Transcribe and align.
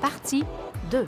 partie 0.00 0.44
2. 0.90 1.06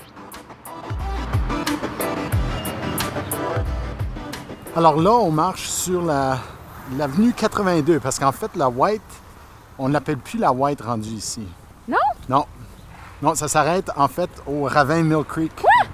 Alors 4.77 5.01
là, 5.01 5.13
on 5.13 5.31
marche 5.31 5.69
sur 5.69 6.03
la, 6.03 6.39
l'avenue 6.97 7.33
82, 7.33 7.99
parce 8.01 8.19
qu'en 8.19 8.33
fait, 8.33 8.51
la 8.55 8.69
White, 8.69 9.03
on 9.79 9.89
n'appelle 9.89 10.19
plus 10.19 10.39
la 10.39 10.53
White 10.53 10.81
rendue 10.83 11.09
ici. 11.09 11.43
Non? 11.89 11.97
Non. 12.29 12.45
Non, 13.21 13.35
ça 13.35 13.49
s'arrête 13.49 13.91
en 13.97 14.07
fait 14.07 14.31
au 14.47 14.65
ravin 14.65 15.03
Mill 15.03 15.25
Creek. 15.27 15.51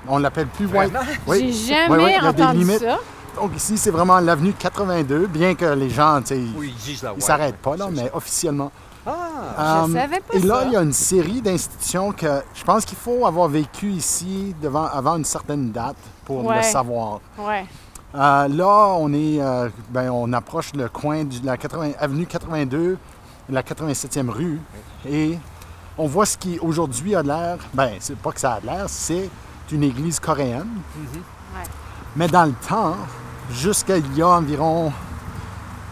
On 0.06 0.18
l'appelle 0.18 0.46
plus 0.48 0.66
White. 0.66 0.92
J'ai 1.28 1.52
jamais 1.52 1.88
Oui, 1.96 2.04
oui, 2.04 2.12
il 2.18 2.22
y 2.24 2.26
a 2.28 2.32
des 2.32 2.42
entendu 2.42 2.58
limites. 2.58 2.80
ça. 2.80 2.98
Donc 3.36 3.56
ici, 3.56 3.78
c'est 3.78 3.90
vraiment 3.90 4.20
l'avenue 4.20 4.52
82, 4.52 5.26
bien 5.26 5.54
que 5.54 5.64
les 5.64 5.88
gens, 5.90 6.20
tu 6.20 6.28
sais, 6.34 6.40
Oui, 6.56 6.74
ils 7.16 7.22
s'arrêtent 7.22 7.56
pas 7.56 7.76
là, 7.76 7.88
mais 7.90 8.10
officiellement. 8.12 8.70
Ah, 9.06 9.84
Je 9.86 9.90
Euh, 9.90 10.00
savais 10.00 10.20
pas 10.20 10.34
Et 10.34 10.40
là, 10.40 10.60
ça. 10.60 10.64
il 10.66 10.72
y 10.72 10.76
a 10.76 10.82
une 10.82 10.92
série 10.92 11.40
d'institutions 11.42 12.12
que 12.12 12.42
je 12.54 12.64
pense 12.64 12.84
qu'il 12.84 12.96
faut 12.98 13.26
avoir 13.26 13.48
vécu 13.48 13.90
ici 13.90 14.54
devant, 14.62 14.86
avant 14.86 15.16
une 15.16 15.24
certaine 15.24 15.70
date 15.72 15.96
pour 16.24 16.44
Ouais. 16.44 16.56
le 16.56 16.62
savoir. 16.62 17.20
Ouais. 17.38 17.66
Euh, 18.14 18.48
là, 18.48 18.94
on 18.98 19.12
est, 19.12 19.40
euh, 19.40 19.68
ben, 19.90 20.10
on 20.10 20.32
approche 20.32 20.72
le 20.74 20.88
coin 20.88 21.24
de 21.24 21.34
la 21.44 21.56
80 21.56 21.92
avenue 21.98 22.26
82, 22.26 22.96
la 23.50 23.62
87e 23.62 24.30
rue, 24.30 24.60
et 25.06 25.36
on 25.98 26.06
voit 26.06 26.24
ce 26.24 26.38
qui 26.38 26.58
aujourd'hui 26.60 27.14
a 27.14 27.22
l'air, 27.22 27.58
ben, 27.74 27.90
c'est 28.00 28.16
pas 28.16 28.32
que 28.32 28.40
ça 28.40 28.54
a 28.54 28.60
l'air, 28.60 28.84
c'est 28.88 29.28
une 29.72 29.82
église 29.82 30.20
coréenne. 30.20 30.68
Ouais. 30.96 31.62
Mais 32.16 32.28
dans 32.28 32.44
le 32.44 32.54
temps, 32.68 32.94
jusqu'à 33.50 33.96
il 33.98 34.16
y 34.16 34.22
a 34.22 34.28
environ, 34.28 34.92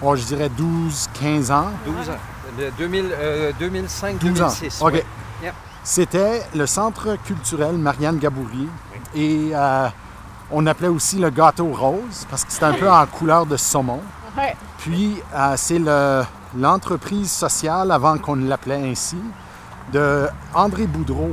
oh, 0.02 0.14
je 0.16 0.24
dirais 0.24 0.48
12, 0.48 1.08
15 1.20 1.50
ans, 1.50 1.66
12 1.84 2.08
ans. 2.10 2.12
De 2.58 2.70
2000, 2.78 3.10
euh, 3.12 3.52
12 3.58 4.42
ans. 4.42 4.48
2005-2006. 4.48 4.82
OK. 4.84 4.92
ouais. 4.92 5.04
Yep. 5.42 5.54
C'était 5.84 6.42
le 6.54 6.66
centre 6.66 7.16
culturel 7.24 7.76
Marianne 7.76 8.18
Gaboury. 8.18 8.68
Et 9.14 9.50
euh, 9.54 9.88
on 10.50 10.66
appelait 10.66 10.88
aussi 10.88 11.18
le 11.18 11.30
gâteau 11.30 11.66
rose 11.72 12.26
parce 12.30 12.44
que 12.44 12.52
c'était 12.52 12.66
un 12.66 12.74
peu 12.74 12.90
en 12.90 13.04
couleur 13.06 13.46
de 13.46 13.56
saumon. 13.56 14.00
Ouais. 14.36 14.54
Puis 14.78 15.20
euh, 15.34 15.54
c'est 15.56 15.78
le- 15.78 16.22
l'entreprise 16.56 17.30
sociale, 17.30 17.90
avant 17.90 18.18
qu'on 18.18 18.34
l'appelait 18.36 18.90
ainsi, 18.90 19.16
de 19.92 20.28
André 20.54 20.86
Boudreau. 20.86 21.30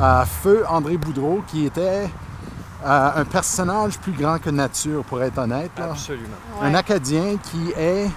Euh, 0.00 0.24
Feu 0.42 0.64
André 0.68 0.96
Boudreau, 0.96 1.42
qui 1.46 1.66
était 1.66 2.08
euh, 2.84 3.10
un 3.16 3.24
personnage 3.24 3.98
plus 3.98 4.12
grand 4.12 4.38
que 4.38 4.50
nature, 4.50 5.04
pour 5.04 5.22
être 5.22 5.38
honnête. 5.38 5.70
là. 5.78 5.90
Absolument. 5.90 6.28
Ouais. 6.60 6.68
Un 6.68 6.74
Acadien 6.74 7.36
qui 7.42 7.72
est, 7.76 8.10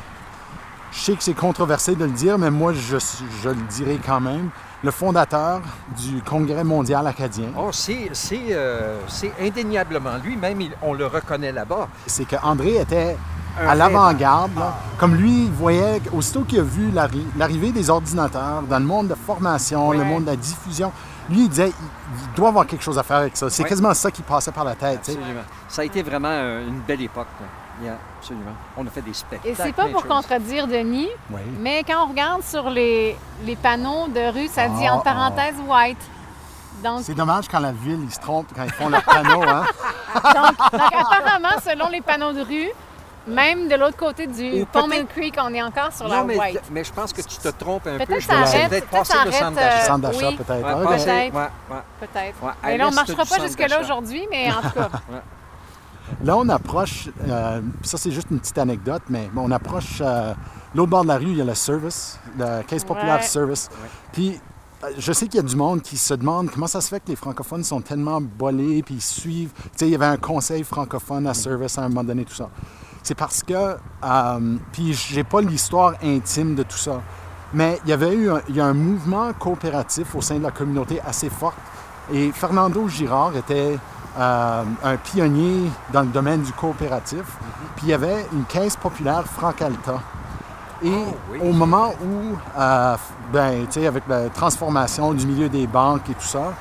je 0.95 1.01
sais 1.01 1.13
que 1.15 1.23
c'est 1.23 1.33
controversé 1.33 1.95
de 1.95 2.05
le 2.05 2.11
dire, 2.11 2.37
mais 2.37 2.49
moi 2.49 2.71
je, 2.73 2.97
je 3.43 3.49
le 3.49 3.55
dirai 3.69 3.99
quand 4.05 4.21
même, 4.21 4.49
le 4.83 4.91
fondateur 4.91 5.61
du 5.97 6.21
Congrès 6.21 6.63
mondial 6.63 7.05
acadien. 7.07 7.47
Oh, 7.57 7.69
c'est 7.71 8.09
c'est, 8.13 8.39
euh, 8.51 8.99
c'est 9.07 9.31
indéniablement 9.41 10.17
lui, 10.23 10.37
même 10.37 10.61
il- 10.61 10.75
on 10.81 10.93
le 10.93 11.05
reconnaît 11.07 11.51
là-bas. 11.51 11.87
C'est 12.05 12.25
qu'André 12.25 12.75
était 12.77 13.17
Un 13.59 13.67
à 13.69 13.75
l'avant-garde. 13.75 14.55
là. 14.57 14.75
Comme 14.97 15.15
lui, 15.15 15.45
il 15.45 15.51
voyait, 15.51 16.01
aussitôt 16.13 16.43
qu'il 16.43 16.59
a 16.59 16.63
vu 16.63 16.91
l'arri- 16.91 17.25
l'arrivée 17.37 17.71
des 17.71 17.89
ordinateurs 17.89 18.61
dans 18.63 18.79
le 18.79 18.85
monde 18.85 19.07
de 19.07 19.15
formation, 19.15 19.91
le 19.91 20.03
monde 20.03 20.23
de 20.25 20.31
la 20.31 20.35
diffusion, 20.35 20.91
lui, 21.29 21.43
il 21.45 21.49
disait, 21.49 21.69
il, 21.71 22.33
doit 22.35 22.49
avoir 22.49 22.67
quelque 22.67 22.83
chose 22.83 22.99
à 22.99 23.03
faire 23.03 23.17
avec 23.17 23.35
ça. 23.35 23.49
C'est 23.49 23.63
Ouais. 23.63 23.69
quasiment 23.69 23.93
ça 23.93 24.11
qui 24.11 24.21
passait 24.21 24.51
par 24.51 24.63
la 24.65 24.75
tête. 24.75 24.99
Absolument. 24.99 25.41
Ça 25.67 25.81
a 25.81 25.85
été 25.85 26.03
vraiment 26.03 26.27
euh, 26.31 26.67
une 26.67 26.79
belle 26.81 27.01
époque. 27.01 27.27
là. 27.41 27.47
Yeah, 27.83 27.97
absolument. 28.19 28.51
On 28.77 28.87
a 28.87 28.89
fait 28.89 29.01
des 29.01 29.13
spectacles. 29.13 29.47
Et 29.49 29.55
c'est 29.55 29.73
pas 29.73 29.87
pour 29.87 30.01
choses. 30.01 30.09
contredire 30.09 30.65
Denis, 30.67 31.09
Oui. 31.29 31.41
mais 31.59 31.83
quand 31.83 32.05
on 32.05 32.09
regarde 32.09 32.41
sur 32.43 32.69
les, 32.69 33.17
les 33.43 33.55
panneaux 33.57 34.07
de 34.07 34.31
rue, 34.31 34.47
ça 34.47 34.67
dit 34.69 34.85
Ah, 34.87 34.93
entre 34.95 35.03
parenthèses 35.03 35.55
white. 35.67 35.97
Donc, 36.83 37.01
C'est 37.03 37.13
dommage 37.15 37.47
quand 37.49 37.59
la 37.59 37.71
ville, 37.71 37.99
ils 38.03 38.13
se 38.13 38.19
trompent 38.19 38.51
quand 38.55 38.63
ils 38.63 38.71
font 38.71 38.89
leur 38.89 39.03
panneau. 39.03 39.41
Hein? 39.43 39.63
donc, 40.13 40.71
donc, 40.71 40.91
apparemment, 40.93 41.59
selon 41.63 41.87
les 41.89 42.01
panneaux 42.01 42.33
de 42.33 42.41
rue, 42.41 42.69
même 43.27 43.67
de 43.69 43.75
l'autre 43.75 43.97
côté 43.97 44.27
du 44.27 44.43
Mill 44.43 45.05
Creek, 45.09 45.35
on 45.41 45.53
est 45.53 45.61
encore 45.63 45.91
sur 45.91 46.07
la 46.07 46.23
mais, 46.23 46.37
white. 46.37 46.61
mais 46.71 46.83
je 46.83 46.93
pense 46.93 47.11
que 47.11 47.21
tu 47.21 47.37
te 47.37 47.47
trompes 47.49 47.87
un 47.87 47.95
Peut-être 47.97 48.07
peu. 48.07 48.15
que 48.15 48.19
Je 48.21 48.27
ça 48.27 48.33
arrête, 48.39 48.69
peut-être 48.69 49.05
ça 49.05 49.25
le 49.25 49.31
centre 49.31 49.51
d'achat. 49.55 49.77
euh, 49.77 49.85
Centre 49.85 49.99
d'achat, 49.99 50.31
peut-être. 50.37 50.65
Ah, 50.65 50.75
Peut-être. 50.75 51.33
Peut-être. 51.99 52.55
Mais 52.63 52.77
là, 52.77 52.87
on 52.87 52.91
ne 52.91 52.95
marchera 52.95 53.25
pas 53.25 53.39
jusque-là 53.45 53.79
aujourd'hui, 53.81 54.27
mais 54.29 54.49
en 54.51 54.61
tout 54.61 54.69
cas. 54.69 54.89
Là, 56.23 56.37
on 56.37 56.47
approche, 56.49 57.09
euh, 57.27 57.61
ça 57.83 57.97
c'est 57.97 58.11
juste 58.11 58.27
une 58.31 58.39
petite 58.39 58.57
anecdote, 58.57 59.01
mais 59.09 59.29
on 59.35 59.51
approche 59.51 59.99
euh, 60.01 60.33
l'autre 60.73 60.89
bord 60.89 61.03
de 61.03 61.07
la 61.09 61.17
rue, 61.17 61.27
il 61.27 61.37
y 61.37 61.41
a 61.41 61.45
le 61.45 61.55
service, 61.55 62.19
le 62.37 62.61
Caisse 62.63 62.83
populaire 62.83 63.15
Ouais. 63.17 63.21
service. 63.23 63.69
Ouais. 63.71 63.89
Puis, 64.13 64.39
euh, 64.83 64.87
je 64.97 65.11
sais 65.13 65.27
qu'il 65.27 65.37
y 65.41 65.43
a 65.43 65.47
du 65.47 65.55
monde 65.55 65.81
qui 65.81 65.97
se 65.97 66.13
demande 66.13 66.49
comment 66.51 66.67
ça 66.67 66.79
se 66.81 66.89
fait 66.89 66.99
que 66.99 67.09
les 67.09 67.15
francophones 67.15 67.63
sont 67.63 67.81
tellement 67.81 68.21
bolés, 68.21 68.83
puis 68.83 68.95
ils 68.95 69.01
suivent. 69.01 69.51
Tu 69.55 69.69
sais, 69.77 69.87
il 69.87 69.91
y 69.91 69.95
avait 69.95 70.05
un 70.05 70.17
conseil 70.17 70.63
francophone 70.63 71.25
à 71.27 71.33
service 71.33 71.77
à 71.77 71.81
un 71.83 71.89
moment 71.89 72.03
donné, 72.03 72.23
tout 72.25 72.35
ça. 72.35 72.49
C'est 73.03 73.15
parce 73.15 73.43
que, 73.43 73.53
euh, 74.03 74.55
puis 74.71 74.93
j'ai 74.93 75.23
pas 75.23 75.41
l'histoire 75.41 75.93
intime 76.03 76.55
de 76.55 76.63
tout 76.63 76.77
ça, 76.77 77.01
mais 77.53 77.79
il 77.85 77.89
y 77.89 77.93
avait 77.93 78.13
eu 78.13 78.29
un, 78.31 78.41
il 78.49 78.55
y 78.55 78.61
a 78.61 78.65
un 78.65 78.73
mouvement 78.73 79.31
coopératif 79.33 80.15
au 80.15 80.21
sein 80.21 80.37
de 80.37 80.43
la 80.43 80.51
communauté 80.51 80.99
assez 81.05 81.29
fort. 81.29 81.53
Et 82.13 82.31
Fernando 82.31 82.87
Girard 82.87 83.35
était 83.35 83.77
euh, 84.17 84.63
un 84.83 84.97
pionnier 84.97 85.69
dans 85.91 86.01
le 86.01 86.07
domaine 86.07 86.41
du 86.41 86.51
coopératif. 86.53 87.23
Puis 87.75 87.87
il 87.87 87.89
y 87.89 87.93
avait 87.93 88.25
une 88.33 88.45
caisse 88.45 88.75
populaire 88.75 89.23
Francalta. 89.25 89.99
Et 90.83 90.89
Oh, 90.91 91.15
oui. 91.31 91.39
au 91.41 91.53
moment 91.53 91.93
où, 92.03 92.35
euh, 92.59 92.95
ben, 93.31 93.65
tu 93.67 93.79
sais, 93.79 93.87
avec 93.87 94.03
la 94.07 94.29
transformation 94.29 95.13
du 95.13 95.25
milieu 95.25 95.47
des 95.49 95.67
banques 95.67 96.09
et 96.09 96.13
tout 96.13 96.25
ça, 96.27 96.53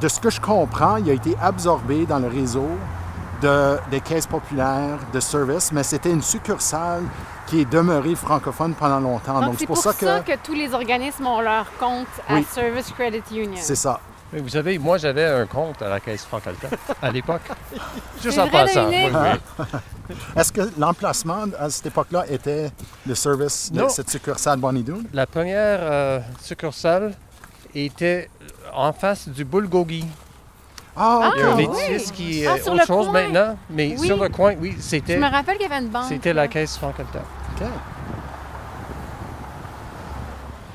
de 0.00 0.08
ce 0.08 0.18
que 0.20 0.30
je 0.30 0.40
comprends, 0.40 0.96
il 0.96 1.08
a 1.10 1.12
été 1.12 1.36
absorbé 1.40 2.06
dans 2.06 2.18
le 2.18 2.28
réseau 2.28 2.66
de, 3.42 3.78
des 3.90 4.00
caisses 4.00 4.26
populaires 4.26 4.98
de 5.12 5.20
service, 5.20 5.72
mais 5.72 5.82
c'était 5.82 6.10
une 6.10 6.22
succursale 6.22 7.02
qui 7.46 7.60
est 7.60 7.64
demeurée 7.70 8.14
francophone 8.14 8.74
pendant 8.74 9.00
longtemps. 9.00 9.40
Donc, 9.40 9.54
c'est 9.58 9.66
pour, 9.66 9.76
ça, 9.76 9.92
que... 9.92 10.36
tous 10.42 10.54
les 10.54 10.72
organismes 10.74 11.26
ont 11.26 11.40
leur 11.40 11.66
compte 11.78 12.06
à 12.28 12.34
Oui. 12.34 12.46
Service 12.50 12.90
Credit 12.92 13.22
Union. 13.32 13.56
c'est 13.60 13.74
ça. 13.76 14.00
Mais 14.32 14.40
vous 14.40 14.48
savez, 14.48 14.78
moi, 14.78 14.96
j'avais 14.96 15.24
un 15.26 15.44
compte 15.46 15.82
à 15.82 15.88
la 15.88 15.98
Caisse 15.98 16.24
Francalta 16.24 16.68
à 17.02 17.10
l'époque. 17.10 17.42
Juste 18.22 18.38
en 18.38 18.48
passant. 18.48 18.88
Oui, 18.88 19.08
oui. 19.12 19.64
Est-ce 20.36 20.52
que 20.52 20.70
l'emplacement 20.78 21.44
à 21.58 21.68
cette 21.68 21.86
époque-là 21.86 22.24
était 22.30 22.70
le 23.06 23.14
service 23.16 23.72
de 23.72 23.80
Non. 23.80 23.88
cette 23.88 24.08
succursale 24.10 24.58
Bonnie 24.60 24.82
Doon? 24.84 25.02
La 25.12 25.26
première 25.26 25.78
euh, 25.82 26.20
succursale 26.40 27.12
était 27.74 28.30
en 28.72 28.92
face 28.92 29.28
du 29.28 29.44
Bulgogi. 29.44 30.04
Ah, 30.96 31.30
Il 31.36 31.40
y 31.40 31.42
a 31.42 31.46
un 31.46 31.50
Ah, 31.52 31.54
oui. 31.56 31.64
édifice 31.64 32.12
qui 32.12 32.42
est 32.42 32.46
Ah, 32.46 32.58
sur 32.62 32.72
autre 32.72 32.86
chose 32.86 33.06
coin. 33.08 33.12
maintenant, 33.22 33.56
mais 33.70 33.96
Oui. 33.98 34.06
sur 34.06 34.16
le 34.22 34.28
coin, 34.28 34.54
oui, 34.60 34.74
Je 34.76 34.82
c'était 34.82 35.16
me 35.18 35.28
rappelle 35.30 35.56
qu'il 35.56 35.68
y 35.68 35.72
avait 35.72 35.82
une 35.84 35.90
banque. 35.90 36.04
c'était 36.08 36.32
la 36.32 36.46
Caisse 36.46 36.76
Francalta. 36.76 37.20
OK. 37.56 37.66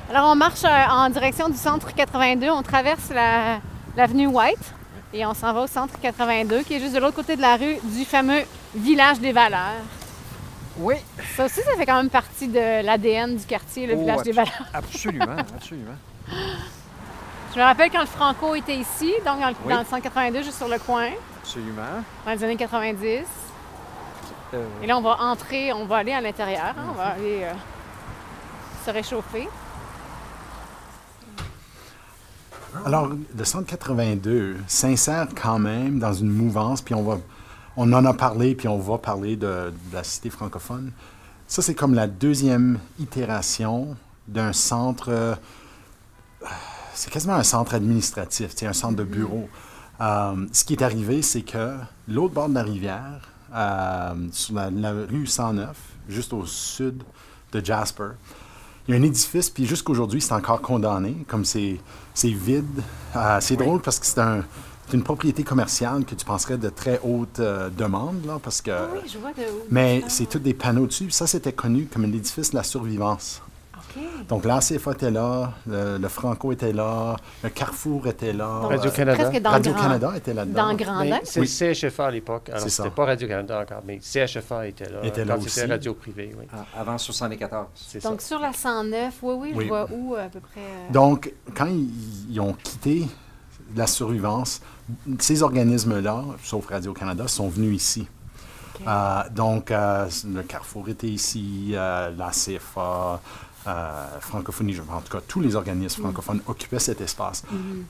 Alors, 0.08 0.30
on 0.30 0.36
marche 0.36 0.64
euh, 0.64 0.68
en 0.90 1.08
direction 1.10 1.48
du 1.48 1.56
centre 1.56 1.92
82. 1.94 2.50
On 2.50 2.62
traverse 2.62 3.10
la- 3.10 3.58
l'avenue 3.96 4.26
White 4.28 4.72
et 5.12 5.26
on 5.26 5.34
s'en 5.34 5.52
va 5.52 5.62
au 5.62 5.66
centre 5.66 5.98
82, 6.00 6.62
qui 6.62 6.74
est 6.74 6.80
juste 6.80 6.94
de 6.94 7.00
l'autre 7.00 7.16
côté 7.16 7.36
de 7.36 7.42
la 7.42 7.56
rue 7.56 7.76
du 7.82 8.04
fameux 8.04 8.42
village 8.74 9.18
des 9.18 9.32
valeurs. 9.32 9.72
Oui, 10.78 10.94
Ça 11.36 11.46
aussi, 11.46 11.60
ça 11.62 11.72
fait 11.76 11.86
quand 11.86 11.96
même 11.96 12.10
partie 12.10 12.48
de 12.48 12.84
l'ADN 12.84 13.36
du 13.36 13.44
quartier, 13.46 13.86
le 13.86 13.94
Oh, 13.96 14.00
village 14.00 14.22
des 14.22 14.32
valeurs. 14.32 14.52
absolument, 14.74 15.36
absolument. 15.56 15.94
Je 17.54 17.58
me 17.58 17.64
rappelle 17.64 17.90
quand 17.90 18.00
le 18.00 18.06
Franco 18.06 18.54
était 18.54 18.76
ici, 18.76 19.12
donc 19.24 19.40
dans 19.40 19.48
le, 19.48 19.54
Oui. 19.64 19.72
dans 19.72 19.80
le 19.80 19.86
centre 19.86 20.02
82, 20.02 20.42
juste 20.42 20.58
sur 20.58 20.68
le 20.68 20.78
coin, 20.78 21.08
Absolument. 21.42 22.02
dans 22.26 22.30
les 22.32 22.44
années 22.44 22.56
90. 22.56 23.24
Euh, 24.54 24.64
Et 24.82 24.86
là, 24.86 24.98
on 24.98 25.00
va 25.00 25.16
entrer, 25.22 25.72
on 25.72 25.86
va 25.86 25.96
aller 25.96 26.12
à 26.12 26.20
l'intérieur, 26.20 26.74
hein, 26.76 26.84
on 26.90 26.92
va 26.92 27.06
aller 27.06 27.40
euh, 27.44 27.52
se 28.84 28.90
réchauffer. 28.90 29.48
Alors, 32.84 33.10
le 33.36 33.44
centre 33.44 33.66
82 33.66 34.56
s'insère 34.66 35.28
quand 35.40 35.58
même 35.58 35.98
dans 35.98 36.12
une 36.12 36.30
mouvance, 36.30 36.82
puis 36.82 36.94
on 36.94 37.02
va, 37.02 37.18
on 37.76 37.92
en 37.92 38.04
a 38.04 38.14
parlé, 38.14 38.54
puis 38.54 38.68
on 38.68 38.78
va 38.78 38.98
parler 38.98 39.36
de, 39.36 39.72
de 39.90 39.94
la 39.94 40.04
cité 40.04 40.30
francophone. 40.30 40.92
Ça, 41.46 41.62
c'est 41.62 41.74
comme 41.74 41.94
la 41.94 42.06
deuxième 42.06 42.78
itération 42.98 43.96
d'un 44.28 44.52
centre. 44.52 45.08
euh, 45.10 45.34
c'est 46.94 47.10
quasiment 47.10 47.34
un 47.34 47.42
centre 47.42 47.74
administratif, 47.74 48.52
c'est 48.54 48.66
un 48.66 48.72
centre 48.72 48.96
de 48.96 49.04
bureau. 49.04 49.48
Euh, 50.00 50.46
ce 50.52 50.64
qui 50.64 50.74
est 50.74 50.82
arrivé, 50.82 51.22
c'est 51.22 51.42
que 51.42 51.76
l'autre 52.08 52.34
bord 52.34 52.48
de 52.48 52.54
la 52.54 52.62
rivière, 52.62 53.28
euh, 53.54 54.14
sur 54.32 54.54
la, 54.54 54.70
la 54.70 54.92
rue 54.92 55.26
109, 55.26 55.76
juste 56.08 56.32
au 56.32 56.44
sud 56.46 57.02
de 57.52 57.64
Jasper, 57.64 58.10
il 58.88 58.94
y 58.94 58.96
a 58.96 59.00
un 59.00 59.02
édifice, 59.02 59.50
puis 59.50 59.66
jusqu'aujourd'hui, 59.66 60.20
c'est 60.20 60.32
encore 60.34 60.60
condamné, 60.62 61.16
comme 61.28 61.44
c'est 61.44 61.78
c'est 62.14 62.30
vide. 62.30 62.64
Euh, 63.14 63.38
c'est 63.40 63.56
drôle 63.56 63.80
parce 63.82 63.98
que 63.98 64.06
c'est 64.06 64.20
un- 64.20 64.44
c'est 64.88 64.96
une 64.96 65.02
propriété 65.02 65.42
commerciale 65.42 66.04
que 66.04 66.14
tu 66.14 66.24
penserais 66.24 66.56
de 66.58 66.68
très 66.68 67.00
haute 67.02 67.40
euh, 67.40 67.68
demande, 67.70 68.24
là, 68.24 68.38
parce 68.42 68.62
que... 68.62 68.70
Ah 68.70 68.86
oui, 68.94 69.00
je 69.12 69.18
vois 69.18 69.32
de 69.32 69.40
où. 69.42 69.64
Mais 69.70 70.02
Ah, 70.04 70.08
c'est 70.08 70.26
tous 70.28 70.38
des 70.38 70.54
panneaux 70.54 70.86
dessus. 70.86 71.10
Ça, 71.10 71.26
c'était 71.26 71.52
connu 71.52 71.88
comme 71.92 72.04
l'édifice 72.04 72.50
de 72.52 72.56
la 72.56 72.62
survivance. 72.62 73.42
Donc, 74.28 74.44
l'ACFA 74.44 74.92
était 74.92 75.10
là, 75.10 75.52
le, 75.66 75.98
le 75.98 76.08
Franco 76.08 76.52
était 76.52 76.72
là, 76.72 77.16
le 77.42 77.48
Carrefour 77.50 78.06
était 78.06 78.32
là. 78.32 78.46
Radio-Canada. 78.62 79.24
Radio-Canada 79.46 80.06
Grand- 80.08 80.16
était 80.16 80.34
là-dedans. 80.34 80.68
Dans 80.68 80.74
Grandin. 80.74 81.18
c'est 81.24 81.40
Oui. 81.40 81.46
CHFA 81.48 82.06
à 82.06 82.10
l'époque. 82.10 82.48
Alors, 82.52 82.68
c'était 82.68 82.90
pas 82.90 83.04
Radio-Canada 83.06 83.60
encore, 83.60 83.82
mais 83.86 83.98
CHFA 84.00 84.66
était 84.68 84.88
là. 84.90 84.98
Était 85.04 85.22
quand 85.22 85.28
là 85.28 85.36
c'était 85.40 85.60
aussi. 85.62 85.70
radio 85.70 85.94
privée, 85.94 86.34
oui. 86.38 86.46
Ah, 86.52 86.80
Avant 86.80 86.98
74. 86.98 87.66
C'est 87.74 88.00
ça. 88.00 88.08
Donc, 88.10 88.20
sur 88.22 88.38
la 88.38 88.52
109, 88.52 89.14
oui, 89.22 89.34
oui, 89.38 89.50
je 89.52 89.58
Oui. 89.58 89.68
vois 89.68 89.86
où 89.92 90.14
à 90.14 90.24
peu 90.28 90.40
près. 90.40 90.60
euh, 90.60 90.92
Donc, 90.92 91.32
quand 91.56 91.66
ils, 91.66 91.88
ils 92.30 92.40
ont 92.40 92.52
quitté 92.54 93.06
la 93.74 93.86
survivance, 93.86 94.60
ces 95.18 95.42
organismes-là, 95.42 96.22
sauf 96.42 96.66
Radio-Canada, 96.66 97.26
sont 97.28 97.48
venus 97.48 97.76
ici. 97.82 98.08
Euh, 98.86 99.22
donc, 99.34 99.70
euh, 99.70 100.06
le 100.26 100.42
Carrefour 100.42 100.88
était 100.90 101.06
ici, 101.08 101.70
euh, 101.74 102.10
la 102.16 102.30
CFA, 102.30 103.20
euh, 103.66 104.06
Francophonie, 104.20 104.72
je- 104.72 104.82
en 104.82 105.00
tout 105.00 105.12
cas, 105.12 105.20
tous 105.26 105.40
les 105.40 105.56
organismes 105.56 106.02
francophones 106.02 106.40
occupaient 106.46 106.78
cet 106.78 107.00
espace. 107.00 107.42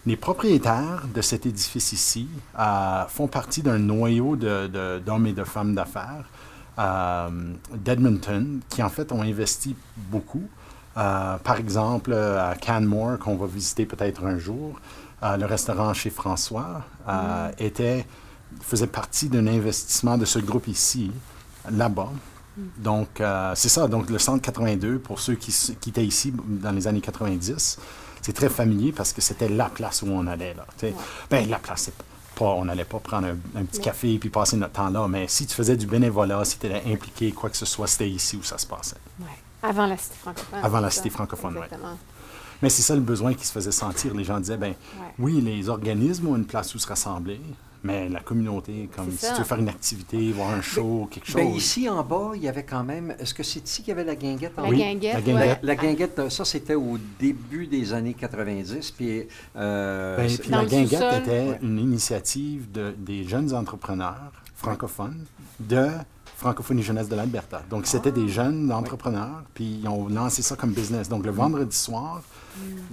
Les 0.06 0.16
propriétaires 0.16 1.02
de 1.14 1.20
cet 1.20 1.46
édifice 1.46 1.92
ici 1.92 2.28
euh, 2.58 3.04
font 3.08 3.28
partie 3.28 3.62
d'un 3.62 3.78
noyau 3.78 4.36
de- 4.36 4.66
de- 4.68 4.98
d'hommes 5.04 5.26
et 5.26 5.32
de 5.32 5.44
femmes 5.44 5.74
d'affaires 5.74 6.24
euh, 6.78 7.28
d'Edmonton 7.74 8.60
qui, 8.68 8.82
en 8.82 8.88
fait, 8.90 9.12
ont 9.12 9.22
investi 9.22 9.74
beaucoup. 9.96 10.42
Euh, 10.96 11.36
par 11.38 11.56
exemple, 11.56 12.12
à 12.14 12.54
Canmore, 12.54 13.18
qu'on 13.18 13.36
va 13.36 13.46
visiter 13.46 13.86
peut-être 13.86 14.24
un 14.24 14.38
jour, 14.38 14.78
le 15.22 15.44
restaurant 15.46 15.92
chez 15.94 16.10
François 16.10 16.82
euh, 17.08 17.50
était, 17.58 18.06
faisait 18.60 18.86
partie 18.86 19.28
d'un 19.28 19.46
investissement 19.46 20.16
de 20.18 20.24
ce 20.24 20.38
groupe 20.38 20.68
ici, 20.68 21.10
là-bas. 21.70 22.10
Donc, 22.78 23.20
euh, 23.20 23.52
c'est 23.54 23.68
ça. 23.68 23.86
Donc, 23.88 24.08
le 24.10 24.18
centre 24.18 24.42
82, 24.42 24.98
pour 24.98 25.20
ceux 25.20 25.34
qui, 25.34 25.54
étaient 25.88 26.04
ici 26.04 26.32
dans 26.34 26.72
les 26.72 26.86
années 26.86 27.00
90, 27.00 27.78
c'est 28.22 28.32
très 28.32 28.48
familier 28.48 28.92
parce 28.92 29.12
que 29.12 29.20
c'était 29.20 29.48
la 29.48 29.66
place 29.68 30.02
où 30.02 30.06
on 30.08 30.26
allait. 30.26 30.54
Là, 30.54 30.66
ben, 31.30 31.48
la 31.48 31.58
place, 31.58 31.90
pas, 32.34 32.44
on 32.46 32.64
n'allait 32.64 32.84
pas 32.84 32.98
prendre 32.98 33.28
un, 33.28 33.60
un 33.60 33.64
petit 33.64 33.80
café 33.80 34.18
puis 34.18 34.30
passer 34.30 34.56
notre 34.56 34.72
temps 34.72 34.90
là, 34.90 35.06
mais 35.08 35.26
si 35.28 35.46
tu 35.46 35.54
faisais 35.54 35.76
du 35.76 35.86
bénévolat, 35.86 36.44
si 36.44 36.58
tu 36.58 36.66
étais 36.66 36.82
impliqué, 36.92 37.32
quoi 37.32 37.50
que 37.50 37.56
ce 37.56 37.66
soit, 37.66 37.86
c'était 37.86 38.08
ici 38.10 38.36
où 38.36 38.42
ça 38.42 38.58
se 38.58 38.66
passait. 38.66 38.96
ouais. 39.20 39.26
Avant 39.62 39.86
la 39.86 39.96
cité 39.96 40.14
francophone. 40.16 40.60
Avant 40.62 40.80
la 40.80 40.90
cité 40.90 41.10
francophone, 41.10 41.54
ouais. 41.56 41.64
Exactement. 41.64 41.98
Mais 42.62 42.70
c'est 42.70 42.82
ça 42.82 42.94
le 42.94 43.00
besoin 43.00 43.34
qui 43.34 43.44
se 43.46 43.52
faisait 43.52 43.72
sentir. 43.72 44.14
Les 44.14 44.24
gens 44.24 44.38
disaient, 44.38 44.56
ben 44.56 44.68
Ouais. 45.00 45.14
oui, 45.18 45.40
les 45.40 45.68
organismes 45.68 46.28
ont 46.28 46.36
une 46.36 46.44
place 46.46 46.74
où 46.74 46.78
se 46.78 46.86
rassembler, 46.86 47.40
mais 47.86 48.08
la 48.08 48.20
communauté, 48.20 48.88
comme 48.94 49.10
si 49.10 49.26
tu 49.32 49.38
veux 49.38 49.44
faire 49.44 49.58
une 49.58 49.68
activité, 49.68 50.32
voir 50.32 50.50
un 50.50 50.60
show, 50.60 51.08
quelque 51.10 51.26
chose. 51.26 51.36
Ben, 51.36 51.48
ici, 51.54 51.88
en 51.88 52.02
bas, 52.02 52.32
il 52.34 52.42
y 52.42 52.48
avait 52.48 52.64
quand 52.64 52.82
même. 52.84 53.14
Est-ce 53.18 53.32
que 53.32 53.42
c'est 53.42 53.64
ici 53.66 53.82
qu'il 53.82 53.88
y 53.88 53.92
avait 53.92 54.04
la 54.04 54.16
guinguette? 54.16 54.52
En 54.58 54.62
La 54.62 54.68
Oui, 54.68 54.78
guinguette. 54.78 55.14
la 55.14 55.20
guinguette. 55.20 55.48
ouais. 55.48 55.58
La 55.62 55.76
guinguette, 55.76 56.28
ça, 56.30 56.44
c'était 56.44 56.74
au 56.74 56.98
début 57.18 57.66
des 57.66 57.92
années 57.92 58.14
90. 58.14 58.90
Puis, 58.90 59.22
euh, 59.56 60.16
Ben, 60.16 60.36
puis 60.38 60.50
Dans 60.50 60.58
la 60.58 60.64
guinguette 60.66 61.22
était 61.22 61.30
Ouais. 61.50 61.58
une 61.62 61.78
initiative 61.78 62.70
de, 62.72 62.94
des 62.98 63.24
jeunes 63.24 63.54
entrepreneurs 63.54 64.32
francophones 64.54 65.24
de 65.60 65.88
Francophonie 66.36 66.82
Jeunesse 66.82 67.08
de 67.08 67.16
l'Alberta. 67.16 67.62
Donc, 67.70 67.86
c'était 67.86 68.10
Ah. 68.10 68.18
des 68.20 68.28
jeunes 68.28 68.70
entrepreneurs, 68.70 69.42
puis 69.54 69.80
ils 69.82 69.88
ont 69.88 70.08
lancé 70.08 70.42
ça 70.42 70.54
comme 70.56 70.72
business. 70.72 71.08
Donc, 71.08 71.24
le 71.24 71.30
vendredi 71.30 71.74
soir, 71.76 72.20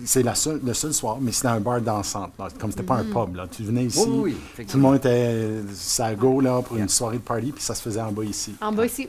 c'est 0.05 0.23
la 0.23 0.35
seule, 0.35 0.59
le 0.65 0.73
seul 0.73 0.93
soir, 0.93 1.17
mais 1.21 1.31
c'était 1.31 1.47
un 1.47 1.59
bar 1.59 1.79
dansante. 1.81 2.31
là. 2.37 2.47
Comme 2.59 2.71
c'était 2.71 2.83
pas 2.83 2.95
un 2.95 3.03
Mm. 3.03 3.13
pub. 3.13 3.35
Là. 3.35 3.47
Tu 3.49 3.63
venais 3.63 3.85
ici, 3.85 4.03
Oui, 4.07 4.19
oui, 4.23 4.35
oui, 4.59 4.65
tout 4.65 4.77
le 4.77 4.83
monde 4.83 4.95
était 4.97 5.61
ça 5.73 6.13
go 6.15 6.41
là, 6.41 6.61
pour 6.61 6.77
une 6.77 6.89
soirée 6.89 7.17
de 7.17 7.21
party, 7.21 7.51
puis 7.51 7.63
ça 7.63 7.73
se 7.75 7.81
faisait 7.81 8.01
en 8.01 8.11
bas 8.11 8.23
ici. 8.25 8.53
En 8.61 8.71
bas 8.71 8.85
ici, 8.85 9.07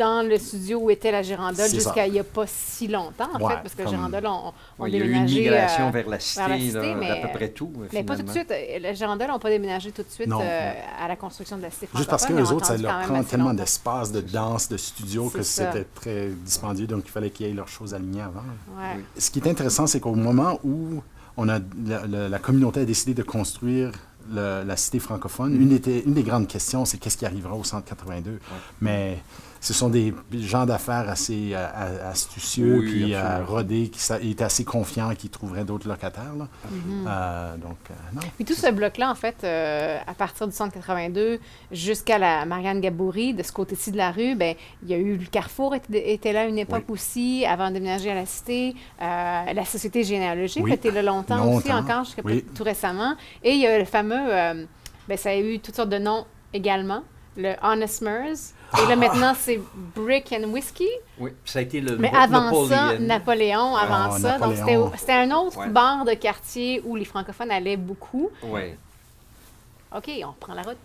dans 0.00 0.26
le 0.26 0.38
studio 0.38 0.78
où 0.80 0.90
était 0.90 1.12
la 1.12 1.22
girandole 1.22 1.68
jusqu'à 1.70 2.06
il 2.06 2.12
n'y 2.14 2.18
a 2.18 2.24
pas 2.24 2.46
si 2.46 2.88
longtemps, 2.88 3.28
en 3.34 3.38
Ouais, 3.40 3.52
fait, 3.54 3.60
parce 3.62 3.74
que 3.74 3.82
la 3.82 3.90
girandole, 3.90 4.26
on, 4.26 4.52
on 4.78 4.84
Oui, 4.84 4.90
il 4.92 4.98
y 4.98 5.02
a 5.02 5.04
eu 5.04 5.08
une 5.12 5.26
déménagé, 5.26 5.40
migration 5.40 5.86
euh, 5.88 5.90
vers 5.90 6.08
la 6.08 6.18
cité, 6.20 6.40
vers 6.40 6.48
la 6.48 6.58
cité, 6.58 6.72
là, 6.78 6.94
mais, 6.94 7.08
d'à 7.08 7.16
peu 7.28 7.28
près 7.34 7.48
tout. 7.50 7.72
Mais 7.92 8.02
pas 8.02 8.16
tout 8.16 8.22
de 8.22 8.30
suite. 8.30 8.50
euh, 8.50 8.78
La 8.80 8.94
girandole 8.94 9.28
n'ont 9.28 9.38
pas 9.38 9.50
déménagé 9.50 9.92
tout 9.92 10.02
de 10.02 10.08
suite 10.10 10.26
Non. 10.26 10.40
euh, 10.42 10.72
à 10.98 11.06
la 11.06 11.16
construction 11.16 11.58
de 11.58 11.62
la 11.62 11.70
cité 11.70 11.88
Juste 11.94 12.08
parce 12.08 12.22
que 12.24 12.32
francophone, 12.32 12.50
les 12.50 12.56
autres, 12.56 12.66
ça 12.66 12.76
leur 12.78 13.00
prend 13.02 13.22
tellement 13.22 13.54
d'espace, 13.54 14.10
de 14.10 14.20
danse, 14.22 14.68
de 14.68 14.76
studio, 14.78 15.28
que 15.28 15.42
c'était 15.42 15.86
très 15.94 16.28
dispendieux, 16.28 16.86
donc 16.86 17.02
il 17.04 17.10
fallait 17.10 17.30
qu'ils 17.30 17.46
aient 17.46 17.52
leurs 17.54 17.68
choses 17.68 17.92
alignées 17.94 18.22
avant. 18.22 18.40
Ouais. 18.78 18.96
Oui. 18.96 19.04
Ce 19.18 19.30
qui 19.30 19.38
est 19.40 19.48
intéressant, 19.48 19.86
c'est 19.86 20.00
qu'au 20.00 20.14
moment 20.14 20.58
où 20.64 21.02
on 21.36 21.48
a, 21.48 21.58
la, 21.86 22.06
la- 22.06 22.28
la 22.28 22.38
communauté 22.38 22.80
a 22.80 22.84
décidé 22.84 23.14
de 23.14 23.22
construire 23.22 23.92
le- 24.32 24.62
la 24.64 24.76
cité 24.76 24.98
francophone, 24.98 25.60
une, 25.60 25.72
était- 25.72 26.00
une 26.06 26.14
des 26.14 26.22
grandes 26.22 26.46
questions, 26.48 26.84
c'est 26.84 26.98
qu'est-ce 26.98 27.16
qui 27.16 27.26
arrivera 27.26 27.54
au 27.54 27.64
centre 27.64 27.84
82. 27.86 28.38
Mais 28.80 29.18
ce 29.60 29.74
sont 29.74 29.90
des 29.90 30.14
gens 30.32 30.64
d'affaires 30.64 31.08
assez 31.08 31.50
euh, 31.52 32.10
astucieux, 32.10 32.78
Oui, 32.78 32.90
puis 32.90 33.14
euh, 33.14 33.44
rodés, 33.44 33.90
qui 33.90 34.00
étaient 34.30 34.44
assez 34.44 34.64
confiants 34.64 35.14
qu'ils 35.14 35.28
trouveraient 35.30 35.64
d'autres 35.64 35.86
locataires. 35.86 36.34
là. 36.38 36.48
Mm-hmm. 36.66 37.06
Euh, 37.06 37.56
donc, 37.58 37.76
euh, 37.90 37.94
non. 38.14 38.20
Puis 38.36 38.44
tout 38.46 38.54
ce 38.54 38.70
bloc-là, 38.70 39.10
en 39.10 39.14
fait, 39.14 39.36
euh, 39.44 39.98
à 40.06 40.14
partir 40.14 40.48
du 40.48 40.54
centre 40.54 40.72
82 40.72 41.38
jusqu'à 41.72 42.16
la 42.18 42.46
Marianne 42.46 42.80
Gaboury, 42.80 43.34
de 43.34 43.42
ce 43.42 43.52
côté-ci 43.52 43.92
de 43.92 43.98
la 43.98 44.10
rue, 44.12 44.34
ben 44.34 44.54
il 44.82 44.88
y 44.88 44.94
a 44.94 44.96
eu 44.96 45.16
le 45.16 45.26
Carrefour 45.26 45.74
était, 45.74 46.12
était 46.12 46.32
là 46.32 46.40
à 46.42 46.44
une 46.46 46.58
époque 46.58 46.88
aussi, 46.88 47.44
avant 47.46 47.68
de 47.68 47.74
déménager 47.74 48.10
à 48.10 48.14
la 48.14 48.26
cité. 48.26 48.74
Euh, 49.02 49.52
la 49.52 49.64
Société 49.66 50.04
généalogique 50.04 50.64
Oui. 50.64 50.72
était 50.72 50.90
là 50.90 51.02
longtemps, 51.02 51.52
aussi, 51.52 51.70
encore, 51.72 52.04
jusqu'à 52.04 52.22
Oui. 52.24 52.44
tout 52.54 52.64
récemment. 52.64 53.14
Et 53.44 53.52
il 53.52 53.60
y 53.60 53.66
a 53.66 53.78
le 53.78 53.84
fameux, 53.84 54.16
euh, 54.16 54.64
ben 55.06 55.18
ça 55.18 55.30
a 55.30 55.36
eu 55.36 55.58
toutes 55.60 55.76
sortes 55.76 55.90
de 55.90 55.98
noms 55.98 56.24
également, 56.54 57.02
le 57.36 57.54
Honest 57.62 58.00
Mers. 58.02 58.36
Et 58.78 58.86
là, 58.88 58.96
maintenant, 58.96 59.34
c'est 59.36 59.60
Brick 59.96 60.32
and 60.32 60.48
Whiskey. 60.50 60.88
Oui, 61.18 61.32
ça 61.44 61.58
a 61.58 61.62
été 61.62 61.80
le 61.80 61.96
Mais 61.96 62.12
avant 62.14 62.66
ça, 62.68 62.98
Napoléon. 62.98 63.74
Avant 63.76 64.14
Oh, 64.14 64.18
ça. 64.18 64.38
Donc, 64.38 64.54
c'était, 64.96 65.12
un 65.12 65.30
autre 65.32 65.58
Ouais. 65.58 65.68
bar 65.68 66.04
de 66.04 66.14
quartier 66.14 66.80
où 66.84 66.94
les 66.96 67.04
francophones 67.04 67.50
allaient 67.50 67.76
beaucoup. 67.76 68.30
Oui. 68.44 68.74
OK, 69.94 70.08
on 70.24 70.28
reprend 70.28 70.54
la 70.54 70.62
route. 70.62 70.76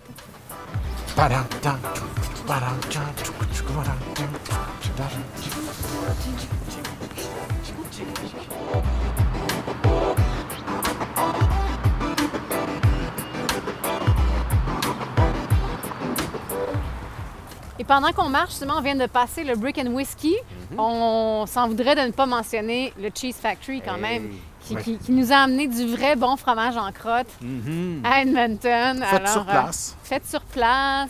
Et 17.80 17.84
pendant 17.84 18.12
qu'on 18.14 18.30
marche, 18.30 18.52
justement, 18.52 18.76
on 18.78 18.82
vient 18.82 18.96
de 18.96 19.06
passer 19.06 19.44
le 19.44 19.56
Brick 19.56 19.78
and 19.78 19.88
Whiskey. 19.94 20.36
Mhm. 20.72 20.80
On 20.80 21.46
s'en 21.48 21.68
voudrait 21.68 21.96
de 21.96 22.02
ne 22.02 22.12
pas 22.12 22.26
mentionner 22.26 22.94
le 23.00 23.10
Cheese 23.14 23.34
Factory 23.34 23.82
quand 23.86 23.98
même, 23.98 24.30
qui, 24.62 24.76
Ouais. 24.76 24.82
qui- 24.82 24.98
qui 24.98 25.12
nous 25.12 25.32
a 25.32 25.36
amené 25.38 25.68
du 25.68 25.86
vrai 25.88 26.16
bon 26.16 26.38
fromage 26.38 26.78
en 26.78 26.92
crotte 26.92 27.28
Mhm. 27.42 28.02
à 28.06 28.22
Edmonton. 28.22 29.04
Fait 29.04 29.16
Alors, 29.18 29.28
sur 29.30 29.42
euh, 29.42 29.46
place. 29.52 29.96
fait 30.04 30.26
sur 30.26 30.42
place. 30.42 31.10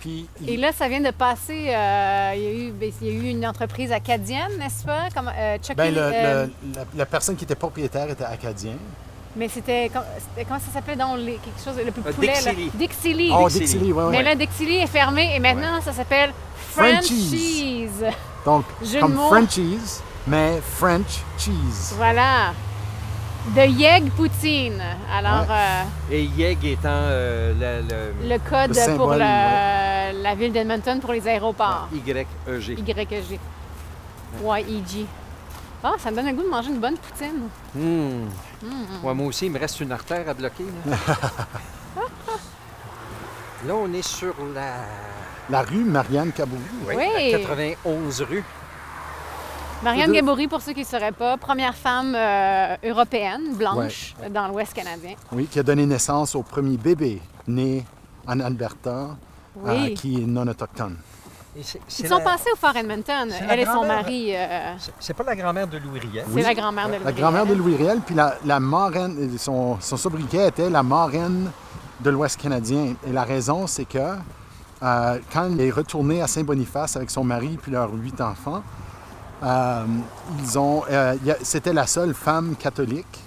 Puis, 0.00 0.26
Et 0.46 0.56
là, 0.56 0.72
ça 0.72 0.88
vient 0.88 1.00
de 1.00 1.10
passer. 1.10 1.66
euh, 1.68 2.32
il, 2.36 2.42
y 2.42 2.46
a 2.46 2.52
eu, 2.52 2.70
ben, 2.70 2.92
il 3.02 3.06
y 3.08 3.10
a 3.10 3.14
eu 3.14 3.30
une 3.30 3.46
entreprise 3.46 3.90
acadienne, 3.92 4.52
n'est-ce 4.58 4.84
pas? 4.84 5.08
Comme, 5.14 5.28
euh, 5.36 5.56
Chucky, 5.56 5.74
ben, 5.74 5.92
le- 5.94 6.00
euh, 6.00 6.46
le- 6.46 6.74
la, 6.76 6.84
la 6.94 7.06
personne 7.06 7.34
qui 7.36 7.44
était 7.44 7.54
propriétaire 7.56 8.08
était 8.08 8.24
acadien. 8.24 8.74
Mais 9.36 9.48
c'était. 9.48 9.90
com- 9.92 10.02
c'était- 10.18 10.46
Comment 10.46 10.60
ça 10.60 10.72
s'appelait 10.72 10.96
donc 10.96 11.18
les- 11.18 11.34
quelque 11.36 11.62
chose, 11.62 11.74
le 11.84 11.92
plus 11.92 12.02
Euh, 12.06 12.12
poulet? 12.12 12.28
là? 12.44 12.52
Dixie. 12.54 12.70
Dixie 12.74 13.14
Lee. 13.14 13.30
Oh, 13.32 13.48
Lee. 13.48 13.78
Lee, 13.78 13.92
ouais, 13.92 14.04
Mais 14.10 14.22
là, 14.22 14.34
Dixie 14.34 14.64
Lee 14.66 14.76
est 14.76 14.86
fermé 14.86 15.34
et 15.36 15.38
maintenant, 15.38 15.80
ça 15.82 15.92
s'appelle 15.92 16.32
Frenchies. 16.72 17.28
Frenchies. 17.28 18.14
Donc, 18.46 18.64
Jeu 18.82 19.00
comme. 19.00 19.14
Frenchies, 19.28 19.78
mais 20.26 20.60
French 20.76 21.22
cheese. 21.38 21.94
Voilà. 21.96 22.52
De 23.54 23.60
Yeg 23.60 24.10
Poutine. 24.12 24.82
Alors, 25.14 25.42
Ouais. 25.48 25.54
euh, 26.10 26.14
Et 26.14 26.24
Yeg 26.24 26.64
étant 26.64 26.88
euh, 26.88 27.52
le, 27.82 27.86
le- 27.88 28.28
le 28.34 28.38
code 28.38 28.74
Le 28.74 28.96
pour 28.96 29.14
la 29.14 30.34
ville 30.34 30.52
d'Edmonton 30.52 30.98
pour 30.98 31.12
les 31.12 31.28
aéroports. 31.28 31.88
YEG. 31.92 32.26
YEG. 32.48 32.78
Y-E-G. 34.40 35.06
Ah, 35.84 35.92
ça 35.98 36.10
me 36.10 36.16
donne 36.16 36.26
le 36.26 36.32
goût 36.32 36.42
de 36.42 36.48
manger 36.48 36.70
une 36.70 36.80
bonne 36.80 36.96
poutine. 36.96 37.48
Hmm. 37.74 38.26
Ouais, 39.06 39.14
moi 39.14 39.26
aussi, 39.26 39.46
il 39.46 39.52
me 39.52 39.58
reste 39.58 39.80
une 39.80 39.92
artère 39.92 40.28
à 40.28 40.34
bloquer. 40.34 40.64
Là, 40.86 40.96
Là, 43.66 43.74
on 43.74 43.92
est 43.92 44.02
sur 44.06 44.34
la 44.54 44.74
La 45.50 45.62
rue 45.62 45.84
Marianne 45.84 46.32
Caboury. 46.32 46.60
oui, 46.88 46.94
Oui. 46.96 47.32
la 47.32 47.38
91 47.38 48.22
rue. 48.22 48.44
Marianne 49.82 50.12
Gabory, 50.12 50.48
pour 50.48 50.60
ceux 50.62 50.72
qui 50.72 50.80
ne 50.80 50.84
sauraient 50.86 51.12
pas, 51.12 51.36
première 51.36 51.74
femme 51.74 52.14
euh, 52.16 52.76
européenne, 52.84 53.54
blanche, 53.56 54.14
dans 54.30 54.48
l'Ouest 54.48 54.72
canadien. 54.72 55.14
Oui, 55.32 55.46
qui 55.46 55.58
a 55.58 55.62
donné 55.62 55.84
naissance 55.86 56.34
au 56.34 56.42
premier 56.42 56.76
bébé 56.78 57.20
né 57.46 57.84
en 58.26 58.40
Alberta, 58.40 59.16
Oui. 59.56 59.92
euh, 59.92 59.94
qui 59.94 60.22
est 60.22 60.26
non 60.26 60.46
autochtone. 60.48 60.96
Et 61.58 61.62
c'est- 61.62 61.80
Ils 62.00 62.08
sont 62.08 62.18
la- 62.18 62.24
passés 62.24 62.50
au 62.52 62.56
Fort 62.56 62.76
Edmonton, 62.76 63.28
c'est 63.30 63.46
la 63.46 63.54
elle 63.54 63.60
et 63.60 63.64
son 63.64 63.84
mari. 63.86 64.34
euh, 64.36 64.74
c'est- 64.78 64.92
C'est 65.00 65.14
pas 65.14 65.24
la 65.24 65.34
grand-mère 65.36 65.66
de 65.66 65.78
Louis 65.78 66.00
Riel. 66.00 66.24
c'est 66.34 66.42
la 66.42 66.54
grand-mère 66.54 66.86
de 66.88 66.92
La 66.92 66.98
Louis 66.98 67.12
grand-mère 67.14 67.46
de 67.46 67.52
Riel. 67.52 67.58
Louis 67.64 67.76
Riel, 67.76 68.00
puis 68.04 68.14
la, 68.14 68.34
la 68.44 68.60
marraine, 68.60 69.38
son, 69.38 69.78
son 69.80 69.96
sobriquet 69.96 70.48
était 70.48 70.68
la 70.68 70.82
marraine 70.82 71.50
de 72.00 72.10
l'Ouest 72.10 72.38
canadien. 72.40 72.94
Et 73.08 73.12
la 73.12 73.24
raison, 73.24 73.66
c'est 73.66 73.86
que 73.86 73.98
euh, 74.82 75.18
quand 75.32 75.44
elle 75.44 75.60
est 75.60 75.70
retournée 75.70 76.20
à 76.20 76.26
Saint-Boniface 76.26 76.96
avec 76.96 77.10
son 77.10 77.24
mari 77.24 77.58
puis 77.60 77.72
leurs 77.72 77.92
huit 77.94 78.20
enfants, 78.20 78.62
euh, 79.42 79.84
ils 80.38 80.58
ont, 80.58 80.82
euh, 80.90 81.16
il 81.24 81.36
c'était 81.42 81.72
la 81.72 81.86
seule 81.86 82.12
femme 82.12 82.54
catholique 82.56 83.22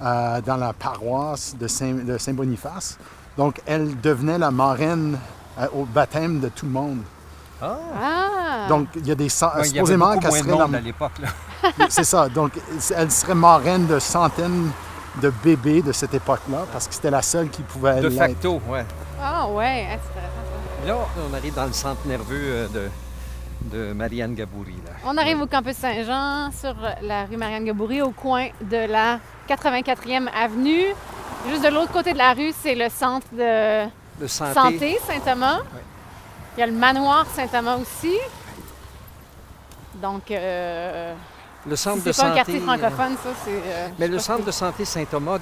euh, 0.00 0.40
dans 0.40 0.56
la 0.56 0.72
paroisse 0.72 1.54
de 1.56 1.68
Saint- 1.68 2.04
de 2.04 2.18
Saint-Boniface. 2.18 2.98
Donc, 3.36 3.60
elle 3.66 4.00
devenait 4.00 4.38
la 4.38 4.50
marraine 4.50 5.16
au 5.74 5.84
baptême 5.84 6.40
de 6.40 6.48
tout 6.48 6.64
le 6.66 6.72
monde. 6.72 6.98
Ah! 7.62 7.76
Ah! 8.02 8.66
Donc, 8.68 8.88
il 8.96 9.06
y 9.06 9.10
a 9.12 9.14
des... 9.14 9.28
cent- 9.28 9.52
Ouais, 9.56 9.64
supposément 9.64 10.18
qu'elle 10.18 10.32
serait 10.32 10.56
la... 10.58 10.64
à 10.78 10.80
l'époque. 10.80 11.12
là. 11.20 11.28
C'est 11.88 12.04
ça. 12.04 12.28
Donc, 12.28 12.52
elle 12.96 13.10
serait 13.10 13.34
marraine 13.34 13.86
de 13.86 13.98
centaines 13.98 14.70
de 15.20 15.30
bébés 15.44 15.82
de 15.82 15.92
cette 15.92 16.14
époque-là, 16.14 16.64
parce 16.72 16.88
que 16.88 16.94
c'était 16.94 17.10
la 17.10 17.22
seule 17.22 17.48
qui 17.50 17.62
pouvait 17.62 18.00
De 18.00 18.10
facto, 18.10 18.60
ouais. 18.68 18.84
Ah 19.22 19.46
ouais, 19.48 19.86
c'est 19.90 20.18
intéressant. 20.18 20.86
Là, 20.86 20.96
on 21.30 21.34
arrive 21.34 21.54
dans 21.54 21.66
le 21.66 21.72
centre 21.72 22.00
nerveux 22.06 22.40
euh, 22.42 22.66
de, 22.68 23.76
de 23.76 23.92
Marianne 23.92 24.34
Gaboury. 24.34 24.74
Là. 24.84 24.92
On 25.06 25.16
arrive 25.16 25.40
au 25.42 25.46
campus 25.46 25.76
Saint-Jean 25.76 26.50
sur 26.58 26.74
la 27.02 27.26
rue 27.26 27.36
Marianne 27.36 27.64
Gabory 27.64 28.02
au 28.02 28.10
coin 28.10 28.48
de 28.62 28.86
la 28.90 29.20
84e 29.48 30.28
avenue. 30.34 30.86
Juste 31.48 31.62
de 31.62 31.68
l'autre 31.68 31.92
côté 31.92 32.12
de 32.14 32.18
la 32.18 32.32
rue, 32.32 32.52
c'est 32.62 32.74
le 32.74 32.88
centre 32.88 33.26
de 33.32 33.84
De 34.20 34.26
santé. 34.26 34.54
santé 34.54 34.98
Saint-Thomas. 35.06 35.58
Il 36.56 36.60
y 36.60 36.62
a 36.62 36.66
le 36.66 36.72
manoir 36.72 37.26
Saint-Thomas 37.34 37.76
aussi. 37.76 38.14
Donc, 39.94 40.30
euh, 40.30 41.14
Le 41.66 41.76
centre 41.76 42.02
c'est 42.02 42.10
de 42.10 42.16
pas 42.16 42.22
un 42.22 42.28
santé. 42.28 42.36
quartier 42.36 42.56
euh, 42.58 42.60
francophone, 42.62 43.16
ça, 43.22 43.30
c'est... 43.44 43.50
euh, 43.50 43.88
Mais 43.98 44.08
le 44.08 44.18
centre 44.18 44.44
de 44.44 44.50
santé 44.50 44.84
Saint-Thomas 44.84 45.38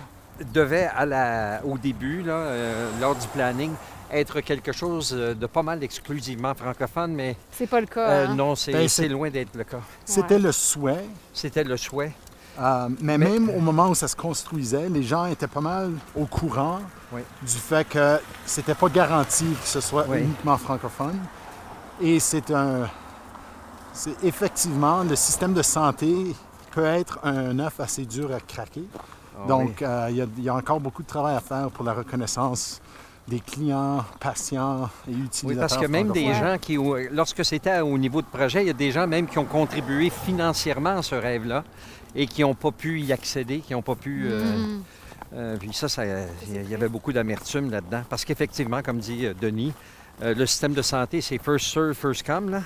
devait, 0.52 0.88
à 0.96 1.06
la, 1.06 1.60
au 1.64 1.78
début, 1.78 2.22
là, 2.22 2.32
euh, 2.32 2.90
lors 3.00 3.14
du 3.14 3.26
planning, 3.28 3.72
être 4.12 4.40
quelque 4.40 4.72
chose 4.72 5.14
euh, 5.16 5.34
de 5.34 5.46
pas 5.46 5.62
mal 5.62 5.82
exclusivement 5.84 6.52
francophone, 6.54 7.12
mais 7.14 7.36
C'est 7.52 7.68
pas 7.68 7.80
le 7.80 7.86
cas. 7.86 8.00
euh, 8.08 8.26
hein? 8.26 8.34
non, 8.34 8.54
c'est 8.56 8.72
Ben, 8.72 8.88
c'est 8.88 9.02
c'est- 9.02 9.08
loin 9.08 9.30
d'être 9.30 9.54
le 9.54 9.64
cas. 9.64 9.80
C'était 10.04 10.34
Ouais. 10.34 10.40
le 10.40 10.52
souhait. 10.52 11.04
C'était 11.32 11.64
le 11.64 11.76
souhait. 11.76 12.12
Euh, 12.60 12.88
mais, 13.00 13.16
Mais- 13.18 13.28
même 13.30 13.50
au 13.50 13.60
moment 13.60 13.88
où 13.88 13.94
ça 13.94 14.06
se 14.08 14.16
construisait, 14.16 14.88
les 14.88 15.02
gens 15.02 15.24
étaient 15.26 15.46
pas 15.46 15.60
mal 15.60 15.92
au 16.14 16.26
courant 16.26 16.80
Oui. 17.12 17.22
du 17.42 17.56
fait 17.56 17.88
que 17.88 18.20
c'était 18.44 18.74
pas 18.74 18.88
garanti 18.88 19.44
que 19.60 19.66
ce 19.66 19.80
soit 19.80 20.04
Oui. 20.08 20.18
uniquement 20.20 20.56
francophone. 20.58 21.18
Et 22.00 22.20
c'est 22.20 22.50
un. 22.50 22.88
C'est 23.92 24.22
effectivement, 24.24 25.02
le 25.02 25.16
système 25.16 25.52
de 25.52 25.62
santé 25.62 26.34
peut 26.70 26.84
être 26.84 27.18
un 27.24 27.58
œuf 27.58 27.80
assez 27.80 28.04
dur 28.06 28.30
à 28.32 28.38
craquer. 28.40 28.84
Ah 29.42 29.48
Donc, 29.48 29.82
euh, 29.82 30.06
il 30.10 30.16
y 30.38 30.42
y, 30.44 30.48
a 30.48 30.54
encore 30.54 30.80
beaucoup 30.80 31.02
de 31.02 31.08
travail 31.08 31.34
à 31.34 31.40
faire 31.40 31.70
pour 31.70 31.84
la 31.84 31.92
reconnaissance 31.94 32.80
des 33.26 33.40
clients, 33.40 34.04
patients 34.18 34.88
et 35.08 35.12
utilisateurs. 35.12 35.44
Oui, 35.44 35.56
parce 35.56 35.76
que 35.76 35.86
même 35.86 36.10
des 36.12 36.32
gens 36.34 36.56
qui, 36.60 36.78
lorsque 37.10 37.44
c'était 37.44 37.80
au 37.80 37.96
niveau 37.98 38.22
de 38.22 38.26
projet, 38.26 38.62
il 38.62 38.66
y 38.66 38.70
a 38.70 38.74
des 38.74 38.90
gens 38.92 39.06
même 39.06 39.26
qui 39.26 39.38
ont 39.38 39.44
contribué 39.44 40.10
financièrement 40.10 40.98
à 40.98 41.02
ce 41.02 41.14
rêve-là 41.14 41.64
et 42.14 42.26
qui 42.26 42.42
n'ont 42.42 42.54
pas 42.54 42.70
pu 42.72 43.00
y 43.00 43.12
accéder, 43.12 43.60
qui 43.60 43.72
n'ont 43.72 43.82
pas 43.82 43.94
pu... 43.94 44.26
euh, 44.30 44.42
Mm. 44.42 44.82
euh, 45.34 45.56
puis 45.58 45.72
ça, 45.72 45.88
ça, 45.88 46.04
il 46.48 46.68
y 46.68 46.74
avait 46.74 46.88
beaucoup 46.88 47.12
d'amertume 47.12 47.70
là-dedans. 47.70 48.02
Parce 48.08 48.24
qu'effectivement, 48.24 48.82
comme 48.82 48.98
dit 48.98 49.26
euh, 49.26 49.34
Denis, 49.40 49.72
euh, 50.22 50.34
le 50.34 50.44
système 50.46 50.72
de 50.74 50.82
santé, 50.82 51.20
c'est 51.20 51.38
first 51.38 51.66
serve, 51.72 51.94
first 51.94 52.26
come. 52.26 52.50
Là. 52.50 52.62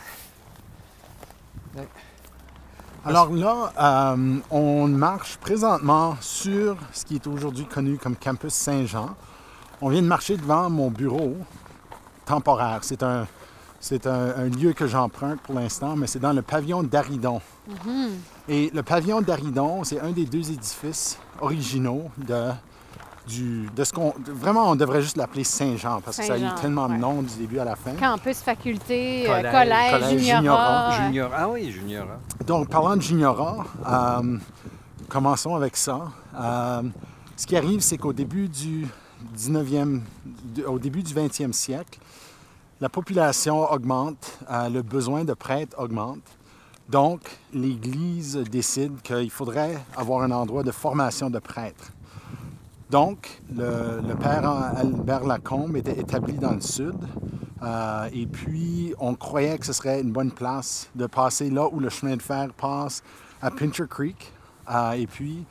Alors 3.05 3.31
là, 3.31 4.15
euh, 4.15 4.39
on 4.51 4.89
marche 4.89 5.37
présentement 5.37 6.17
sur 6.21 6.77
ce 6.93 7.05
qui 7.05 7.17
est 7.17 7.27
aujourd'hui 7.27 7.67
connu 7.67 7.99
comme 7.99 8.17
Campus 8.17 8.55
Saint-Jean. 8.55 9.15
On 9.83 9.91
vient 9.91 10.01
de 10.03 10.07
marcher 10.07 10.37
devant 10.39 10.71
mon 10.71 10.91
bureau 10.91 11.37
temporaire. 12.25 12.79
C'est 12.83 13.03
un, 13.03 13.27
c'est 13.81 14.07
un, 14.07 14.35
un 14.37 14.49
lieu 14.49 14.73
que 14.73 14.87
j'emprunte 14.87 15.41
pour 15.43 15.55
l'instant, 15.55 15.97
mais 15.97 16.07
c'est 16.07 16.21
dans 16.21 16.33
le 16.33 16.41
pavillon 16.41 16.83
d'Aridon. 16.83 17.43
Et 18.49 18.71
le 18.75 18.83
pavillon 18.83 19.23
d'Aridon, 19.23 19.85
c'est 19.85 20.01
un 20.01 20.11
des 20.11 20.27
deux 20.27 20.51
édifices 20.51 21.19
originaux 21.41 22.11
de, 22.19 22.51
du, 23.27 23.69
de 23.75 23.85
ce 23.85 23.93
qu'on... 23.93 24.13
Vraiment, 24.27 24.71
on 24.71 24.77
devrait 24.77 25.01
juste 25.01 25.17
l'appeler 25.17 25.45
Saint-Jean, 25.45 26.01
parce 26.03 26.19
que 26.19 26.25
ça 26.25 26.35
a 26.35 26.39
eu 26.39 26.55
tellement 26.61 26.87
de 26.89 26.93
ouais. 26.93 26.99
noms 26.99 27.23
du 27.23 27.35
début 27.37 27.59
à 27.59 27.65
la 27.65 27.75
fin. 27.75 27.93
Campus, 27.95 28.39
faculté, 28.41 29.25
euh, 29.27 29.37
Collège, 29.37 29.53
collège, 29.53 29.91
collège, 29.93 30.21
juniorat. 30.37 30.91
juniorat, 30.91 31.07
Junior. 31.07 31.31
Ah 31.35 31.49
oui, 31.49 31.71
Junior. 31.71 32.07
hein. 32.11 32.45
Donc, 32.47 32.69
parlant 32.69 32.97
de 32.97 33.03
Juniora, 33.03 33.65
euh, 33.89 34.39
commençons 35.09 35.55
avec 35.55 35.77
ça. 35.77 36.03
Euh, 36.39 36.83
ce 37.37 37.47
qui 37.47 37.57
arrive, 37.57 37.81
c'est 37.81 37.97
qu'au 37.97 38.13
début 38.13 38.49
du 38.49 38.87
19e, 39.35 40.03
du- 40.55 40.65
au 40.65 40.79
début 40.79 41.03
du 41.03 41.15
20e 41.15 41.53
siècle, 41.55 41.99
la 42.83 42.91
population 42.91 43.71
augmente, 43.73 44.39
euh, 44.51 44.69
le 44.69 44.83
besoin 44.83 45.25
de 45.25 45.33
prêtres 45.33 45.75
augmente. 45.79 46.21
Donc, 46.89 47.21
l'Église 47.53 48.37
décide 48.51 49.01
qu'il 49.03 49.31
faudrait 49.31 49.79
avoir 49.97 50.23
un 50.23 50.31
endroit 50.31 50.63
de 50.63 50.71
formation 50.71 51.31
de 51.31 51.39
prêtres. 51.39 51.93
Donc, 52.91 53.41
le, 53.55 54.15
père 54.15 54.47
Albert 54.49 55.25
Lacombe 55.25 55.77
était 55.77 55.99
établi 55.99 56.35
dans 56.35 56.53
le 56.53 56.61
sud. 56.61 56.97
euh, 57.63 58.09
et 58.13 58.27
puis, 58.27 58.95
on 58.99 59.15
croyait 59.15 59.59
que 59.59 59.67
ce 59.67 59.73
serait 59.73 60.01
une 60.03 60.13
bonne 60.13 60.31
place 60.31 60.89
de 60.95 61.07
passer 61.07 61.49
là 61.51 61.69
où 61.73 61.81
le 61.81 61.89
chemin 61.89 62.17
de 62.17 62.23
fer 62.23 62.49
passe 62.53 63.03
à 63.41 63.51
Pincher 63.51 63.87
Creek. 63.89 64.33
euh, 64.71 64.93
et 64.93 65.07
puis, 65.07 65.45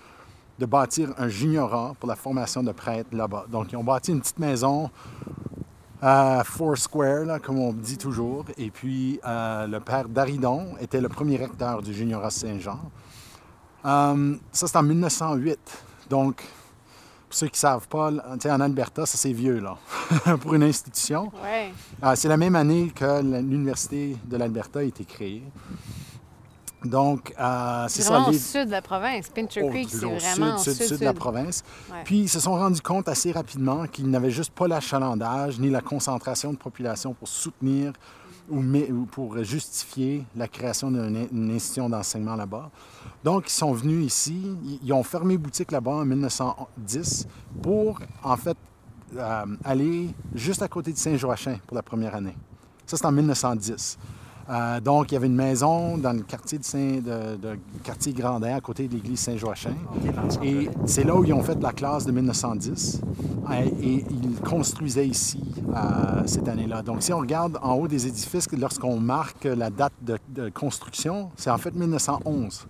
de 0.60 0.66
bâtir 0.68 1.10
un 1.18 1.28
juniorat 1.28 1.94
pour 2.00 2.08
la 2.08 2.16
formation 2.16 2.62
de 2.62 2.72
prêtres 2.72 3.10
là-bas. 3.12 3.46
Donc, 3.52 3.72
ils 3.72 3.76
ont 3.76 3.84
bâti 3.84 4.12
une 4.12 4.22
petite 4.22 4.40
maison 4.40 4.92
à 6.06 6.44
Four 6.44 6.78
Square, 6.78 7.24
là, 7.24 7.40
comme 7.40 7.60
on 7.60 7.72
dit 7.72 7.98
toujours. 7.98 8.44
Et 8.58 8.70
puis, 8.70 9.22
euh, 9.26 9.68
le 9.68 9.80
père 9.80 10.10
Daridon 10.10 10.76
était 10.82 11.00
le 11.00 11.08
premier 11.08 11.38
recteur 11.38 11.82
du 11.82 11.94
juniorat 11.94 12.30
Saint-Jean. 12.30 12.80
Euh, 13.86 14.36
ça, 14.52 14.68
c'est 14.68 14.76
en 14.76 14.84
1908. 14.84 15.58
Donc, 16.10 16.36
pour 16.36 17.38
ceux 17.38 17.48
qui 17.48 17.54
ne 17.54 17.58
savent 17.58 17.88
pas, 17.88 18.12
en 18.12 18.60
Alberta, 18.60 19.06
ça 19.06 19.18
c'est 19.18 19.32
vieux, 19.32 19.60
là, 19.60 19.78
pour 20.42 20.54
une 20.54 20.64
institution. 20.64 21.32
Ouais. 21.42 21.72
Ah, 22.02 22.18
c'est 22.18 22.28
la 22.28 22.38
même 22.38 22.58
année 22.58 22.92
que 22.94 23.22
l'Université 23.22 24.18
de 24.26 24.36
l'Alberta 24.36 24.80
a 24.80 24.84
été 24.84 25.06
créée. 25.06 25.44
Donc, 26.84 27.34
euh, 27.40 27.86
c'est 27.88 28.02
ça. 28.02 28.10
vraiment 28.12 28.28
au 28.28 28.32
les- 28.32 28.38
sud 28.40 28.66
de 28.68 28.72
la 28.72 28.82
province. 28.82 29.30
Pincher 29.30 29.68
Creek, 29.70 29.90
c'est 29.90 29.98
vraiment 30.06 30.58
sud, 30.58 30.72
au 30.72 30.74
sud, 30.74 30.74
sud, 30.74 30.88
sud 30.88 31.00
de 31.00 31.06
la 31.06 31.14
province. 31.14 31.64
Ouais. 31.92 31.98
Puis, 32.04 32.20
ils 32.22 32.30
se 32.30 32.40
sont 32.40 32.54
rendus 32.54 32.82
compte 32.82 33.08
assez 33.08 33.32
rapidement 33.32 33.86
qu'ils 33.88 34.10
n'avaient 34.10 34.32
juste 34.32 34.52
pas 34.52 34.68
l'achalandage 34.68 35.60
ni 35.60 35.70
la 35.70 35.82
concentration 35.82 36.52
de 36.52 36.58
population 36.58 37.14
pour 37.14 37.28
soutenir 37.28 37.94
ou, 38.50 38.62
pour 39.10 39.42
justifier 39.44 40.26
la 40.36 40.50
création 40.50 40.92
d'une 40.92 41.52
institution 41.52 41.90
d'enseignement 41.90 42.36
là-bas. 42.36 42.70
Donc, 43.24 43.48
ils 43.48 43.54
sont 43.54 43.72
venus 43.72 44.06
ici, 44.06 44.36
ils, 44.66 44.80
ils 44.84 44.92
ont 44.94 45.04
fermé 45.04 45.38
boutique 45.38 45.72
là-bas 45.72 45.92
en 45.92 46.06
1910 46.06 47.26
pour, 47.62 48.00
en 48.22 48.36
fait, 48.36 48.58
euh, 49.16 49.46
aller 49.64 50.10
juste 50.36 50.62
à 50.62 50.68
côté 50.68 50.92
de 50.92 50.98
Saint-Joachim 50.98 51.58
pour 51.66 51.76
la 51.76 51.84
première 51.84 52.16
année. 52.16 52.36
Ça, 52.86 52.98
c'est 52.98 53.06
en 53.06 53.12
1910. 53.14 53.98
Euh, 54.50 54.80
donc, 54.82 55.12
il 55.12 55.14
y 55.14 55.18
avait 55.18 55.28
une 55.28 55.36
maison 55.36 55.98
dans 55.98 56.12
le 56.14 56.22
quartier 56.22 56.58
de, 56.58 56.64
Saint, 56.66 56.96
de, 56.98 57.36
de- 57.38 57.58
quartier 57.84 58.12
Grandin, 58.12 58.56
à 58.56 58.60
côté 58.62 58.88
de 58.88 58.94
l'église 58.94 59.20
Saint-Joachim. 59.22 59.74
Et 60.44 60.70
c'est 60.86 61.06
là 61.06 61.16
où 61.16 61.24
ils 61.24 61.34
ont 61.34 61.42
fait 61.44 61.58
la 61.62 61.72
classe 61.72 62.06
de 62.06 62.12
1910. 62.12 63.02
Euh, 63.50 63.54
Et 63.82 64.06
ils 64.10 64.36
construisaient 64.44 65.08
ici 65.08 65.42
euh, 65.74 66.24
cette 66.26 66.48
année-là. 66.48 66.82
Donc, 66.82 67.04
si 67.04 67.14
on 67.14 67.20
regarde 67.20 67.58
en 67.62 67.74
haut 67.76 67.88
des 67.88 68.06
édifices, 68.08 68.48
lorsqu'on 68.52 69.00
marque 69.00 69.46
la 69.46 69.70
date 69.70 69.94
de, 70.02 70.18
de 70.30 70.50
construction, 70.50 71.30
c'est 71.38 71.50
en 71.50 71.58
fait 71.58 71.74
1911. 71.74 72.68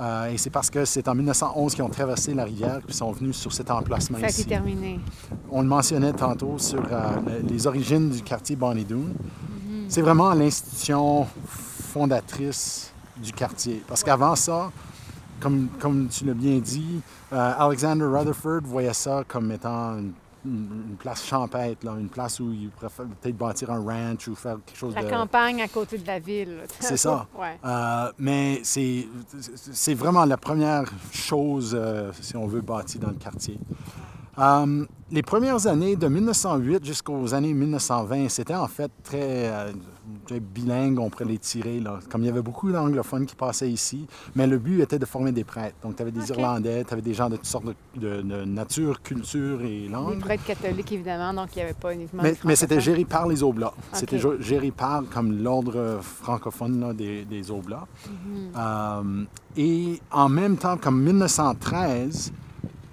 Euh, 0.00 0.26
et 0.30 0.38
c'est 0.38 0.50
parce 0.50 0.70
que 0.70 0.84
c'est 0.84 1.08
en 1.08 1.14
1911 1.14 1.74
qu'ils 1.74 1.82
ont 1.84 1.88
traversé 1.88 2.32
la 2.32 2.44
rivière 2.44 2.80
et 2.88 2.92
sont 2.92 3.10
venus 3.12 3.36
sur 3.36 3.52
cet 3.52 3.70
emplacement 3.70 4.18
Ça 4.18 4.26
a 4.26 4.28
été 4.28 4.40
ici. 4.40 4.46
terminé. 4.46 5.00
On 5.50 5.60
le 5.62 5.66
mentionnait 5.68 6.12
tantôt 6.12 6.54
sur 6.58 6.80
euh, 6.80 7.00
le- 7.42 7.48
les 7.48 7.66
origines 7.66 8.08
du 8.10 8.22
quartier 8.22 8.54
Bonnie 8.54 8.84
Doon. 8.84 9.08
C'est 9.88 10.02
vraiment 10.02 10.34
l'institution 10.34 11.26
fondatrice 11.92 12.92
du 13.16 13.32
quartier. 13.32 13.82
Parce 13.88 14.04
qu'avant 14.04 14.36
ça, 14.36 14.70
comme, 15.40 15.68
comme 15.78 16.08
tu 16.08 16.24
l'as 16.24 16.34
bien 16.34 16.58
dit, 16.58 17.00
euh, 17.32 17.52
Alexander 17.58 18.04
Rutherford 18.04 18.60
voyait 18.64 18.92
ça 18.92 19.24
comme 19.26 19.50
étant 19.50 19.96
une, 20.44 20.96
place 20.98 21.26
champêtre, 21.26 21.84
là, 21.84 21.94
une 21.98 22.08
place 22.08 22.40
où 22.40 22.52
ils 22.52 22.70
préfèrent 22.70 23.06
peut-être 23.06 23.36
bâtir 23.36 23.70
un 23.70 23.80
ranch 23.80 24.28
ou 24.28 24.34
faire 24.34 24.58
quelque 24.64 24.78
chose 24.78 24.94
La 24.94 25.04
de... 25.04 25.10
campagne 25.10 25.60
à 25.62 25.68
côté 25.68 25.98
de 25.98 26.06
la 26.06 26.18
ville. 26.18 26.60
C'est 26.80 26.96
ça. 26.96 27.26
Ouais. 27.38 27.58
Euh, 27.64 28.12
mais 28.18 28.60
c'est 28.64 29.06
c'est 29.54 29.94
vraiment 29.94 30.24
la 30.24 30.36
première 30.36 30.84
chose, 31.12 31.76
euh, 31.78 32.10
si 32.20 32.36
on 32.36 32.46
veut, 32.46 32.60
bâtie 32.60 32.98
dans 32.98 33.10
le 33.10 33.14
quartier. 33.14 33.58
Euh, 34.38 34.84
les 35.10 35.22
premières 35.22 35.66
années 35.66 35.96
de 35.96 36.06
1908 36.06 36.84
jusqu'aux 36.84 37.34
années 37.34 37.54
1920, 37.54 38.28
c'était 38.28 38.54
en 38.54 38.68
fait 38.68 38.90
très, 39.02 39.48
euh, 39.48 39.72
très 40.26 40.38
bilingue, 40.38 40.98
on 41.00 41.08
pourrait 41.10 41.24
les 41.24 41.38
tirer. 41.38 41.80
Là. 41.80 41.98
Comme 42.10 42.22
il 42.22 42.26
y 42.26 42.28
avait 42.28 42.42
beaucoup 42.42 42.70
d'anglophones 42.70 43.24
qui 43.26 43.34
passaient 43.34 43.70
ici, 43.70 44.06
mais 44.36 44.46
le 44.46 44.58
but 44.58 44.80
était 44.82 44.98
de 44.98 45.06
former 45.06 45.32
des 45.32 45.44
prêtres. 45.44 45.76
Donc, 45.82 45.96
tu 45.96 46.02
avais 46.02 46.10
des. 46.12 46.28
Irlandais, 46.30 46.84
tu 46.84 46.92
avais 46.92 47.02
des 47.02 47.14
gens 47.14 47.28
de 47.30 47.36
toutes 47.36 47.46
sortes 47.46 47.64
de, 47.64 47.74
de- 47.96 48.22
de 48.22 48.44
nature, 48.44 49.00
culture 49.02 49.62
et 49.62 49.82
Des 49.82 49.88
langue. 49.88 50.20
prêtres 50.20 50.44
catholiques, 50.44 50.92
évidemment, 50.92 51.32
donc 51.32 51.48
il 51.56 51.58
n'y 51.58 51.62
avait 51.64 51.72
pas 51.74 51.94
uniquement. 51.94 52.22
Mais, 52.22 52.32
des 52.32 52.38
mais 52.44 52.54
c'était 52.54 52.80
géré 52.80 53.04
par 53.06 53.26
les 53.26 53.42
Oblats. 53.42 53.72
C'était 53.94 54.16
Ok. 54.16 54.22
jo- 54.22 54.40
géré 54.40 54.70
par 54.70 55.02
comme 55.12 55.42
l'ordre 55.42 55.98
francophone 56.02 56.78
là, 56.80 56.92
des, 56.92 57.24
des 57.24 57.50
Oblats. 57.50 57.86
Mhm. 58.06 58.52
Euh, 58.56 59.24
et 59.56 60.00
en 60.12 60.28
même 60.28 60.56
temps, 60.58 60.76
comme 60.76 61.02
1913, 61.02 62.30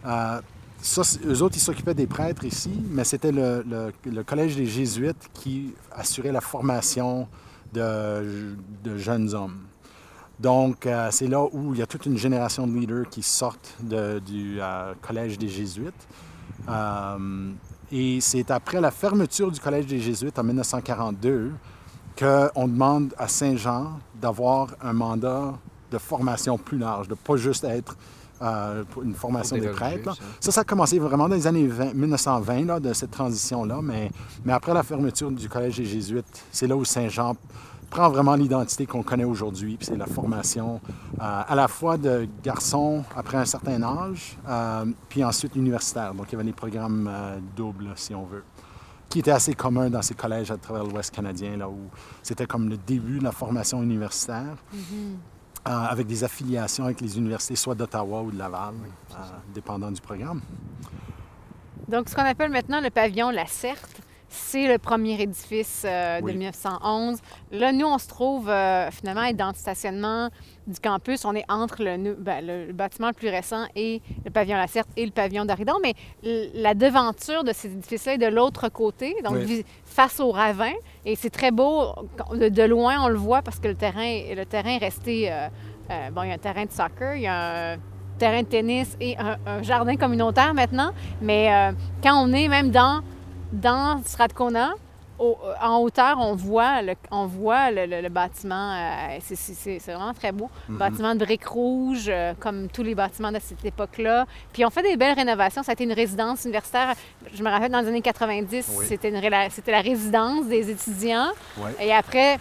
euh, 0.07 0.39
ça, 0.86 1.01
eux 1.25 1.42
autres, 1.42 1.56
ils 1.58 1.62
s'occupaient 1.62 1.96
des 1.96 2.06
prêtres 2.06 2.46
ici, 2.46 2.70
mais 2.89 3.04
c'était 3.04 3.32
le, 3.32 3.92
Collège 4.24 4.56
des 4.56 4.68
Jésuites 4.68 5.30
qui 5.34 5.74
assurait 5.92 6.32
la 6.32 6.42
formation 6.42 7.27
de, 7.74 8.56
jeunes 8.96 9.34
hommes. 9.34 9.62
Donc, 10.39 10.86
euh, 10.86 11.08
c'est 11.12 11.27
là 11.27 11.44
où 11.44 11.74
il 11.74 11.80
y 11.80 11.82
a 11.82 11.88
toute 11.88 12.06
une 12.06 12.18
génération 12.18 12.68
de 12.68 12.74
leaders 12.77 13.10
qui 13.10 13.24
sortent 13.24 13.75
du 13.82 14.58
euh, 14.60 14.94
Collège 15.01 15.39
des 15.39 15.48
Jésuites. 15.48 16.08
Euh, 16.70 17.51
et 17.92 18.20
c'est 18.22 18.51
après 18.51 18.80
la 18.80 18.92
fermeture 18.92 19.51
du 19.51 19.60
Collège 19.60 19.88
des 19.88 20.00
Jésuites 20.00 20.38
en 20.38 20.44
1942 20.44 21.51
qu'on 22.18 22.68
demande 22.68 23.13
à 23.18 23.27
Saint-Jean 23.27 24.00
d'avoir 24.22 24.68
un 24.82 24.94
mandat 24.94 25.54
de 25.89 25.98
formation 25.98 26.58
plus 26.58 26.77
large, 26.77 27.08
de 27.08 27.15
pas 27.15 27.38
juste 27.38 27.63
être 27.63 27.98
euh, 28.42 28.84
pour 28.92 29.04
une 29.04 29.13
formation 29.13 29.56
des 29.56 29.63
des 29.63 29.70
prêtres. 29.70 30.06
là. 30.06 30.13
Ça, 30.39 30.51
ça 30.51 30.62
a 30.62 30.63
commencé 30.63 31.00
vraiment 31.00 31.27
dans 31.27 31.36
les 31.36 31.48
années 31.48 31.68
20 31.68 31.94
1920, 31.94 32.65
là, 32.65 32.80
de 32.80 32.94
cette 32.94 33.12
transition-là, 33.12 33.80
mais, 33.82 34.12
mais 34.44 34.54
après 34.54 34.74
la 34.74 34.84
fermeture 34.84 35.32
du 35.32 35.48
Collège 35.50 35.77
des 35.77 35.86
Jésuites, 35.86 36.25
c'est 36.51 36.68
là 36.68 36.75
où 36.75 36.86
Saint-Jean 36.86 37.36
prend 37.89 38.10
vraiment 38.10 38.36
l'identité 38.36 38.86
qu'on 38.86 39.04
connaît 39.04 39.24
aujourd'hui, 39.24 39.77
puis 39.77 39.86
c'est 39.86 39.96
la 39.96 40.06
formation 40.06 40.82
euh, 41.22 41.42
à 41.48 41.56
la 41.56 41.68
fois 41.68 41.98
de 41.98 42.27
garçons 42.44 43.04
après 43.15 43.38
un 43.38 43.46
certain 43.46 43.82
âge, 43.84 44.38
euh, 44.48 44.86
puis 45.08 45.24
ensuite 45.24 45.56
universitaire. 45.56 46.13
Donc 46.13 46.27
il 46.30 46.34
y 46.34 46.36
avait 46.36 46.44
les 46.44 46.54
programmes 46.54 47.10
euh, 47.12 47.38
doubles, 47.56 47.92
si 47.96 48.13
on 48.13 48.25
veut 48.25 48.44
qui 49.10 49.20
était 49.20 49.32
assez 49.32 49.54
commun 49.54 49.89
dans 49.89 50.01
ces 50.01 50.13
collèges 50.13 50.51
à 50.51 50.58
travers 50.58 50.84
l'Ouest 50.84 51.13
canadien, 51.13 51.58
là 51.58 51.70
où 51.70 51.77
c'était 52.22 52.46
comme 52.46 52.70
le 52.70 52.77
début 52.77 53.20
de 53.20 53.24
la 53.24 53.32
formation 53.32 53.82
universitaire, 53.82 54.58
euh, 54.74 55.13
avec 55.65 56.05
des 56.05 56.24
affiliations 56.24 56.86
avec 56.86 57.01
les 57.01 57.17
universités 57.17 57.55
soit 57.55 57.75
d'Ottawa 57.75 58.22
ou 58.22 58.31
de 58.31 58.38
Laval, 58.38 58.75
euh, 59.12 59.15
dépendant 59.53 59.91
du 59.91 60.00
programme. 60.00 60.41
Donc, 61.88 62.10
ce 62.10 62.15
qu'on 62.15 62.24
appelle 62.24 62.51
maintenant 62.51 62.81
le 62.81 62.89
pavillon 62.89 63.29
La 63.31 63.45
Certe, 63.45 64.01
c'est 64.29 64.67
le 64.67 64.77
premier 64.77 65.22
édifice 65.22 65.84
euh, 65.86 66.19
de 66.19 66.25
Oui. 66.25 66.34
1911. 66.34 67.19
Là, 67.51 67.72
nous, 67.72 67.86
on 67.86 67.98
se 67.98 68.07
trouve 68.07 68.50
euh, 68.50 68.89
finalement 68.91 69.31
dans 69.34 69.50
le 69.50 69.55
stationnement 69.55 70.29
du 70.67 70.79
campus. 70.79 71.25
On 71.25 71.34
est 71.36 71.45
entre 71.50 71.84
le, 71.84 72.13
ben, 72.15 72.45
le 72.45 72.74
bâtiment 72.74 73.07
le 73.07 73.13
plus 73.13 73.29
récent 73.29 73.65
et 73.75 74.01
le 74.24 74.31
pavillon 74.31 74.57
La 74.57 74.67
Certe 74.67 74.89
et 74.98 75.05
le 75.05 75.12
pavillon 75.12 75.45
d'Aridon. 75.45 75.75
Mais 75.84 75.93
la 76.53 76.74
devanture 76.74 77.43
de 77.43 77.53
cet 77.53 77.72
édifice-là 77.72 78.13
est 78.13 78.17
de 78.17 78.27
l'autre 78.27 78.69
côté, 78.69 79.15
donc 79.24 79.36
Oui. 79.36 79.65
face 79.86 80.19
au 80.19 80.31
ravin. 80.31 80.74
Et 81.05 81.15
c'est 81.15 81.29
très 81.29 81.51
beau. 81.51 81.93
De, 82.34 82.63
loin, 82.63 82.95
on 83.03 83.07
le 83.07 83.15
voit 83.17 83.41
parce 83.41 83.60
que 83.60 83.67
le 83.67 83.75
terrain, 83.75 84.22
le 84.36 84.43
terrain 84.45 84.72
est 84.72 84.77
resté... 84.77 85.31
euh, 85.31 85.48
euh, 85.91 86.10
bon, 86.10 86.24
il 86.24 86.29
y 86.29 86.31
a 86.31 86.36
un 86.36 86.39
terrain 86.39 86.65
de 86.65 86.72
soccer, 86.72 87.15
il 87.15 87.22
y 87.22 87.27
a 87.27 87.74
un 87.74 87.77
terrain 88.17 88.41
de 88.41 88.48
tennis 88.48 88.98
et 89.00 89.15
un, 89.19 89.38
un 89.45 89.62
jardin 89.62 89.95
communautaire 89.98 90.53
maintenant. 90.55 90.91
Mais 91.22 91.53
euh, 91.53 91.71
quand 92.01 92.15
on 92.15 92.34
est 92.34 92.47
même 92.47 92.71
dans, 92.71 93.01
dans 93.54 94.01
Strathcona, 94.04 94.73
au- 95.19 95.38
en 95.62 95.78
hauteur, 95.80 96.17
on 96.19 96.36
voit 96.36 96.82
le, 96.82 96.93
on 97.12 97.25
voit 97.25 97.71
le, 97.71 97.86
le- 97.86 98.01
le 98.01 98.10
bâtiment. 98.10 98.73
euh, 98.73 99.17
c'est- 99.21 99.80
vraiment 99.93 100.13
très 100.13 100.32
beau. 100.32 100.49
Bâtiment 100.69 101.15
de 101.15 101.23
briques 101.25 101.47
rouges, 101.47 102.06
euh, 102.10 102.34
comme 102.39 102.67
tous 102.67 102.84
les 102.84 102.95
bâtiments 102.95 103.32
de 103.32 103.39
cette 103.39 103.63
époque-là. 103.63 104.25
Puis 104.54 104.65
on 104.65 104.69
fait 104.69 104.82
des 104.84 104.97
belles 104.97 105.15
rénovations. 105.15 105.63
Ça 105.63 105.71
a 105.71 105.73
été 105.73 105.84
une 105.86 105.93
résidence 105.93 106.43
universitaire. 106.45 106.93
Je 107.34 107.41
me 107.43 107.49
rappelle, 107.49 107.71
dans 107.71 107.82
les 107.82 107.88
années 107.88 108.01
90, 108.01 108.71
Oui. 108.78 108.86
c'était 108.88 109.10
une 109.10 109.17
réla- 109.17 109.49
c'était 109.49 109.71
la 109.71 109.82
résidence 109.82 110.45
des 110.47 110.69
étudiants. 110.71 111.30
Et 111.80 111.93
après, 111.93 112.38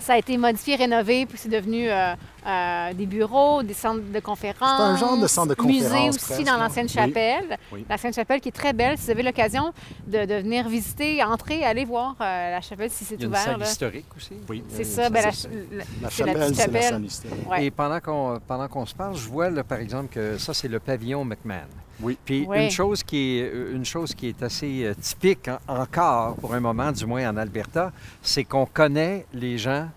ça 0.00 0.14
a 0.14 0.18
été 0.18 0.36
modifié, 0.36 0.76
rénové, 0.76 1.26
puis 1.26 1.38
c'est 1.38 1.48
devenu 1.48 1.88
euh, 1.90 2.14
euh, 2.46 2.92
des 2.94 3.06
bureaux, 3.06 3.62
des 3.62 3.74
centres 3.74 4.00
de 4.12 4.20
conférences. 4.20 4.58
C'est 4.78 4.82
un 4.82 4.96
genre 4.96 5.16
de 5.18 5.26
centre 5.26 5.54
de 5.54 5.62
Musée 5.62 5.84
conférences, 5.88 6.16
aussi 6.16 6.24
presque, 6.26 6.44
dans 6.44 6.56
l'ancienne 6.56 6.88
chapelle. 6.88 7.58
Oui. 7.72 7.84
L'ancienne 7.88 8.12
chapelle 8.12 8.40
qui 8.40 8.48
est 8.48 8.52
très 8.52 8.72
belle. 8.72 8.96
Si 8.98 9.04
vous 9.04 9.10
avez 9.10 9.22
l'occasion 9.22 9.72
de, 10.06 10.24
de 10.24 10.34
venir 10.36 10.68
visiter, 10.68 11.22
entrer, 11.22 11.62
aller 11.64 11.84
voir 11.84 12.16
euh, 12.20 12.50
la 12.52 12.60
chapelle 12.60 12.90
si 12.90 13.04
c'est 13.04 13.14
Il 13.16 13.20
y 13.20 13.24
a 13.24 13.26
une 13.26 13.30
ouvert. 13.32 13.42
salle 13.44 13.60
là. 13.60 13.66
historique 13.66 14.06
aussi. 14.16 14.32
Oui. 14.48 14.64
C'est 14.68 14.84
ça, 14.84 15.10
ben, 15.10 15.22
la, 15.24 15.30
la- 15.30 15.30
La 15.30 15.84
c'est 15.84 16.02
la 16.02 16.10
chapelle, 16.10 16.34
petite 16.34 16.54
c'est 16.56 16.60
la 16.60 16.64
chapelle. 16.80 16.82
salle 16.82 17.04
historique. 17.04 17.50
Ouais. 17.50 17.64
Et 17.66 17.70
pendant 17.70 18.00
qu'on 18.00 18.40
pendant 18.48 18.68
qu'on 18.68 18.86
se 18.86 18.94
parle, 18.94 19.16
je 19.16 19.28
vois 19.28 19.50
là, 19.50 19.62
par 19.62 19.78
exemple 19.78 20.08
que 20.12 20.38
ça 20.38 20.54
c'est 20.54 20.68
le 20.68 20.80
pavillon 20.80 21.24
McMahon. 21.24 21.58
Oui. 22.02 22.18
Puis 22.24 22.44
Oui. 22.48 22.64
une 22.64 22.70
chose 22.70 23.02
qui 23.02 23.38
est 23.38 23.52
une 23.72 23.84
chose 23.84 24.14
qui 24.14 24.28
est 24.28 24.42
assez 24.42 24.84
euh, 24.84 24.94
typique 24.94 25.48
en- 25.68 25.80
encore 25.82 26.34
pour 26.36 26.52
un 26.54 26.60
moment 26.60 26.90
du 26.92 27.06
moins 27.06 27.28
en 27.30 27.36
Alberta, 27.36 27.92
c'est 28.22 28.44
qu'on 28.44 28.66
connaît 28.66 29.24
les 29.32 29.56
gens 29.58 29.88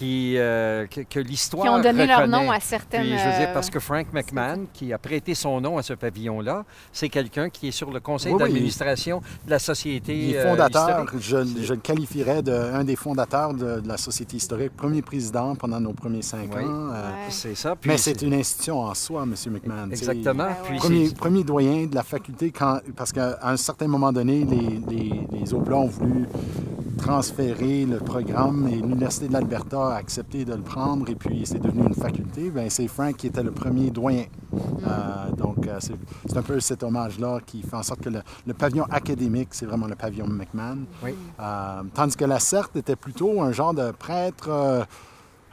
qui 0.00 0.34
euh, 0.38 0.86
que, 0.86 1.02
que 1.02 1.20
l'histoire 1.20 1.62
qui 1.62 1.68
ont 1.68 1.78
donné 1.80 2.06
leur 2.06 2.26
nom 2.26 2.50
à 2.50 2.58
certaines. 2.58 3.02
Puis, 3.02 3.10
je 3.18 3.24
veux 3.24 3.38
dire, 3.38 3.48
euh, 3.50 3.54
parce 3.54 3.68
que 3.68 3.78
Frank 3.80 4.06
McMahon, 4.14 4.66
qui 4.72 4.94
a 4.94 4.98
prêté 4.98 5.34
son 5.34 5.60
nom 5.60 5.76
à 5.76 5.82
ce 5.82 5.92
pavillon-là, 5.92 6.64
c'est 6.90 7.10
quelqu'un 7.10 7.50
qui 7.50 7.68
est 7.68 7.70
sur 7.70 7.90
le 7.90 8.00
conseil 8.00 8.32
Oui, 8.32 8.38
oui, 8.42 8.48
d'administration 8.48 9.20
de 9.44 9.50
la 9.50 9.58
société 9.58 10.16
Il 10.16 10.34
est 10.34 10.38
euh, 10.38 10.48
fondateur, 10.50 11.06
je, 11.18 11.36
je 11.62 11.74
le 11.74 11.80
qualifierais 11.80 12.42
d'un 12.42 12.82
des 12.82 12.96
fondateurs 12.96 13.52
de, 13.52 13.80
de 13.80 13.88
la 13.88 13.98
Société 13.98 14.38
historique, 14.38 14.74
premier 14.74 15.02
président 15.02 15.54
pendant 15.54 15.80
nos 15.80 15.92
premiers 15.92 16.22
cinq 16.22 16.48
Oui. 16.56 16.64
ans. 16.64 16.88
euh. 16.94 17.10
C'est 17.28 17.54
ça. 17.54 17.76
Puis 17.76 17.90
Mais 17.90 17.98
c'est 17.98 18.22
une 18.22 18.32
institution 18.34 18.80
en 18.80 18.94
soi, 18.94 19.24
M. 19.24 19.34
McMahon. 19.52 19.90
Exactement. 19.90 20.48
Puis 20.64 20.78
c'est- 20.78 20.86
Premier, 20.88 21.10
premier 21.10 21.44
doyen 21.44 21.86
de 21.86 21.94
la 21.94 22.02
faculté, 22.02 22.50
quand, 22.52 22.78
parce 22.96 23.12
qu'à 23.12 23.38
un 23.42 23.56
certain 23.58 23.86
moment 23.86 24.12
donné, 24.12 24.44
les, 24.44 24.80
les, 24.88 25.26
les 25.30 25.52
Oblats 25.54 25.76
ont 25.76 25.86
voulu 25.88 26.26
transférer 26.98 27.86
le 27.86 27.98
programme 27.98 28.68
et 28.68 28.76
l'Université 28.76 29.28
de 29.28 29.32
l'Alberta 29.32 29.89
a 29.90 29.96
accepté 29.96 30.44
de 30.44 30.54
le 30.54 30.62
prendre 30.62 31.08
et 31.08 31.14
puis 31.14 31.42
c'est 31.44 31.58
devenu 31.58 31.86
une 31.86 31.94
faculté. 31.94 32.50
Ben, 32.50 32.68
c'est 32.70 32.88
Frank 32.88 33.16
qui 33.16 33.26
était 33.26 33.42
le 33.42 33.50
premier 33.50 33.90
doyen. 33.90 34.24
Euh, 34.52 35.30
donc, 35.36 35.66
euh, 35.66 35.78
c'est 35.80 36.36
un 36.36 36.42
peu 36.42 36.60
cet 36.60 36.82
hommage-là 36.82 37.40
qui 37.44 37.62
fait 37.62 37.76
en 37.76 37.82
sorte 37.82 38.00
que 38.00 38.08
le, 38.08 38.22
le 38.46 38.54
pavillon 38.54 38.84
académique, 38.90 39.48
c'est 39.52 39.66
vraiment 39.66 39.86
le 39.86 39.94
pavillon 39.94 40.26
McMahon. 40.26 40.78
Oui. 41.02 41.14
Euh, 41.40 41.82
tandis 41.94 42.16
que 42.16 42.24
la 42.24 42.38
Certe 42.38 42.76
était 42.76 42.96
plutôt 42.96 43.40
un 43.42 43.52
genre 43.52 43.74
de 43.74 43.90
prêtre 43.92 44.86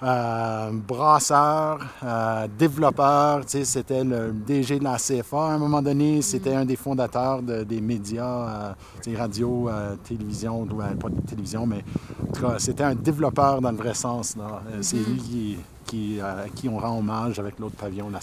euh, 0.03 0.71
brasseur, 0.71 1.79
euh, 2.03 2.47
développeur. 2.57 3.41
C'était 3.47 4.03
le 4.03 4.31
DG 4.31 4.79
de 4.79 4.83
la 4.83 4.97
CFA 4.97 5.38
à 5.38 5.51
un 5.53 5.57
moment 5.57 5.81
donné. 5.81 6.21
C'était 6.21 6.53
un 6.55 6.65
des 6.65 6.75
fondateurs 6.75 7.41
de- 7.41 7.63
des 7.63 7.81
médias, 7.81 8.25
euh, 8.25 9.17
radio, 9.17 9.69
euh, 9.69 9.95
télévision, 10.03 10.62
ou, 10.62 10.65
pas 10.65 11.10
de 11.10 11.21
télévision, 11.21 11.65
mais 11.65 11.83
en 12.23 12.31
tout 12.31 12.41
cas, 12.41 12.55
c'était 12.60 12.83
un 12.83 12.95
développeur 12.95 13.62
dans 13.62 13.71
le 13.71 13.77
vrai 13.77 13.93
sens. 13.93 14.36
C'est 14.81 14.97
lui 14.97 15.17
qui, 15.17 15.57
qui, 15.86 16.21
à 16.21 16.45
qui 16.53 16.67
on 16.69 16.77
rend 16.77 16.99
hommage 16.99 17.39
avec 17.39 17.57
l'autre 17.60 17.75
pavillon, 17.75 18.10
la. 18.10 18.19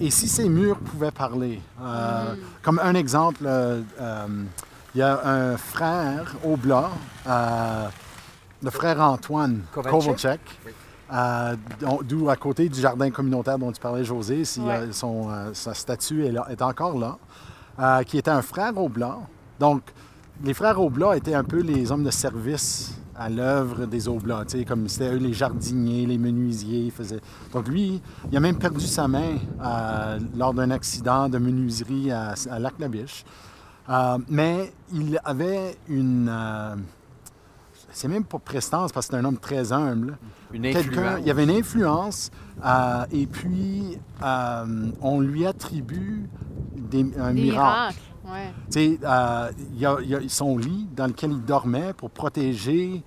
Et 0.00 0.10
si 0.10 0.28
ces 0.28 0.48
murs 0.48 0.78
pouvaient 0.78 1.10
parler, 1.10 1.60
euh, 1.82 2.34
comme 2.62 2.78
un 2.82 2.94
exemple, 2.94 3.46
il 4.94 4.98
y 4.98 5.02
a 5.02 5.20
un 5.26 5.56
frère 5.56 6.36
Oblat, 6.44 6.90
euh, 7.26 7.88
le 8.62 8.70
frère 8.70 9.00
Antoine 9.02 9.62
Kovalchek. 9.72 10.40
Euh, 11.12 11.56
d'où 12.06 12.28
à 12.28 12.36
côté 12.36 12.68
du 12.68 12.78
jardin 12.80 13.10
communautaire 13.10 13.58
dont 13.58 13.72
tu 13.72 13.80
parlais, 13.80 14.04
José, 14.04 14.44
si, 14.44 14.60
Ouais. 14.60 14.72
euh, 14.74 14.92
son, 14.92 15.30
euh, 15.30 15.50
sa 15.54 15.72
statue 15.72 16.26
est, 16.26 16.32
là- 16.32 16.46
est 16.50 16.60
encore 16.60 16.98
là, 16.98 17.16
euh, 17.80 18.02
qui 18.02 18.18
était 18.18 18.30
un 18.30 18.42
frère 18.42 18.76
Oblat. 18.76 19.18
Donc, 19.58 19.82
les 20.44 20.52
frères 20.54 20.80
Oblats 20.80 21.16
étaient 21.16 21.34
un 21.34 21.44
peu 21.44 21.60
les 21.62 21.90
hommes 21.90 22.04
de 22.04 22.10
service 22.10 22.94
à 23.16 23.28
l'œuvre 23.30 23.86
des 23.86 24.06
sais, 24.58 24.64
Comme 24.64 24.86
c'était 24.86 25.12
eux 25.14 25.16
les 25.18 25.32
jardiniers, 25.32 26.06
les 26.06 26.18
menuisiers. 26.18 26.80
ils 26.84 26.92
faisaient- 26.92 27.20
Donc 27.52 27.66
lui, 27.68 28.00
il 28.30 28.34
a 28.36 28.40
même 28.40 28.58
perdu 28.58 28.84
sa 28.86 29.08
main 29.08 29.38
lors 30.36 30.52
d'un 30.54 30.70
accident 30.70 31.28
de 31.28 31.38
menuiserie 31.38 32.12
à, 32.12 32.34
à 32.50 32.58
Lac-la-Biche. 32.58 33.24
Euh, 33.90 34.18
mais 34.28 34.72
il 34.92 35.18
avait 35.24 35.76
une... 35.88 36.28
c'est 37.90 38.08
même 38.08 38.24
pas 38.24 38.38
prestance 38.38 38.92
parce 38.92 39.06
que 39.06 39.12
c'est 39.14 39.20
un 39.20 39.24
homme 39.24 39.38
très 39.38 39.72
humble. 39.72 40.18
Une 40.52 40.62
Quelqu'un, 40.62 40.78
influence. 40.80 41.18
il 41.20 41.26
y 41.26 41.30
avait 41.30 41.44
une 41.44 41.50
influence 41.50 42.30
euh, 42.64 43.04
et 43.12 43.26
puis 43.26 43.98
euh, 44.22 44.90
on 45.00 45.20
lui 45.20 45.46
attribue 45.46 46.28
des, 46.76 47.00
un 47.18 47.32
Des 47.34 47.42
miracle. 47.42 47.96
miracles. 47.96 47.98
Ouais. 48.26 48.52
Tu 48.70 48.72
sais, 48.96 48.98
euh, 49.04 49.50
y 49.74 49.86
il 50.04 50.08
y 50.10 50.14
a 50.14 50.20
son 50.28 50.58
lit 50.58 50.86
dans 50.94 51.06
lequel 51.06 51.32
il 51.32 51.42
dormait 51.44 51.92
pour 51.94 52.10
protéger 52.10 53.02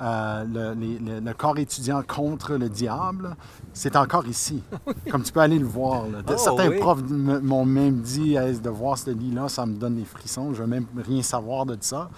euh, 0.00 0.44
le, 0.44 0.74
les- 0.80 0.98
le- 0.98 1.20
le 1.20 1.32
corps 1.34 1.58
étudiant 1.58 2.02
contre 2.06 2.54
le 2.54 2.68
diable. 2.68 3.36
C'est 3.72 3.96
encore 3.96 4.26
ici. 4.26 4.62
Comme 5.10 5.22
tu 5.22 5.32
peux 5.32 5.40
aller 5.40 5.58
le 5.58 5.66
voir. 5.66 6.06
là. 6.08 6.18
Oh, 6.28 6.32
Certains 6.36 6.68
oui. 6.68 6.78
profs 6.78 7.02
m'ont 7.08 7.64
même 7.64 8.00
dit 8.00 8.34
Hey, 8.34 8.58
de 8.60 8.70
voir 8.70 8.98
ce 8.98 9.10
lit-là, 9.10 9.48
ça 9.48 9.64
me 9.66 9.74
donne 9.74 9.96
des 9.96 10.04
frissons. 10.04 10.52
Je 10.54 10.62
veux 10.62 10.68
même 10.68 10.86
rien 10.96 11.22
savoir 11.22 11.66
de 11.66 11.76
ça. 11.80 12.10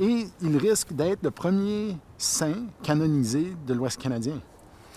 Et 0.00 0.26
il 0.42 0.56
risque 0.56 0.92
d'être 0.92 1.22
le 1.22 1.30
premier 1.30 1.96
saint 2.18 2.54
canonisé 2.82 3.56
de 3.66 3.74
l'Ouest 3.74 4.00
canadien. 4.00 4.34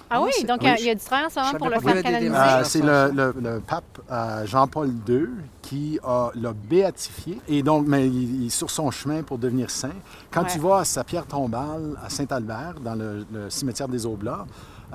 Ah 0.10 0.22
oui, 0.22 0.32
donc 0.48 0.60
oui, 0.62 0.70
il 0.80 0.86
y 0.86 0.90
a 0.90 0.96
du 0.96 1.02
travail 1.04 1.26
en 1.26 1.30
ce 1.30 1.36
moment 1.40 1.52
je 1.54 1.58
pour 1.58 1.70
le 1.70 1.80
faire 1.80 2.04
canoniser. 2.04 2.36
Euh, 2.36 2.64
c'est 2.64 2.82
le, 2.82 3.12
le- 3.14 3.36
le 3.42 3.60
pape 3.60 4.00
euh, 4.12 4.46
Jean-Paul 4.46 4.90
II 5.08 5.28
qui 5.62 6.00
l'a 6.04 6.54
béatifié. 6.54 7.40
Et 7.48 7.62
donc, 7.64 7.86
mais 7.88 8.08
il, 8.08 8.42
il 8.44 8.48
est 8.48 8.50
sur 8.50 8.70
son 8.70 8.90
chemin 8.92 9.22
pour 9.24 9.38
devenir 9.38 9.70
saint. 9.70 9.90
Quand 10.32 10.44
Ouais. 10.44 10.48
tu 10.52 10.60
vas 10.60 10.78
à 10.80 10.86
sa 10.86 11.04
pierre 11.04 11.26
tombale 11.26 11.98
à 12.06 12.10
Saint-Albert, 12.10 12.76
dans 12.84 12.96
le, 12.96 13.26
le 13.34 13.50
cimetière 13.50 13.88
des 13.90 14.06
Oblats, 14.06 14.46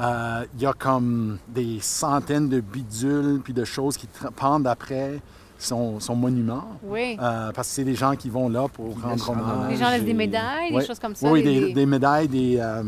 euh, 0.01 0.45
il 0.57 0.63
y 0.63 0.67
a 0.67 0.73
comme 0.73 1.39
des 1.49 1.79
centaines 1.81 2.49
de 2.49 2.61
bidules 2.61 3.41
puis 3.45 3.53
de 3.53 3.65
choses 3.65 3.99
qui 3.99 4.09
pendent 4.37 4.67
après 4.67 5.21
son, 5.59 6.01
son 6.01 6.17
monument. 6.17 6.65
Oui. 6.83 7.19
Euh, 7.21 7.53
parce 7.55 7.69
que 7.69 7.75
c'est 7.75 7.85
des 7.85 7.95
gens 7.95 8.17
qui 8.17 8.31
vont 8.31 8.49
là 8.49 8.67
pour 8.73 8.99
rendre 9.01 9.29
hommage. 9.29 9.71
Les 9.71 9.77
gens 9.77 9.91
laissent 9.91 10.05
des 10.05 10.11
et- 10.11 10.15
médailles, 10.15 10.73
des 10.75 10.87
choses 10.87 10.99
comme 10.99 11.15
ça. 11.15 11.31
Oui, 11.31 11.43
des- 11.43 11.61
des, 11.61 11.67
des- 11.67 11.73
des 11.75 11.87
médailles, 11.87 12.29
des, 12.29 12.57
euh, 12.59 12.83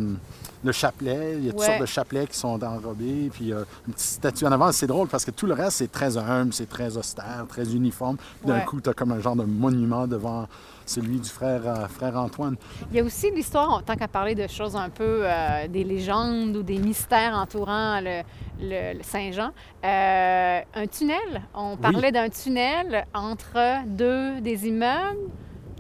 le 0.64 0.72
chapelet. 0.72 1.34
Il 1.38 1.44
y 1.44 1.48
a 1.48 1.52
toutes 1.52 1.60
Ouais. 1.60 1.66
sortes 1.66 1.80
de 1.80 1.86
chapelets 1.86 2.26
qui 2.26 2.36
sont 2.38 2.62
enrobés. 2.64 3.30
Puis 3.32 3.52
euh, 3.52 3.64
une 3.86 3.94
petite 3.94 4.06
statue 4.08 4.44
en 4.46 4.52
avant. 4.52 4.72
C'est 4.72 4.86
drôle 4.86 5.08
parce 5.08 5.24
que 5.24 5.30
tout 5.30 5.46
le 5.46 5.54
reste, 5.54 5.76
c'est 5.78 5.92
très 5.92 6.16
humble, 6.16 6.52
c'est 6.52 6.68
très 6.68 6.96
austère, 6.96 7.44
très 7.48 7.74
uniforme. 7.74 8.16
D'un 8.44 8.54
Ouais. 8.58 8.64
coup, 8.64 8.80
tu 8.80 8.88
as 8.90 8.94
comme 8.94 9.12
un 9.12 9.20
genre 9.20 9.36
de 9.36 9.44
monument 9.44 10.06
devant 10.06 10.46
celui 10.86 11.18
du 11.18 11.28
frère, 11.30 11.62
euh, 11.66 11.88
frère 11.88 12.14
Antoine. 12.18 12.56
Il 12.90 12.96
y 12.96 13.00
a 13.00 13.04
aussi 13.04 13.30
l'histoire, 13.30 13.82
tant 13.84 13.96
qu'à 13.96 14.06
parler 14.08 14.34
de 14.34 14.46
choses 14.46 14.76
un 14.76 14.90
peu, 14.90 15.20
euh, 15.24 15.66
des 15.68 15.82
légendes 15.82 16.54
ou 16.56 16.62
des 16.62 16.78
mystères 16.78 17.34
entourant 17.34 18.00
le, 18.00 18.20
le- 18.60 18.98
le 18.98 19.02
Saint-Jean. 19.02 19.50
Euh, 19.82 20.60
un 20.74 20.86
tunnel. 20.86 21.42
On 21.54 21.76
parlait 21.78 22.12
d'un 22.12 22.28
tunnel 22.28 23.06
entre 23.14 23.86
deux 23.86 24.40
des 24.42 24.66
immeubles. 24.68 25.30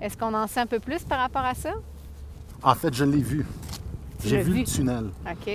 Est-ce 0.00 0.16
qu'on 0.16 0.32
en 0.34 0.46
sait 0.46 0.60
un 0.60 0.66
peu 0.66 0.80
plus 0.80 1.02
par 1.04 1.18
rapport 1.20 1.44
à 1.44 1.54
ça? 1.54 1.72
En 2.62 2.74
fait, 2.74 2.94
je 2.94 3.04
l'ai 3.04 3.20
vu. 3.22 3.44
J'ai 4.28 4.42
vu, 4.42 4.52
vu? 4.52 4.58
le 4.60 4.64
tunnel. 4.66 5.04
OK. 5.30 5.48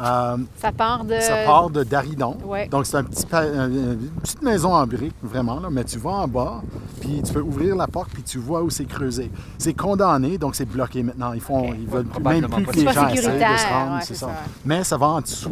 Euh, 0.00 0.36
Ça 0.60 0.72
part 0.72 1.04
de... 1.04 1.18
Ça 1.20 1.44
part 1.44 1.70
de 1.70 1.84
Daridon. 1.84 2.36
Ouais. 2.44 2.68
Donc, 2.68 2.86
c'est 2.86 2.96
un 2.96 3.04
petit 3.04 3.26
pa- 3.26 3.40
un- 3.42 3.68
une 3.68 4.10
petite 4.22 4.42
maison 4.42 4.74
en 4.74 4.86
briques, 4.86 5.14
vraiment, 5.22 5.60
là, 5.60 5.68
mais 5.70 5.84
tu 5.84 5.98
vas 5.98 6.10
en 6.10 6.28
bas, 6.28 6.62
puis 7.00 7.22
tu 7.24 7.32
peux 7.32 7.40
ouvrir 7.40 7.76
la 7.76 7.86
porte, 7.86 8.10
puis 8.12 8.22
tu 8.22 8.38
vois 8.38 8.62
où 8.62 8.70
c'est 8.70 8.84
creusé. 8.86 9.30
C'est 9.58 9.74
condamné, 9.74 10.38
donc 10.38 10.54
c'est 10.54 10.64
bloqué 10.64 11.02
maintenant. 11.02 11.32
Ils 11.32 11.40
font, 11.40 11.72
ils 11.74 11.86
veulent 11.86 12.06
même 12.24 12.48
plus 12.48 12.64
pas 12.64 12.72
que 12.72 12.76
les 12.76 12.92
gens 12.92 13.08
essayent 13.08 13.38
de 13.38 13.58
se 13.58 13.66
rendre, 13.72 13.92
ouais, 13.94 14.00
c'est 14.00 14.06
c'est 14.08 14.14
ça. 14.20 14.26
ça. 14.26 14.32
Mais 14.64 14.84
ça 14.84 14.96
va 14.96 15.06
en 15.06 15.20
dessous. 15.20 15.50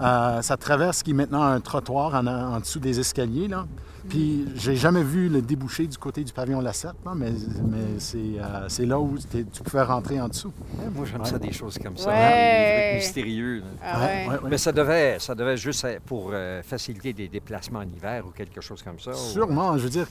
Euh, 0.00 0.42
ça 0.42 0.56
traverse 0.56 0.98
ce 0.98 1.04
qui 1.04 1.10
est 1.10 1.14
maintenant 1.14 1.42
un 1.42 1.60
trottoir 1.60 2.14
en, 2.14 2.26
en 2.26 2.60
dessous 2.60 2.78
des 2.80 3.00
escaliers, 3.00 3.48
là. 3.48 3.66
Puis 4.08 4.46
j'ai 4.56 4.74
jamais 4.76 5.02
vu 5.02 5.28
le 5.28 5.42
débouché 5.42 5.86
du 5.86 5.98
côté 5.98 6.24
du 6.24 6.32
pavillon 6.32 6.62
Lassette, 6.62 6.94
là, 7.04 7.12
mais, 7.14 7.30
mais 7.30 7.98
c'est 7.98 8.16
euh, 8.38 8.66
c'est 8.68 8.86
là 8.86 8.98
où 8.98 9.16
tu 9.18 9.44
pouvais 9.62 9.82
rentrer 9.82 10.18
en 10.18 10.28
dessous. 10.28 10.52
Moi, 10.94 11.04
j'aime 11.04 11.24
ça, 11.26 11.38
des 11.38 11.52
choses 11.52 11.76
comme 11.78 11.96
ça. 11.98 12.08
Ouais. 12.08 12.92
hein, 12.92 12.96
mystérieux. 12.96 13.62
Ah 13.84 13.98
Ouais, 14.00 14.06
ouais. 14.06 14.28
ouais, 14.28 14.34
ouais. 14.44 14.50
Mais 14.50 14.56
ça 14.58 14.72
devait, 14.72 15.18
ça 15.18 15.34
devait 15.34 15.58
juste 15.58 15.84
être 15.84 16.02
pour 16.04 16.30
euh, 16.32 16.62
faciliter 16.62 17.12
des 17.12 17.28
déplacements 17.28 17.80
en 17.80 17.82
hiver 17.82 18.24
ou 18.26 18.30
quelque 18.30 18.62
chose 18.62 18.82
comme 18.82 18.98
ça. 18.98 19.10
ou- 19.10 19.14
Sûrement, 19.14 19.76
je 19.76 19.82
veux 19.82 19.90
dire, 19.90 20.06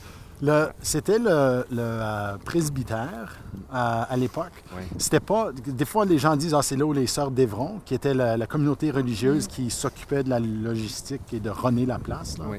c'était 0.82 1.18
le, 1.18 1.64
le, 1.70 1.78
euh, 1.80 2.36
presbytère 2.44 3.36
euh, 3.74 4.02
à 4.08 4.16
l'époque. 4.16 4.52
Oui. 4.76 4.82
C'était 4.98 5.20
pas. 5.20 5.50
Des 5.52 5.84
fois, 5.84 6.04
les 6.04 6.18
gens 6.18 6.36
disent, 6.36 6.54
ah, 6.54 6.62
c'est 6.62 6.76
là 6.76 6.86
où 6.86 6.92
les 6.92 7.06
sœurs 7.06 7.30
d'Évron, 7.30 7.80
qui 7.84 7.94
était 7.94 8.14
la, 8.14 8.36
la 8.36 8.46
communauté 8.46 8.90
religieuse 8.90 9.46
qui 9.48 9.70
s'occupait 9.70 10.22
de 10.22 10.30
la 10.30 10.38
logistique 10.40 11.22
et 11.32 11.40
de 11.40 11.50
runner 11.50 11.86
la 11.86 11.98
place. 11.98 12.38
là. 12.38 12.44
Oui. 12.48 12.58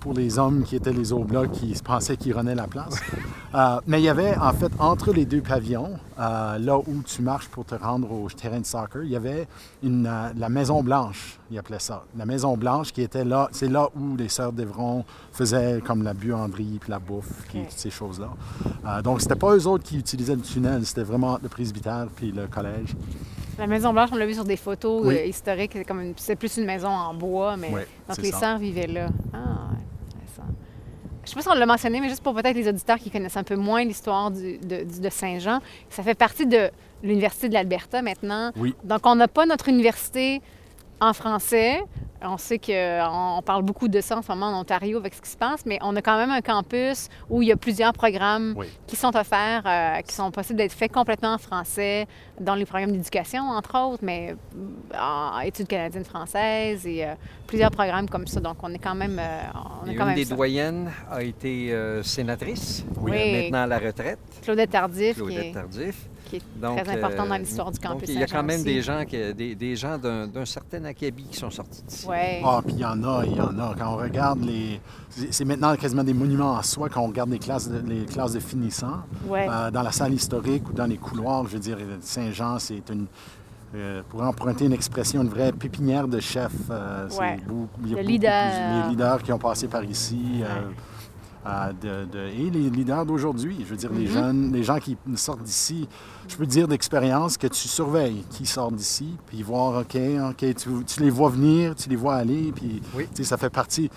Pour 0.00 0.14
les 0.14 0.38
hommes 0.38 0.62
qui 0.62 0.76
étaient 0.76 0.92
les 0.92 1.12
oblats 1.12 1.46
qui 1.48 1.74
pensaient 1.84 2.16
qu'ils 2.16 2.34
runnaient 2.34 2.54
la 2.54 2.66
place. 2.66 2.94
Euh, 3.54 3.80
mais 3.86 4.00
il 4.00 4.04
y 4.04 4.08
avait, 4.08 4.36
en 4.36 4.52
fait, 4.52 4.72
entre 4.78 5.12
les 5.12 5.24
deux 5.26 5.40
pavillons, 5.42 5.98
euh, 6.18 6.58
là 6.58 6.78
où 6.78 7.02
tu 7.06 7.22
marches 7.22 7.48
pour 7.48 7.64
te 7.64 7.74
rendre 7.74 8.10
au 8.10 8.28
terrain 8.30 8.60
de 8.60 8.66
soccer, 8.66 9.02
il 9.04 9.10
y 9.10 9.16
avait 9.16 9.46
une, 9.82 10.06
euh, 10.06 10.28
la 10.36 10.48
Maison 10.48 10.82
Blanche, 10.82 11.38
ils 11.50 11.58
appelaient 11.58 11.78
ça. 11.78 12.04
La 12.16 12.26
Maison 12.26 12.56
Blanche 12.56 12.92
qui 12.92 13.02
était 13.02 13.24
là, 13.24 13.48
c'est 13.52 13.68
là 13.68 13.88
où 13.96 14.16
les 14.16 14.28
sœurs 14.28 14.52
d'Évron 14.52 15.04
faisaient 15.32 15.80
comme 15.86 16.02
la 16.02 16.14
buanderie 16.14 16.78
puis 16.80 16.90
la 16.90 16.98
bouffe, 16.98 17.44
puis 17.48 17.60
toutes 17.62 17.78
ces 17.78 17.90
choses-là. 17.90 18.30
Euh, 18.86 19.02
donc, 19.02 19.20
c'était 19.20 19.36
pas 19.36 19.54
eux 19.56 19.66
autres 19.66 19.84
qui 19.84 19.96
utilisaient 19.98 20.36
le 20.36 20.42
tunnel, 20.42 20.84
c'était 20.84 21.02
vraiment 21.04 21.38
le 21.42 21.48
presbytère 21.48 22.06
puis 22.16 22.32
le 22.32 22.46
collège. 22.46 22.94
La 23.58 23.66
Maison 23.66 23.92
Blanche, 23.92 24.10
on 24.12 24.16
l'a 24.16 24.26
vu 24.26 24.34
sur 24.34 24.44
des 24.44 24.56
photos 24.56 25.02
Oui. 25.04 25.16
historiques. 25.26 25.72
C'est 25.74 25.84
comme 25.84 26.00
une- 26.00 26.14
c'est 26.16 26.36
plus 26.36 26.56
une 26.58 26.64
maison 26.64 26.88
en 26.88 27.12
bois, 27.14 27.56
mais 27.56 27.70
Oui, 27.72 27.80
donc 28.08 28.18
les 28.18 28.30
ça. 28.30 28.38
sœurs 28.38 28.58
vivaient 28.58 28.86
là. 28.86 29.08
Ah. 29.34 29.38
Je 31.28 31.32
sais 31.34 31.36
pas 31.36 31.42
si 31.42 31.48
on 31.50 31.54
l'a 31.60 31.66
mentionné, 31.66 32.00
mais 32.00 32.08
juste 32.08 32.22
pour 32.22 32.34
peut-être 32.34 32.56
les 32.56 32.66
auditeurs 32.68 32.96
qui 32.98 33.10
connaissent 33.10 33.36
un 33.36 33.42
peu 33.42 33.54
moins 33.56 33.84
l'histoire 33.84 34.30
du- 34.30 34.56
de, 34.58 34.82
du- 34.84 35.00
de 35.00 35.08
Saint-Jean, 35.10 35.58
ça 35.90 36.02
fait 36.02 36.14
partie 36.14 36.46
de 36.46 36.70
l'Université 37.02 37.50
de 37.50 37.54
l'Alberta 37.54 38.00
maintenant. 38.00 38.50
Oui. 38.56 38.74
Donc, 38.82 39.00
on 39.04 39.14
n'a 39.14 39.28
pas 39.28 39.44
notre 39.44 39.68
université 39.68 40.40
en 41.00 41.12
français. 41.12 41.80
On 42.20 42.36
sait 42.36 42.58
qu'on 42.58 43.40
parle 43.46 43.62
beaucoup 43.62 43.86
de 43.86 44.00
ça 44.00 44.18
en 44.18 44.22
ce 44.22 44.32
moment 44.32 44.46
en 44.46 44.60
Ontario 44.62 44.98
avec 44.98 45.14
ce 45.14 45.22
qui 45.22 45.30
se 45.30 45.36
passe, 45.36 45.64
mais 45.64 45.78
on 45.82 45.94
a 45.94 46.02
quand 46.02 46.16
même 46.16 46.30
un 46.32 46.40
campus 46.40 47.06
où 47.30 47.42
il 47.42 47.48
y 47.48 47.52
a 47.52 47.56
plusieurs 47.56 47.92
programmes 47.92 48.54
Oui. 48.56 48.66
qui 48.88 48.96
sont 48.96 49.14
offerts, 49.16 49.62
euh, 49.64 50.00
qui 50.00 50.12
sont 50.16 50.28
possibles 50.32 50.58
d'être 50.58 50.72
faits 50.72 50.90
complètement 50.90 51.34
en 51.34 51.38
français, 51.38 52.08
dans 52.40 52.56
les 52.56 52.64
programmes 52.66 52.90
d'éducation, 52.90 53.42
entre 53.44 53.78
autres, 53.78 54.02
mais 54.02 54.34
en 55.00 55.38
études 55.44 55.68
canadiennes 55.68 56.04
françaises 56.04 56.84
et 56.88 57.04
euh, 57.04 57.14
plusieurs 57.46 57.70
programmes 57.70 58.08
comme 58.08 58.26
ça. 58.26 58.40
Donc, 58.40 58.56
on 58.64 58.74
est 58.74 58.78
quand 58.80 58.96
même. 58.96 59.20
euh, 59.20 59.40
on 59.84 59.88
a 59.88 59.92
Et 59.92 59.94
quand 59.94 60.02
une 60.02 60.06
même 60.08 60.16
des 60.16 60.24
ça. 60.24 60.34
doyennes 60.34 60.90
a 61.12 61.22
été 61.22 61.72
euh, 61.72 62.02
sénatrice, 62.02 62.84
Oui. 63.00 63.12
maintenant 63.44 63.62
à 63.62 63.66
la 63.68 63.78
retraite, 63.78 64.18
Claudette 64.42 64.70
Tardif, 64.70 65.14
Claudette 65.18 65.54
Tardif. 65.54 66.08
Qui 66.28 66.36
est 66.36 66.42
Donc, 66.60 66.82
très 66.82 66.96
importante 66.98 67.28
dans 67.28 67.34
euh, 67.34 67.38
l'histoire 67.38 67.70
du 67.70 67.78
donc, 67.80 67.92
campus. 67.92 68.08
Il 68.08 68.20
y 68.20 68.22
a 68.22 68.26
quand 68.26 68.42
même 68.42 68.62
des 68.62 68.82
gens, 68.82 69.04
qui- 69.04 69.34
des, 69.34 69.54
des 69.54 69.76
gens 69.76 69.98
d'un 69.98 70.26
d'un 70.26 70.44
certain 70.44 70.84
acabit 70.84 71.24
qui 71.24 71.36
sont 71.36 71.50
sortis 71.50 71.82
d'ici. 71.86 72.06
Ouais. 72.06 72.42
Ah, 72.44 72.60
puis 72.64 72.74
il 72.74 72.80
y 72.80 72.84
en 72.84 73.02
a, 73.04 73.24
il 73.24 73.36
y 73.36 73.40
en 73.40 73.58
a. 73.58 73.74
Quand 73.78 73.94
on 73.94 73.96
regarde 73.96 74.44
les. 74.44 74.80
c'est- 75.08 75.44
maintenant 75.44 75.74
quasiment 75.76 76.04
des 76.04 76.14
monuments 76.14 76.52
en 76.52 76.62
soi 76.62 76.88
quand 76.88 77.00
on 77.02 77.08
regarde 77.08 77.30
les 77.30 77.38
classes 77.38 77.68
de, 77.68 77.78
les 77.88 78.04
classes 78.04 78.32
de 78.32 78.40
finissants. 78.40 79.00
Ouais. 79.26 79.46
Euh, 79.50 79.70
dans 79.70 79.82
la 79.82 79.92
salle 79.92 80.12
historique 80.14 80.68
ou 80.68 80.72
dans 80.72 80.86
les 80.86 80.96
couloirs, 80.98 81.44
je 81.48 81.54
veux 81.54 81.58
dire, 81.60 81.78
Saint-Jean, 82.00 82.58
c'est 82.58 82.88
une. 82.90 83.06
euh, 83.74 84.00
pour 84.08 84.22
emprunter 84.22 84.64
une 84.64 84.72
expression, 84.72 85.20
une 85.22 85.28
vraie 85.28 85.52
pépinière 85.52 86.08
de 86.08 86.20
chefs. 86.20 86.52
euh, 86.70 87.06
c'est 87.10 87.18
Ouais. 87.20 87.36
beaucoup- 87.46 87.68
il 87.84 87.90
y 87.90 87.92
a 87.92 87.96
Le 87.96 88.02
beaucoup 88.02 88.12
leader. 88.12 88.50
plus- 88.50 88.82
les 88.84 88.88
leaders 88.90 89.22
qui 89.22 89.32
ont 89.32 89.38
passé 89.38 89.68
par 89.68 89.84
ici. 89.84 90.18
euh, 90.42 90.46
euh, 91.46 91.72
de- 92.06 92.10
de- 92.10 92.18
et 92.28 92.50
les 92.50 92.68
leaders 92.70 93.06
d'aujourd'hui. 93.06 93.58
Je 93.60 93.64
veux 93.66 93.76
dire, 93.76 93.90
les 93.92 94.06
Mhm. 94.06 94.12
jeunes, 94.12 94.52
les 94.52 94.62
gens 94.62 94.78
qui 94.78 94.96
sortent 95.16 95.42
d'ici, 95.42 95.88
je 96.28 96.36
peux 96.36 96.46
dire 96.46 96.68
d'expérience 96.68 97.36
que 97.36 97.46
tu 97.46 97.66
surveilles 97.68 98.22
qui 98.30 98.46
sortent 98.46 98.74
d'ici, 98.76 99.16
puis 99.26 99.42
voir, 99.42 99.80
OK, 99.80 99.96
OK, 100.30 100.54
tu, 100.54 100.84
tu 100.86 101.00
les 101.00 101.10
vois 101.10 101.30
venir, 101.30 101.74
tu 101.74 101.88
les 101.88 101.96
vois 101.96 102.14
aller, 102.16 102.52
puis 102.54 102.80
Oui. 102.94 103.06
ça 103.22 103.36
fait 103.36 103.50
partie. 103.50 103.90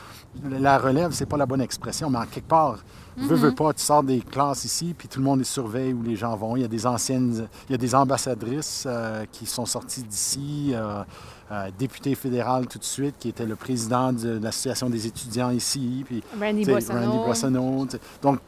La 0.50 0.78
relève, 0.78 1.12
c'est 1.12 1.26
pas 1.26 1.38
la 1.38 1.46
bonne 1.46 1.62
expression, 1.62 2.10
mais 2.10 2.20
en 2.20 2.26
quelque 2.26 2.48
part, 2.48 2.80
veux, 3.18 3.36
veux 3.36 3.54
pas, 3.54 3.74
tu 3.74 3.82
sors 3.84 4.02
des 4.04 4.22
classes 4.22 4.64
ici, 4.66 4.96
puis 4.98 5.08
tout 5.10 5.20
le 5.20 5.26
monde 5.26 5.40
les 5.40 5.46
surveille 5.46 5.92
où 5.94 6.02
les 6.02 6.16
gens 6.16 6.36
vont. 6.38 6.56
Il 6.56 6.62
y 6.62 6.66
a 6.66 6.70
des 6.70 6.86
anciennes, 6.88 7.48
il 7.68 7.72
y 7.74 7.76
a 7.76 7.78
des 7.78 7.94
ambassadrices 7.94 8.86
euh, 8.88 9.26
qui 9.32 9.46
sont 9.46 9.66
sorties 9.66 10.04
d'ici. 10.04 10.72
euh, 10.74 11.04
euh, 11.52 11.70
député 11.78 12.16
fédéral 12.16 12.66
tout 12.68 12.80
de 12.80 12.84
suite, 12.86 13.16
qui 13.20 13.28
était 13.28 13.46
le 13.46 13.58
président 13.58 14.14
de 14.14 14.40
l'Association 14.42 14.90
des 14.90 15.06
étudiants 15.06 15.50
ici, 15.50 16.04
puis 16.06 16.24
Randy 16.40 16.64
Boissonneau. 16.64 17.02
Randy 17.12 17.26
Boissonneau. 17.26 17.88
Donc, 18.22 18.40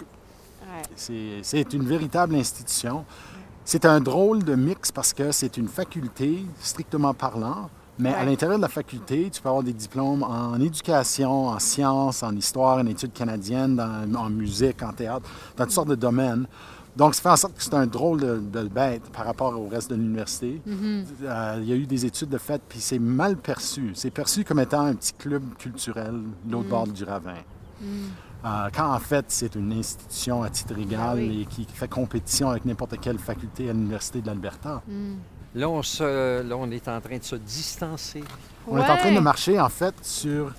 Ouais. 0.61 0.81
c'est 0.95 1.39
c'est 1.43 1.73
une 1.73 1.83
véritable 1.85 2.33
institution. 2.35 3.03
C'est 3.65 3.85
un 3.85 3.99
drôle 4.01 4.43
de 4.43 4.55
mix 4.55 4.91
parce 4.91 5.13
que 5.13 5.31
c'est 5.31 5.57
une 5.57 5.67
faculté, 5.67 6.45
strictement 6.59 7.13
parlant, 7.13 7.69
mais 7.97 8.13
à 8.13 8.25
l'intérieur 8.25 8.57
de 8.57 8.61
la 8.63 8.67
faculté, 8.69 9.29
tu 9.31 9.41
peux 9.41 9.47
avoir 9.49 9.63
des 9.63 9.71
diplômes 9.73 10.23
en 10.23 10.59
éducation, 10.59 11.47
en 11.47 11.59
sciences, 11.59 12.23
en 12.23 12.35
histoire, 12.35 12.79
en 12.79 12.85
études 12.87 13.13
canadiennes, 13.13 13.75
dans- 13.75 14.19
en 14.19 14.29
musique, 14.29 14.81
en 14.83 14.91
théâtre, 14.91 15.29
dans 15.55 15.63
toutes 15.63 15.73
sortes 15.73 15.87
de 15.89 15.95
domaines. 15.95 16.45
Donc, 16.95 17.15
ça 17.15 17.21
fait 17.23 17.29
en 17.29 17.35
sorte 17.37 17.55
que 17.55 17.63
c'est 17.63 17.73
un 17.73 17.87
drôle 17.87 18.19
de, 18.19 18.37
de 18.37 18.67
bête 18.67 19.03
par 19.11 19.25
rapport 19.25 19.59
au 19.59 19.67
reste 19.67 19.89
de 19.89 19.95
l'université. 19.95 20.61
Mm-hmm. 20.67 21.03
Euh, 21.23 21.57
il 21.61 21.69
y 21.69 21.71
a 21.71 21.75
eu 21.75 21.87
des 21.87 22.05
études 22.05 22.29
de 22.29 22.37
fait, 22.37 22.61
puis 22.69 22.79
c'est 22.79 22.99
mal 22.99 23.37
perçu. 23.37 23.93
C'est 23.95 24.11
perçu 24.11 24.43
comme 24.43 24.59
étant 24.59 24.81
un 24.81 24.93
petit 24.93 25.13
club 25.13 25.41
culturel, 25.57 26.15
l'autre 26.47 26.69
bord 26.69 26.85
du 26.87 27.03
ravin. 27.03 27.33
Euh, 28.45 28.69
quand 28.75 28.93
en 28.93 28.99
fait, 28.99 29.25
c'est 29.29 29.55
une 29.55 29.71
institution 29.71 30.43
à 30.43 30.49
titre 30.49 30.77
égal 30.77 30.99
Ah 31.01 31.15
oui. 31.15 31.41
et 31.41 31.45
qui 31.45 31.65
fait 31.73 31.87
compétition 31.87 32.49
avec 32.49 32.65
n'importe 32.65 32.99
quelle 32.99 33.17
faculté 33.17 33.69
à 33.69 33.73
l'Université 33.73 34.21
de 34.21 34.27
l'Alberta. 34.27 34.81
Là 35.55 35.69
on, 35.69 35.81
se, 35.83 36.41
là, 36.41 36.55
on 36.57 36.69
est 36.71 36.87
en 36.87 36.99
train 36.99 37.17
de 37.17 37.23
se 37.23 37.35
distancer. 37.35 38.23
On 38.67 38.77
est 38.77 38.89
en 38.89 38.97
train 38.97 39.11
de 39.13 39.19
marcher, 39.19 39.59
en 39.59 39.69
fait, 39.69 39.93
sur 40.01 40.51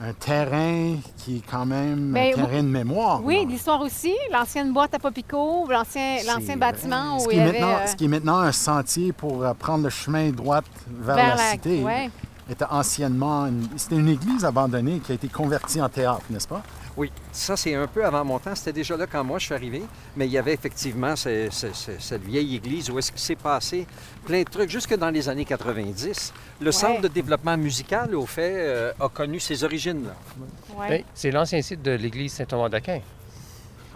un 0.00 0.12
terrain 0.12 0.96
qui 1.18 1.36
est 1.36 1.42
quand 1.48 1.64
même 1.64 2.12
Ben, 2.12 2.32
un 2.32 2.36
terrain 2.36 2.62
de 2.62 2.68
mémoire. 2.68 3.20
Oui, 3.24 3.46
l'histoire 3.48 3.80
aussi. 3.80 4.12
L'ancienne 4.32 4.72
boîte 4.72 4.94
à 4.94 4.98
Popico, 4.98 5.66
l'ancien, 5.70 6.18
bâtiment 6.56 7.18
ce 7.20 7.26
où 7.26 7.28
qui, 7.30 7.36
il 7.36 7.38
y 7.38 7.40
est 7.40 7.48
avait... 7.48 7.60
maintenant, 7.60 7.76
euh, 7.76 7.86
ce 7.86 7.96
qui 7.96 8.04
est 8.04 8.08
maintenant 8.08 8.38
un 8.38 8.52
sentier 8.52 9.12
pour 9.12 9.44
euh, 9.44 9.54
prendre 9.54 9.84
le 9.84 9.90
chemin 9.90 10.30
droit 10.30 10.62
vers, 10.88 11.16
vers 11.16 11.36
la, 11.36 11.50
cité 11.52 11.82
ouais. 11.82 12.10
était 12.50 12.64
anciennement 12.68 13.46
une, 13.46 13.68
c'était 13.76 13.96
une 13.96 14.08
église 14.08 14.44
abandonnée 14.44 14.98
qui 14.98 15.12
a 15.12 15.14
été 15.14 15.28
convertie 15.28 15.80
en 15.80 15.88
théâtre, 15.88 16.22
n'est-ce 16.28 16.48
pas? 16.48 16.62
Oui, 16.96 17.10
ça 17.32 17.56
c'est 17.56 17.74
un 17.74 17.86
peu 17.88 18.04
avant 18.04 18.24
mon 18.24 18.38
temps. 18.38 18.54
C'était 18.54 18.72
déjà 18.72 18.96
là 18.96 19.06
quand 19.10 19.24
moi 19.24 19.38
je 19.40 19.46
suis 19.46 19.54
arrivé, 19.54 19.82
mais 20.16 20.26
il 20.26 20.32
y 20.32 20.38
avait 20.38 20.54
effectivement 20.54 21.16
ce- 21.16 21.48
ce- 21.50 21.72
ce- 21.72 21.98
cette 21.98 22.22
vieille 22.22 22.54
église 22.54 22.88
où 22.90 22.98
est-ce 22.98 23.10
qu'il 23.10 23.20
s'est 23.20 23.34
passé 23.34 23.86
plein 24.24 24.40
de 24.42 24.48
trucs 24.48 24.70
jusque 24.70 24.94
dans 24.96 25.10
les 25.10 25.28
années 25.28 25.44
90. 25.44 26.32
Le 26.60 26.70
centre 26.70 27.00
de 27.00 27.08
développement 27.08 27.56
musical, 27.56 28.14
au 28.14 28.26
fait, 28.26 28.54
euh, 28.56 28.92
a 29.00 29.08
connu 29.08 29.40
ses 29.40 29.64
origines 29.64 30.04
là. 30.04 30.14
ouais. 30.78 31.04
C'est 31.14 31.32
l'ancien 31.32 31.60
site 31.62 31.82
de 31.82 31.90
l'église 31.92 32.32
Saint-Thomas 32.34 32.68
d'Aquin, 32.68 33.00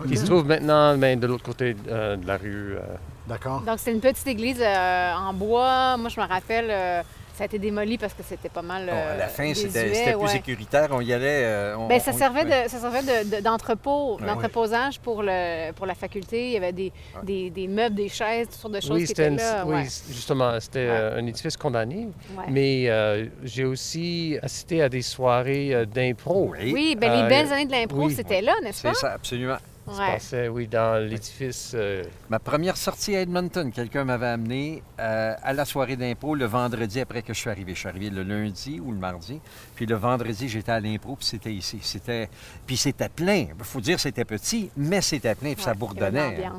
qui 0.09 0.17
se 0.17 0.27
trouve 0.27 0.47
maintenant 0.47 0.97
ben, 0.99 1.19
de 1.21 1.27
l'autre 1.29 1.45
côté 1.45 1.77
euh, 1.89 2.17
de 2.17 2.27
la 2.27 2.37
rue. 2.37 2.75
euh, 2.77 2.81
D'accord. 3.29 3.61
Donc, 3.61 3.79
c'est 3.79 3.93
une 3.93 4.01
petite 4.01 4.27
église 4.27 4.59
euh, 4.61 5.13
en 5.15 5.35
bois. 5.35 5.97
Moi, 5.99 6.09
je 6.09 6.19
me 6.21 6.27
rappelle, 6.27 6.69
euh, 6.71 7.03
ça 7.38 7.44
a 7.44 7.46
été 7.46 7.59
démoli 7.61 7.96
parce 7.98 8.14
que 8.14 8.22
c'était 8.29 8.48
pas 8.48 8.62
mal. 8.62 8.87
Bon, 8.87 8.92
à 8.92 9.16
la 9.16 9.24
euh, 9.24 9.29
fin, 9.29 9.55
c'était 9.55 10.12
plus 10.12 10.14
ouais. 10.16 10.29
sécuritaire. 10.29 10.88
On 10.90 11.01
y 11.01 11.12
allait. 11.12 11.44
euh, 11.44 11.77
on- 11.79 11.87
Ben, 11.87 12.01
ça 12.01 12.11
on- 12.12 12.18
servait, 12.18 12.44
de, 12.44 12.68
ça 12.68 12.79
servait 12.81 13.03
de- 13.03 13.37
de- 13.37 13.40
d'entrepôt, 13.40 14.18
Ouais. 14.20 14.27
d'entreposage 14.27 14.98
pour, 14.98 15.22
le, 15.22 15.70
pour 15.72 15.87
la 15.87 15.94
faculté. 15.94 16.46
Il 16.48 16.53
y 16.53 16.57
avait 16.57 16.72
des, 16.72 16.92
des, 17.22 17.51
des 17.51 17.68
meubles, 17.68 17.94
des 17.94 18.09
chaises, 18.09 18.48
toutes 18.48 18.57
sortes 18.57 18.74
de 18.74 18.81
choses 18.81 18.90
Oui, 18.90 19.05
qui 19.05 19.12
étaient 19.12 19.29
une- 19.29 19.37
là. 19.37 19.64
oui, 19.64 19.74
ouais. 19.77 19.85
justement, 20.09 20.59
c'était 20.59 20.81
Ouais. 20.81 20.87
euh, 20.90 21.18
un 21.20 21.27
édifice 21.27 21.57
condamné. 21.57 22.09
Ouais. 22.37 22.44
Mais 22.51 22.85
euh, 22.90 23.27
j'ai 23.44 23.64
aussi 23.64 24.37
assisté 24.42 24.83
à 24.83 24.88
des 24.88 25.03
soirées 25.03 25.72
euh, 25.74 25.85
d'impro. 25.87 26.51
Oui, 26.59 26.72
Oui, 26.74 26.96
ben, 26.98 27.12
les 27.12 27.22
Euh, 27.22 27.29
belles 27.29 27.53
années 27.53 27.66
de 27.66 27.72
l'impro, 27.72 28.07
oui. 28.07 28.14
c'était 28.14 28.42
là, 28.42 28.53
n'est-ce 28.64 28.81
c'est 28.81 28.88
pas? 28.88 28.94
ça, 28.94 29.12
absolument. 29.12 29.59
Ça 29.88 29.94
se 29.94 30.01
Ouais. 30.01 30.12
passait, 30.12 30.48
oui, 30.48 30.66
dans 30.66 31.03
l'édifice. 31.05 31.72
euh, 31.74 32.05
Ma 32.31 32.38
première 32.38 32.77
sortie 32.77 33.16
à 33.16 33.20
Edmonton, 33.22 33.70
quelqu'un 33.72 34.05
m'avait 34.05 34.27
amené 34.27 34.83
euh, 35.01 35.35
à 35.42 35.53
la 35.53 35.64
soirée 35.64 35.96
d'impro 35.96 36.35
le 36.35 36.44
vendredi 36.44 37.01
après 37.01 37.22
que 37.22 37.33
je 37.35 37.38
suis 37.38 37.51
arrivé. 37.51 37.74
Je 37.74 37.81
suis 37.81 37.88
arrivé 37.88 38.11
le 38.11 38.22
lundi 38.22 38.81
ou 38.81 38.92
le 38.92 38.98
mardi. 38.98 39.40
Puis 39.74 39.87
le 39.87 39.94
vendredi, 39.96 40.48
j'étais 40.48 40.72
à 40.72 40.81
l'impro, 40.81 41.16
puis 41.16 41.27
c'était 41.27 41.53
ici. 41.53 41.79
C'était... 41.83 42.29
Puis 42.66 42.77
c'était 42.77 43.09
plein. 43.09 43.46
Il 43.59 43.64
faut 43.64 43.81
dire 43.81 43.98
c'était 43.98 44.24
petit, 44.24 44.70
mais 44.77 45.01
c'était 45.01 45.35
plein, 45.35 45.55
puis 45.55 45.62
ça 45.62 45.72
Ouais, 45.72 45.77
il 45.94 46.01
y 46.01 46.03
avait 46.03 46.11
de 46.11 46.38
bourdonnait. 46.38 46.51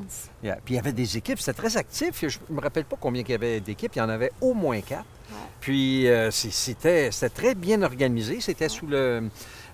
Yeah. 0.44 0.56
Puis 0.64 0.74
il 0.74 0.76
y 0.76 0.80
avait 0.80 0.94
des 0.94 1.18
équipes, 1.18 1.40
c'était 1.40 1.54
très 1.62 1.78
actif. 1.78 2.24
Je 2.28 2.38
ne 2.50 2.56
me 2.56 2.62
rappelle 2.62 2.86
pas 2.86 2.98
combien 3.00 3.22
il 3.22 3.30
y 3.30 3.34
avait 3.34 3.60
d'équipes, 3.60 3.92
il 3.96 4.00
y 4.00 4.02
en 4.02 4.10
avait 4.10 4.32
au 4.42 4.54
moins 4.54 4.80
quatre. 4.82 5.06
Puis 5.62 6.08
euh, 6.08 6.32
c'était, 6.32 7.12
c'était 7.12 7.30
très 7.30 7.54
bien 7.56 7.82
organisé. 7.82 8.40
C'était 8.40 8.70
sous 8.70 8.88
le, 8.88 9.30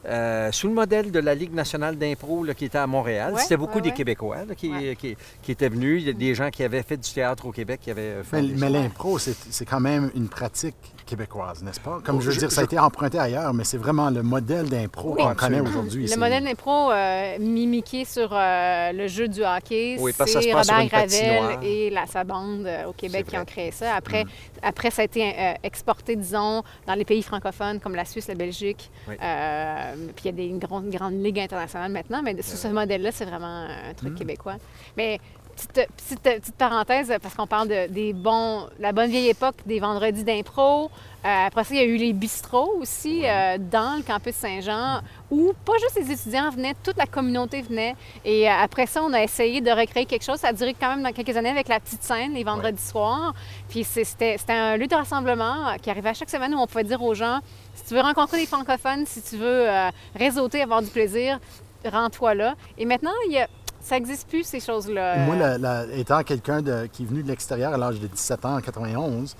euh, 0.07 0.51
sous 0.51 0.67
le 0.67 0.73
modèle 0.73 1.11
de 1.11 1.19
la 1.19 1.33
Ligue 1.35 1.53
nationale 1.53 1.97
d'impro 1.97 2.45
qui 2.57 2.65
était 2.65 2.77
à 2.77 2.87
Montréal. 2.87 3.33
Ouais, 3.33 3.41
c'était 3.41 3.57
beaucoup 3.57 3.75
ouais, 3.75 3.81
des 3.81 3.89
ouais. 3.89 3.95
Québécois 3.95 4.37
là, 4.47 4.55
qui, 4.55 4.69
Ouais. 4.69 4.95
qui, 4.95 5.15
qui 5.41 5.51
étaient 5.51 5.69
venus. 5.69 6.01
Il 6.03 6.07
y 6.07 6.09
a 6.09 6.13
des 6.13 6.35
gens 6.35 6.49
qui 6.49 6.63
avaient 6.63 6.83
fait 6.83 6.97
du 6.97 7.11
théâtre 7.11 7.45
au 7.45 7.51
Québec 7.51 7.79
qui 7.83 7.91
avaient 7.91 8.23
fait 8.23 8.41
Mais, 8.41 8.53
mais 8.57 8.69
l'impro, 8.69 9.17
c'est 9.19 9.35
c'est 9.49 9.65
quand 9.65 9.79
même 9.79 10.11
une 10.15 10.27
pratique 10.29 10.75
québécoise, 11.05 11.61
n'est-ce 11.63 11.79
pas? 11.79 11.99
Comme 12.03 12.17
Oh, 12.17 12.21
je 12.21 12.27
veux 12.27 12.31
je- 12.33 12.39
dire, 12.39 12.51
ça 12.51 12.61
a 12.61 12.63
je- 12.63 12.65
été 12.65 12.79
emprunté 12.79 13.19
ailleurs, 13.19 13.53
mais 13.53 13.63
c'est 13.63 13.77
vraiment 13.77 14.09
le 14.09 14.23
modèle 14.23 14.67
d'impro 14.69 15.13
Oui. 15.15 15.21
qu'on 15.23 15.35
connaît 15.35 15.59
aujourd'hui. 15.59 16.07
Le 16.07 16.17
modèle 16.17 16.43
d'impro 16.43 16.91
euh, 16.91 17.37
mimiqué 17.39 18.05
sur 18.05 18.29
euh, 18.33 18.91
le 18.91 19.07
jeu 19.07 19.27
du 19.27 19.43
hockey, 19.43 19.97
Oui, 19.99 20.11
c'est 20.25 20.51
Robert 20.53 20.87
Gravel 20.87 21.59
et 21.63 21.89
la, 21.91 22.07
sa 22.07 22.23
bande 22.23 22.65
euh, 22.65 22.85
au 22.87 22.93
Québec 22.93 23.27
qui 23.27 23.37
ont 23.37 23.45
créé 23.45 23.71
ça. 23.71 23.93
Après, 23.95 24.25
après 24.63 24.89
ça 24.89 25.03
a 25.03 25.05
été 25.05 25.23
euh, 25.23 25.53
exporté, 25.63 26.15
disons, 26.15 26.63
dans 26.87 26.95
les 26.95 27.05
pays 27.05 27.21
francophones 27.21 27.79
comme 27.79 27.95
la 27.95 28.05
Suisse, 28.05 28.27
la 28.27 28.35
Belgique. 28.35 28.89
Oui. 29.07 29.15
Euh, 29.95 30.07
puis 30.15 30.25
il 30.25 30.27
y 30.27 30.29
a 30.29 30.31
des, 30.31 30.45
une, 30.47 30.59
grande, 30.59 30.89
grande 30.89 31.23
ligue 31.23 31.39
internationale 31.39 31.91
maintenant, 31.91 32.21
mais 32.23 32.41
sur 32.41 32.57
ce 32.57 32.67
modèle-là, 32.67 33.11
c'est 33.11 33.25
vraiment 33.25 33.67
un 33.89 33.93
truc 33.95 34.13
Mm. 34.13 34.15
québécois. 34.15 34.55
Mais 34.97 35.19
petite, 35.55 35.87
petite, 35.95 36.21
petite 36.21 36.55
parenthèse, 36.55 37.13
parce 37.21 37.33
qu'on 37.33 37.47
parle 37.47 37.67
de, 37.69 37.87
des 37.87 38.13
bons, 38.13 38.67
la 38.79 38.91
bonne 38.91 39.09
vieille 39.09 39.29
époque 39.29 39.55
des 39.65 39.79
vendredis 39.79 40.23
d'impro. 40.23 40.85
Euh, 41.25 41.47
après 41.47 41.63
ça, 41.63 41.73
il 41.73 41.77
y 41.77 41.83
a 41.83 41.85
eu 41.85 41.95
les 41.97 42.13
bistrots 42.13 42.73
aussi 42.79 43.21
euh, 43.25 43.57
dans 43.57 43.97
le 43.97 44.03
campus 44.03 44.35
Saint-Jean, 44.35 45.01
où 45.35 45.53
pas 45.65 45.73
juste 45.81 45.97
les 45.99 46.11
étudiants 46.11 46.49
venaient, 46.49 46.75
toute 46.83 46.97
la 46.97 47.05
communauté 47.05 47.61
venait. 47.61 47.95
Et 48.23 48.49
euh, 48.49 48.53
après 48.63 48.85
ça, 48.85 49.01
on 49.03 49.11
a 49.13 49.21
essayé 49.21 49.59
de 49.61 49.69
recréer 49.71 50.05
quelque 50.05 50.23
chose. 50.23 50.37
Ça 50.39 50.47
a 50.49 50.53
duré 50.53 50.73
quand 50.79 50.89
même 50.89 51.03
dans 51.03 51.11
quelques 51.11 51.35
années 51.35 51.49
avec 51.49 51.67
la 51.67 51.79
petite 51.79 52.03
scène, 52.03 52.33
les 52.33 52.43
vendredis 52.43 52.81
soirs. 52.81 53.33
Puis 53.69 53.83
c'était 53.83 54.37
un 54.49 54.77
lieu 54.77 54.87
de 54.87 54.95
rassemblement 54.95 55.67
euh, 55.69 55.75
qui 55.81 55.89
arrivait 55.89 56.09
à 56.09 56.13
chaque 56.13 56.29
semaine 56.29 56.53
où 56.55 56.59
on 56.59 56.67
pouvait 56.67 56.83
dire 56.83 57.01
aux 57.03 57.13
gens, 57.13 57.39
si 57.75 57.83
tu 57.85 57.93
veux 57.95 58.01
rencontrer 58.01 58.39
des 58.39 58.45
francophones, 58.45 59.05
si 59.05 59.21
tu 59.21 59.37
veux 59.37 59.69
euh, 59.69 59.89
réseauter, 60.15 60.61
avoir 60.61 60.81
du 60.81 60.89
plaisir, 60.89 61.39
rends-toi 61.85 62.33
là. 62.33 62.55
Et 62.77 62.85
maintenant, 62.85 63.11
il 63.27 63.33
y 63.33 63.39
a- 63.39 63.47
ça 63.81 63.95
n'existe 63.95 64.27
plus, 64.27 64.43
ces 64.43 64.59
choses-là. 64.59 65.17
Moi, 65.25 65.35
la- 65.35 65.57
la- 65.57 65.85
étant 65.95 66.23
quelqu'un 66.23 66.63
qui 66.91 67.03
est 67.03 67.05
venu 67.05 67.21
de 67.21 67.27
l'extérieur 67.27 67.73
à 67.73 67.77
l'âge 67.77 67.99
de 67.99 68.07
17 68.07 68.43
ans 68.45 68.55
en 68.57 68.61
91, 68.61 69.35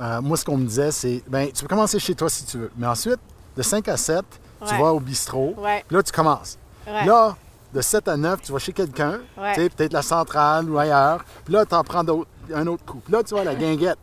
euh, 0.00 0.20
moi, 0.22 0.36
ce 0.38 0.44
qu'on 0.46 0.56
me 0.56 0.64
disait, 0.66 0.90
c'est 0.92 1.22
ben, 1.28 1.50
tu 1.52 1.62
peux 1.62 1.68
commencer 1.68 1.98
chez 1.98 2.14
toi 2.14 2.30
si 2.30 2.46
tu 2.46 2.56
veux. 2.58 2.70
Mais 2.78 2.86
ensuite, 2.86 3.18
de 3.56 3.60
5 3.62 3.86
à 3.88 3.98
7, 3.98 4.24
tu 4.68 4.74
vas 4.76 4.92
au 4.92 5.00
bistrot. 5.00 5.54
Ouais, 5.58 5.84
Puis 5.86 5.96
là, 5.96 6.02
tu 6.02 6.12
commences. 6.12 6.58
ouais. 6.86 7.04
Là, 7.04 7.36
de 7.74 7.80
7 7.80 8.08
à 8.08 8.16
9, 8.16 8.42
tu 8.42 8.52
vas 8.52 8.58
chez 8.58 8.72
quelqu'un, 8.72 9.18
Ouais. 9.38 9.54
tu 9.54 9.62
sais, 9.62 9.68
peut-être 9.70 9.92
la 9.94 10.02
centrale 10.02 10.68
ou 10.68 10.78
ailleurs. 10.78 11.24
Puis 11.44 11.54
là, 11.54 11.64
tu 11.64 11.74
en 11.74 11.82
prends 11.82 12.00
un 12.00 12.66
autre 12.66 12.84
coup. 12.84 13.00
Puis 13.04 13.12
là, 13.12 13.22
tu 13.22 13.34
vas 13.34 13.40
à 13.40 13.44
la 13.44 13.54
guinguette. 13.54 13.98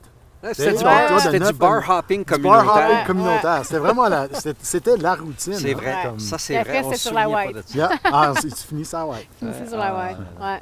C'était, 0.54 0.72
du, 0.78 0.84
bar- 0.86 1.08
du 1.10 1.14
hopping 1.16 1.44
Du 1.48 1.54
bar 1.54 1.84
communautaire. 2.26 2.86
hopping 2.90 3.06
communautaire. 3.06 3.60
C'était 3.66 3.78
vraiment 3.78 4.08
la, 4.08 4.28
c'était, 4.62 4.96
la 4.96 5.16
routine. 5.16 5.54
C'est 5.56 5.74
hein, 5.74 5.78
vrai. 5.78 5.98
comme- 6.04 6.20
Ça, 6.20 6.38
c'est 6.38 6.58
après, 6.58 6.72
vrai. 6.80 6.82
On 6.82 6.84
c'était 6.86 6.98
sur 6.98 7.14
la 7.14 7.30
white. 7.30 7.76
Yeah. 7.76 7.90
Ah, 8.06 8.32
tu 8.42 8.50
finis 8.50 8.86
ça, 8.86 9.06
ouais. 9.06 9.28
C'est 9.42 9.68
sur 9.68 9.78
la 9.78 9.94
ouais. 9.94 10.16
ouais. 10.42 10.62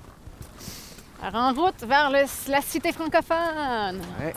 Alors, 1.23 1.41
en 1.43 1.53
route 1.53 1.83
vers 1.87 2.09
le- 2.09 2.51
la 2.51 2.61
cité 2.61 2.91
francophone. 2.91 4.01
Ouais. 4.19 4.33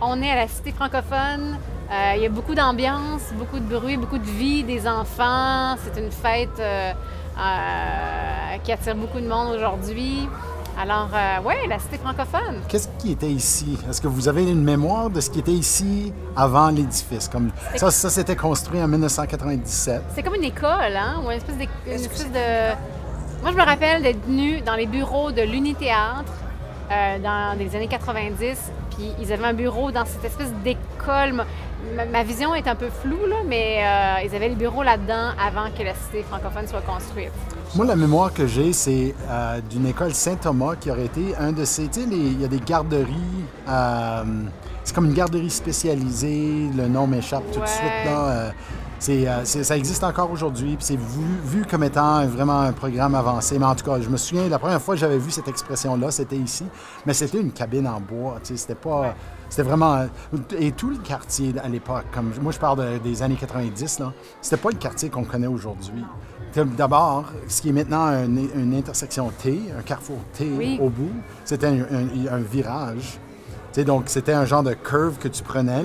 On 0.00 0.20
est 0.22 0.30
à 0.30 0.34
la 0.36 0.48
cité 0.48 0.72
francophone. 0.72 1.56
Euh, 1.90 2.12
il 2.16 2.22
y 2.22 2.26
a 2.26 2.28
beaucoup 2.28 2.54
d'ambiance, 2.54 3.22
beaucoup 3.38 3.58
de 3.58 3.64
bruit, 3.78 3.96
beaucoup 3.96 4.18
de 4.18 4.24
vie 4.24 4.64
des 4.64 4.86
enfants. 4.86 5.76
C'est 5.84 6.00
une 6.00 6.10
fête 6.10 6.58
euh, 6.58 6.92
euh, 7.38 8.56
qui 8.62 8.72
attire 8.72 8.96
beaucoup 8.96 9.20
de 9.20 9.28
monde 9.28 9.54
aujourd'hui. 9.54 10.28
Alors, 10.78 11.08
ouais, 11.46 11.66
la 11.68 11.78
cité 11.78 11.96
francophone. 11.96 12.60
Qu'est-ce 12.68 12.88
qui 12.98 13.12
était 13.12 13.30
ici? 13.30 13.78
Est-ce 13.88 13.98
que 14.02 14.08
vous 14.08 14.28
avez 14.28 14.42
une 14.42 14.62
mémoire 14.62 15.08
de 15.08 15.22
ce 15.22 15.30
qui 15.30 15.38
était 15.38 15.50
ici 15.52 16.12
avant 16.36 16.68
l'édifice? 16.68 17.28
Comme 17.30 17.50
ça, 17.76 17.90
ça 17.90 18.10
c'était 18.10 18.36
construit 18.36 18.82
en 18.82 18.88
1997. 18.88 20.02
C'est 20.14 20.22
comme 20.22 20.34
une 20.34 20.44
école, 20.44 20.94
hein? 20.94 21.22
Ou 21.24 21.30
une 21.30 21.38
espèce, 21.38 21.56
d'é- 21.56 21.68
une 21.86 21.92
espèce 21.94 22.30
de. 22.30 22.74
Moi, 23.40 23.52
je 23.52 23.56
me 23.56 23.62
rappelle 23.64 24.02
d'être 24.02 24.22
venue 24.26 24.60
dans 24.60 24.74
les 24.74 24.84
bureaux 24.86 25.32
de 25.32 25.40
l'Unithéâtre 25.40 26.30
euh, 26.90 27.18
dans 27.18 27.58
les 27.58 27.74
années 27.74 27.88
90. 27.88 28.72
Puis 28.90 29.10
ils 29.20 29.32
avaient 29.32 29.44
un 29.44 29.54
bureau 29.54 29.90
dans 29.90 30.04
cette 30.04 30.24
espèce 30.24 30.52
d'école. 30.64 31.44
Ma, 32.10 32.22
vision 32.24 32.54
est 32.54 32.66
un 32.66 32.74
peu 32.74 32.88
floue, 32.88 33.26
là, 33.28 33.36
mais 33.46 33.78
euh, 33.80 34.24
ils 34.24 34.34
avaient 34.34 34.48
les 34.48 34.54
bureaux 34.54 34.82
là-dedans 34.82 35.30
avant 35.40 35.70
que 35.76 35.82
la 35.82 35.94
cité 35.94 36.22
francophone 36.22 36.66
soit 36.66 36.80
construite. 36.80 37.32
Moi, 37.74 37.86
la 37.86 37.96
mémoire 37.96 38.32
que 38.32 38.46
j'ai, 38.46 38.72
c'est 38.72 39.14
euh, 39.28 39.60
d'une 39.70 39.86
école 39.86 40.14
Saint-Thomas 40.14 40.74
qui 40.80 40.90
aurait 40.90 41.04
été 41.04 41.36
un 41.36 41.52
de 41.52 41.64
ces. 41.64 41.88
Tu 41.88 42.00
sais, 42.02 42.06
il 42.10 42.40
y 42.40 42.44
a 42.44 42.48
des 42.48 42.60
garderies. 42.60 43.44
c'est 44.84 44.94
comme 44.94 45.06
une 45.06 45.14
garderie 45.14 45.50
spécialisée. 45.50 46.70
Le 46.76 46.88
nom 46.88 47.06
m'échappe 47.06 47.44
tout 47.52 47.60
de 47.60 47.66
suite. 47.66 48.04
Là, 48.04 48.52
euh, 49.10 49.44
ça 49.44 49.76
existe 49.76 50.02
encore 50.04 50.30
aujourd'hui. 50.30 50.76
Puis 50.76 50.84
c'est 50.84 50.96
vu, 50.96 51.24
vu 51.44 51.64
comme 51.64 51.84
étant 51.84 52.24
vraiment 52.26 52.60
un 52.60 52.72
programme 52.72 53.14
avancé. 53.14 53.58
Mais 53.58 53.66
en 53.66 53.74
tout 53.74 53.84
cas, 53.84 54.00
je 54.00 54.08
me 54.08 54.16
souviens, 54.16 54.48
la 54.48 54.58
première 54.58 54.80
fois 54.80 54.94
que 54.94 55.00
j'avais 55.00 55.18
vu 55.18 55.30
cette 55.30 55.48
expression-là, 55.48 56.10
c'était 56.10 56.36
ici. 56.36 56.64
Mais 57.04 57.12
c'était 57.14 57.40
une 57.40 57.52
cabine 57.52 57.86
en 57.86 58.00
bois. 58.00 58.38
C'était 58.42 58.74
pas. 58.74 59.00
Ouais. 59.02 59.14
C'était 59.48 59.62
vraiment. 59.62 60.06
Et 60.58 60.72
tout 60.72 60.90
le 60.90 60.96
quartier 60.98 61.54
à 61.62 61.68
l'époque, 61.68 62.04
comme 62.12 62.32
moi 62.42 62.50
je 62.52 62.58
parle 62.58 62.78
de- 62.78 62.98
des 62.98 63.22
années 63.22 63.36
90, 63.36 63.98
là, 64.00 64.12
c'était 64.40 64.56
pas 64.60 64.70
le 64.70 64.76
quartier 64.76 65.08
qu'on 65.08 65.24
connaît 65.24 65.46
aujourd'hui. 65.46 66.04
D'abord, 66.54 67.24
ce 67.48 67.60
qui 67.60 67.68
est 67.68 67.72
maintenant 67.72 68.06
un- 68.06 68.24
une 68.24 68.74
intersection 68.74 69.30
T, 69.42 69.60
un 69.78 69.82
carrefour 69.82 70.16
T 70.32 70.50
Oui. 70.56 70.78
au 70.80 70.88
bout, 70.88 71.12
c'était 71.44 71.66
un, 71.66 71.80
un- 71.80 72.34
un 72.34 72.38
virage. 72.40 73.18
Donc, 73.84 74.04
c'était 74.06 74.32
un 74.32 74.44
genre 74.44 74.62
de 74.62 74.74
curve 74.74 75.18
que 75.18 75.28
tu 75.28 75.42
prenais. 75.42 75.82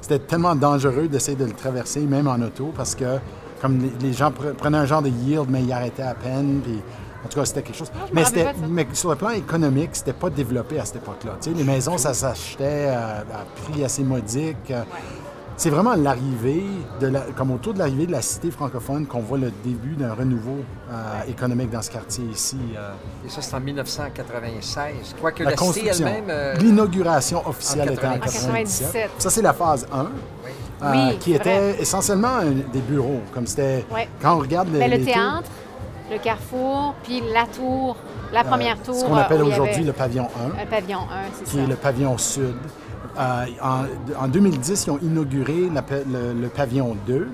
C'était 0.00 0.18
tellement 0.18 0.54
dangereux 0.54 1.08
d'essayer 1.08 1.36
de 1.36 1.44
le 1.44 1.52
traverser, 1.52 2.00
même 2.00 2.28
en 2.28 2.40
auto, 2.40 2.72
parce 2.76 2.94
que 2.94 3.18
comme 3.60 3.78
les, 3.80 3.92
les 4.08 4.12
gens 4.12 4.30
pre- 4.30 4.52
prenaient 4.54 4.78
un 4.78 4.86
genre 4.86 5.02
de 5.02 5.08
yield, 5.08 5.46
mais 5.48 5.62
ils 5.62 5.72
arrêtaient 5.72 6.02
à 6.02 6.14
peine. 6.14 6.60
Puis, 6.62 6.80
en 7.24 7.28
tout 7.28 7.38
cas, 7.38 7.46
c'était 7.46 7.62
quelque 7.62 7.76
chose. 7.78 7.90
Ah, 7.94 8.06
mais, 8.12 8.86
sur 8.92 9.10
le 9.10 9.16
plan 9.16 9.30
économique, 9.30 9.90
c'était 9.92 10.12
pas 10.12 10.28
développé 10.30 10.78
à 10.78 10.84
cette 10.84 10.96
époque-là. 10.96 11.32
Les 11.56 11.64
maisons, 11.64 11.96
ça 11.96 12.12
s'achetait 12.12 12.88
euh, 12.88 13.20
à 13.20 13.44
prix 13.70 13.82
assez 13.84 14.02
modique. 14.04 14.70
Euh, 14.70 14.82
c'est 15.56 15.70
vraiment 15.70 15.94
l'arrivée, 15.94 16.64
de 17.00 17.06
la, 17.06 17.20
comme 17.36 17.50
autour 17.52 17.74
de 17.74 17.78
l'arrivée 17.78 18.06
de 18.06 18.12
la 18.12 18.22
cité 18.22 18.50
francophone, 18.50 19.06
qu'on 19.06 19.20
voit 19.20 19.38
le 19.38 19.52
début 19.64 19.94
d'un 19.94 20.12
renouveau 20.14 20.58
euh, 20.90 20.94
économique 21.28 21.70
dans 21.70 21.82
ce 21.82 21.90
quartier 21.90 22.24
ici. 22.24 22.58
euh. 22.76 22.92
Et 23.24 23.28
ça, 23.30 23.40
c'est 23.40 23.54
en 23.54 23.60
1996. 23.60 25.14
Quoique 25.20 25.42
la 25.44 25.50
la, 25.50 25.56
cité 25.56 25.64
construction, 25.66 26.06
elle-même. 26.06 26.24
euh, 26.28 26.54
l'inauguration 26.56 27.46
officielle 27.48 27.88
en 27.88 27.92
était 27.92 28.06
en 28.06 28.18
97. 28.18 28.92
97. 28.92 29.10
Ça, 29.18 29.30
c'est 29.30 29.42
la 29.42 29.52
phase 29.52 29.86
1, 29.92 30.02
oui. 30.02 30.50
euh, 30.82 30.92
Oui, 31.10 31.18
qui 31.18 31.34
vrai. 31.36 31.40
était 31.70 31.82
essentiellement 31.82 32.36
un- 32.36 32.50
des 32.72 32.80
bureaux. 32.80 33.20
Comme 33.32 33.46
c'était. 33.46 33.84
Quand 34.20 34.36
on 34.36 34.40
regarde 34.40 34.68
les, 34.72 34.78
Mais 34.80 34.88
le 34.88 34.96
les 34.96 35.04
tours, 35.04 35.14
théâtre, 35.14 35.50
le 36.10 36.18
carrefour, 36.18 36.94
puis 37.04 37.22
la 37.32 37.46
tour, 37.46 37.96
la 38.32 38.40
euh, 38.40 38.44
première 38.44 38.80
tour. 38.82 38.94
Ce 38.96 39.04
qu'on 39.04 39.14
appelle 39.16 39.42
aujourd'hui 39.42 39.84
le 39.84 39.92
pavillon 39.92 40.28
1. 40.58 40.62
Un 40.62 40.66
pavillon 40.66 40.98
1, 40.98 41.04
c'est 41.38 41.44
qui 41.44 41.56
ça. 41.56 41.62
est 41.62 41.66
le 41.66 41.76
pavillon 41.76 42.18
sud. 42.18 42.54
Euh, 43.18 43.44
en, 43.62 44.24
en 44.24 44.28
2010, 44.28 44.84
ils 44.86 44.90
ont 44.90 44.98
inauguré 45.02 45.70
la 45.72 45.82
le, 46.10 46.32
le 46.40 46.48
pavillon 46.48 46.96
2, 47.06 47.28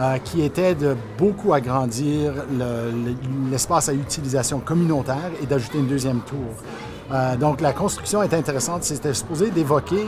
euh, 0.00 0.16
qui 0.24 0.42
était 0.42 0.74
de 0.74 0.96
beaucoup 1.18 1.52
agrandir 1.54 2.32
le- 2.52 2.90
le- 2.90 3.14
l'espace 3.50 3.88
à 3.88 3.92
utilisation 3.94 4.58
communautaire 4.60 5.30
et 5.42 5.46
d'ajouter 5.46 5.78
une 5.78 5.86
deuxième 5.86 6.20
tour. 6.20 6.38
Euh, 7.12 7.36
donc 7.36 7.60
la 7.60 7.72
construction 7.72 8.22
est 8.22 8.34
intéressante. 8.34 8.82
C'était 8.84 9.14
supposé 9.14 9.50
d'évoquer 9.50 10.06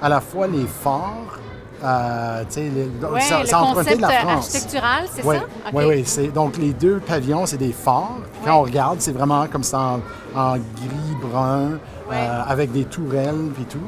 à 0.00 0.08
la 0.08 0.20
fois 0.20 0.46
les 0.46 0.66
forts, 0.66 1.38
euh, 1.84 2.42
les- 2.56 3.06
Ouais, 3.08 3.20
ça, 3.20 3.40
le 3.40 3.46
ça 3.46 3.58
concept 3.74 3.96
de 3.96 4.02
la 4.02 4.08
France. 4.10 4.46
architectural, 4.54 5.04
c'est 5.12 5.24
Oui, 5.24 5.36
ça? 5.36 5.42
Oui, 5.74 5.84
oui. 5.88 6.02
C'est, 6.06 6.28
donc, 6.28 6.56
les 6.56 6.72
deux 6.72 6.98
pavillons, 7.00 7.44
c'est 7.46 7.56
des 7.58 7.72
forts. 7.72 8.18
Puis 8.32 8.42
Quand 8.44 8.52
Ouais. 8.54 8.58
on 8.58 8.62
regarde, 8.62 8.96
c'est 9.00 9.12
vraiment 9.12 9.46
comme 9.48 9.64
ça 9.64 9.98
en, 10.34 10.38
en 10.38 10.56
gris-brun, 10.56 11.70
Ouais. 12.10 12.16
euh, 12.16 12.42
avec 12.46 12.72
des 12.72 12.84
tourelles 12.84 13.50
puis 13.54 13.64
tout. 13.64 13.78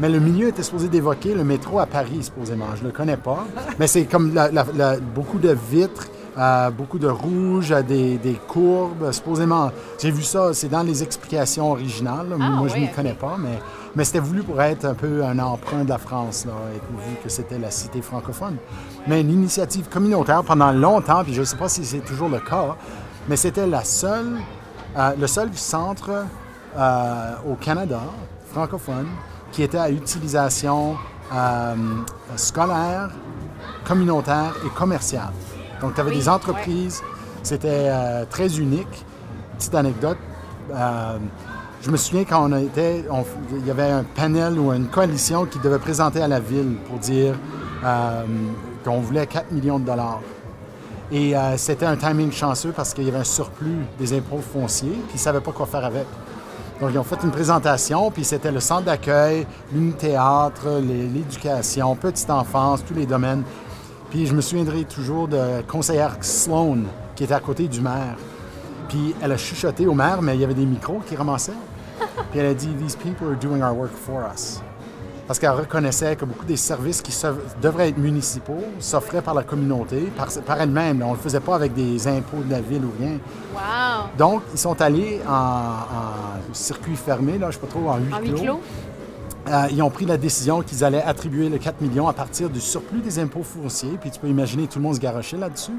Mais 0.00 0.08
le 0.08 0.18
milieu 0.18 0.48
était 0.48 0.62
supposé 0.62 0.88
d'évoquer 0.88 1.34
le 1.34 1.44
métro 1.44 1.78
à 1.78 1.86
Paris, 1.86 2.22
supposément. 2.22 2.66
Je 2.76 2.82
ne 2.82 2.86
le 2.88 2.92
connais 2.92 3.16
pas. 3.18 3.44
Mais 3.78 3.86
c'est 3.86 4.04
comme 4.06 4.34
la- 4.34 4.50
la- 4.50 4.64
la- 4.74 4.96
beaucoup 4.98 5.38
de 5.38 5.54
vitres, 5.70 6.06
euh, 6.38 6.70
beaucoup 6.70 6.98
de 6.98 7.06
rouge, 7.08 7.74
des, 7.86 8.16
des 8.16 8.34
courbes, 8.48 9.12
supposément. 9.12 9.70
J'ai 10.00 10.10
vu 10.10 10.22
ça, 10.22 10.54
c'est 10.54 10.68
dans 10.70 10.82
les 10.82 11.02
explications 11.02 11.70
originales. 11.70 12.28
Ah, 12.32 12.36
Moi, 12.38 12.68
je 12.68 12.78
ne 12.78 12.84
ok. 12.86 12.94
connais 12.96 13.12
pas, 13.12 13.36
mais, 13.38 13.58
mais 13.94 14.04
c'était 14.04 14.20
voulu 14.20 14.42
pour 14.42 14.60
être 14.62 14.86
un 14.86 14.94
peu 14.94 15.22
un 15.22 15.38
emprunt 15.38 15.84
de 15.84 15.90
la 15.90 15.98
France, 15.98 16.46
là, 16.46 16.52
et 16.74 16.78
vu 16.78 17.16
que 17.22 17.28
c'était 17.28 17.58
la 17.58 17.70
cité 17.70 18.00
francophone. 18.00 18.56
Mais 19.06 19.20
une 19.20 19.30
initiative 19.30 19.88
communautaire 19.90 20.42
pendant 20.44 20.72
longtemps, 20.72 21.22
puis 21.24 21.34
je 21.34 21.40
ne 21.40 21.44
sais 21.44 21.56
pas 21.56 21.68
si 21.68 21.84
c'est 21.84 21.98
toujours 21.98 22.30
le 22.30 22.38
cas, 22.38 22.74
mais 23.28 23.36
c'était 23.36 23.66
la 23.66 23.84
seule, 23.84 24.38
euh, 24.96 25.10
le 25.20 25.26
seul 25.26 25.50
centre 25.54 26.24
euh, 26.78 27.32
au 27.50 27.54
Canada 27.56 28.00
francophone 28.52 29.06
qui 29.52 29.62
était 29.62 29.78
à 29.78 29.90
utilisation 29.90 30.96
euh, 31.34 31.74
scolaire, 32.36 33.10
communautaire 33.84 34.54
et 34.66 34.68
commerciale. 34.70 35.32
Donc, 35.80 35.94
tu 35.94 36.00
avais 36.00 36.10
Oui, 36.10 36.16
des 36.18 36.28
entreprises, 36.28 37.02
c'était 37.42 37.68
euh, 37.88 38.24
très 38.28 38.58
unique. 38.58 39.04
Petite 39.56 39.74
anecdote, 39.74 40.18
euh, 40.72 41.18
je 41.82 41.90
me 41.90 41.96
souviens 41.96 42.24
quand 42.24 42.50
on 42.50 42.56
était, 42.58 43.04
on- 43.10 43.24
il 43.58 43.66
y 43.66 43.70
avait 43.70 43.90
un 43.90 44.04
panel 44.04 44.58
ou 44.58 44.72
une 44.72 44.88
coalition 44.88 45.46
qui 45.46 45.58
devait 45.58 45.78
présenter 45.78 46.20
à 46.22 46.28
la 46.28 46.40
ville 46.40 46.76
pour 46.88 46.98
dire 46.98 47.34
qu'on 48.84 49.00
voulait 49.00 49.26
4 49.26 49.52
millions 49.52 49.78
de 49.78 49.86
dollars. 49.86 50.20
Et 51.12 51.34
c'était 51.56 51.86
un 51.86 51.96
timing 51.96 52.30
chanceux 52.30 52.72
parce 52.76 52.92
qu'il 52.94 53.04
y 53.04 53.08
avait 53.08 53.18
un 53.18 53.24
surplus 53.24 53.84
des 53.98 54.12
impôts 54.16 54.38
fonciers, 54.52 54.90
puis 54.90 55.14
ils 55.14 55.16
ne 55.16 55.18
savaient 55.20 55.40
pas 55.40 55.50
quoi 55.52 55.66
faire 55.66 55.84
avec. 55.84 56.06
Donc, 56.80 56.90
ils 56.94 56.98
ont 56.98 57.04
fait 57.04 57.22
une 57.22 57.30
présentation, 57.30 58.10
puis 58.10 58.24
c'était 58.24 58.50
le 58.50 58.60
centre 58.60 58.84
d'accueil, 58.84 59.46
l'uni-théâtre, 59.72 60.80
les- 60.80 61.06
l'éducation, 61.08 61.94
petite 61.94 62.30
enfance, 62.30 62.82
tous 62.86 62.94
les 62.94 63.04
domaines. 63.06 63.42
Puis 64.10 64.26
je 64.26 64.34
me 64.34 64.40
souviendrai 64.40 64.84
toujours 64.84 65.28
de 65.28 65.60
conseillère 65.68 66.16
Sloan, 66.22 66.78
qui 67.14 67.24
était 67.24 67.34
à 67.34 67.40
côté 67.40 67.68
du 67.68 67.80
maire. 67.82 68.16
Puis 68.88 69.14
elle 69.22 69.32
a 69.32 69.36
chuchoté 69.36 69.86
au 69.86 69.94
maire, 69.94 70.22
mais 70.22 70.34
il 70.36 70.40
y 70.40 70.44
avait 70.44 70.54
des 70.54 70.64
micros 70.66 71.00
qui 71.06 71.14
ramassaient. 71.16 71.52
Puis 72.30 72.40
elle 72.40 72.46
a 72.46 72.54
dit 72.54 72.68
These 72.80 72.96
people 72.96 73.28
are 73.28 73.36
doing 73.36 73.62
our 73.62 73.76
work 73.76 73.92
for 73.92 74.22
us. 74.34 74.60
Parce 75.30 75.38
qu'elle 75.38 75.50
reconnaissait 75.50 76.16
que 76.16 76.24
beaucoup 76.24 76.44
des 76.44 76.56
services 76.56 77.00
qui 77.02 77.12
se- 77.12 77.28
devraient 77.62 77.90
être 77.90 77.98
municipaux 77.98 78.64
s'offraient 78.80 79.22
par 79.22 79.32
la 79.32 79.44
communauté, 79.44 80.10
par, 80.16 80.26
par 80.44 80.60
elle-même. 80.60 81.04
On 81.04 81.10
ne 81.10 81.14
le 81.14 81.20
faisait 81.20 81.38
pas 81.38 81.54
avec 81.54 81.72
des 81.72 82.08
impôts 82.08 82.42
de 82.44 82.50
la 82.50 82.60
ville 82.60 82.84
ou 82.84 82.90
rien. 82.98 83.12
Wow! 83.54 84.08
Donc, 84.18 84.42
ils 84.52 84.58
sont 84.58 84.82
allés 84.82 85.20
en, 85.28 85.32
en 85.32 86.52
circuit 86.52 86.96
fermé, 86.96 87.38
là, 87.38 87.42
je 87.42 87.46
ne 87.46 87.52
sais 87.52 87.58
pas 87.60 87.66
trop, 87.68 87.88
en 87.90 87.98
huis 87.98 88.12
En 88.12 88.18
huis 88.18 88.42
clos. 88.42 88.60
Euh, 89.48 89.68
ils 89.70 89.80
ont 89.84 89.90
pris 89.90 90.04
la 90.04 90.16
décision 90.16 90.62
qu'ils 90.62 90.82
allaient 90.82 91.00
attribuer 91.04 91.48
le 91.48 91.58
4 91.58 91.80
millions 91.80 92.08
à 92.08 92.12
partir 92.12 92.50
du 92.50 92.60
surplus 92.60 92.98
des 92.98 93.20
impôts 93.20 93.44
fonciers. 93.44 93.98
Puis 94.00 94.10
tu 94.10 94.18
peux 94.18 94.26
imaginer, 94.26 94.66
tout 94.66 94.80
le 94.80 94.82
monde 94.82 94.96
se 94.96 95.00
garochait 95.00 95.36
là-dessus. 95.36 95.78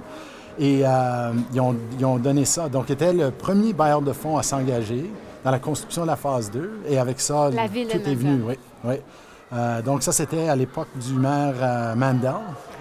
Et 0.59 0.83
euh, 0.85 1.33
ils, 1.53 1.59
ont, 1.59 1.75
ils 1.99 2.05
ont 2.05 2.15
donné 2.15 2.45
ça. 2.45 2.69
Donc, 2.69 2.85
ils 2.87 2.93
étaient 2.93 3.11
le 3.11 3.31
premier 3.31 3.73
bailleur 3.73 4.01
de 4.01 4.13
fonds 4.13 4.37
à 4.37 4.43
s'engager 4.43 5.11
dans 5.43 5.51
la 5.51 5.59
construction 5.59 6.03
de 6.03 6.07
la 6.07 6.15
phase 6.15 6.49
2. 6.51 6.83
Et 6.87 6.97
avec 6.97 7.19
ça, 7.19 7.49
La 7.49 7.67
ville 7.67 7.89
tout 7.89 7.97
est 7.97 8.15
venu. 8.15 8.43
Oui, 8.47 8.55
oui. 8.85 8.95
Euh, 9.53 9.81
donc, 9.81 10.01
ça, 10.01 10.11
c'était 10.13 10.47
à 10.47 10.55
l'époque 10.55 10.87
du 10.95 11.13
maire 11.13 11.55
euh, 11.61 11.93
Mandel. 11.95 12.31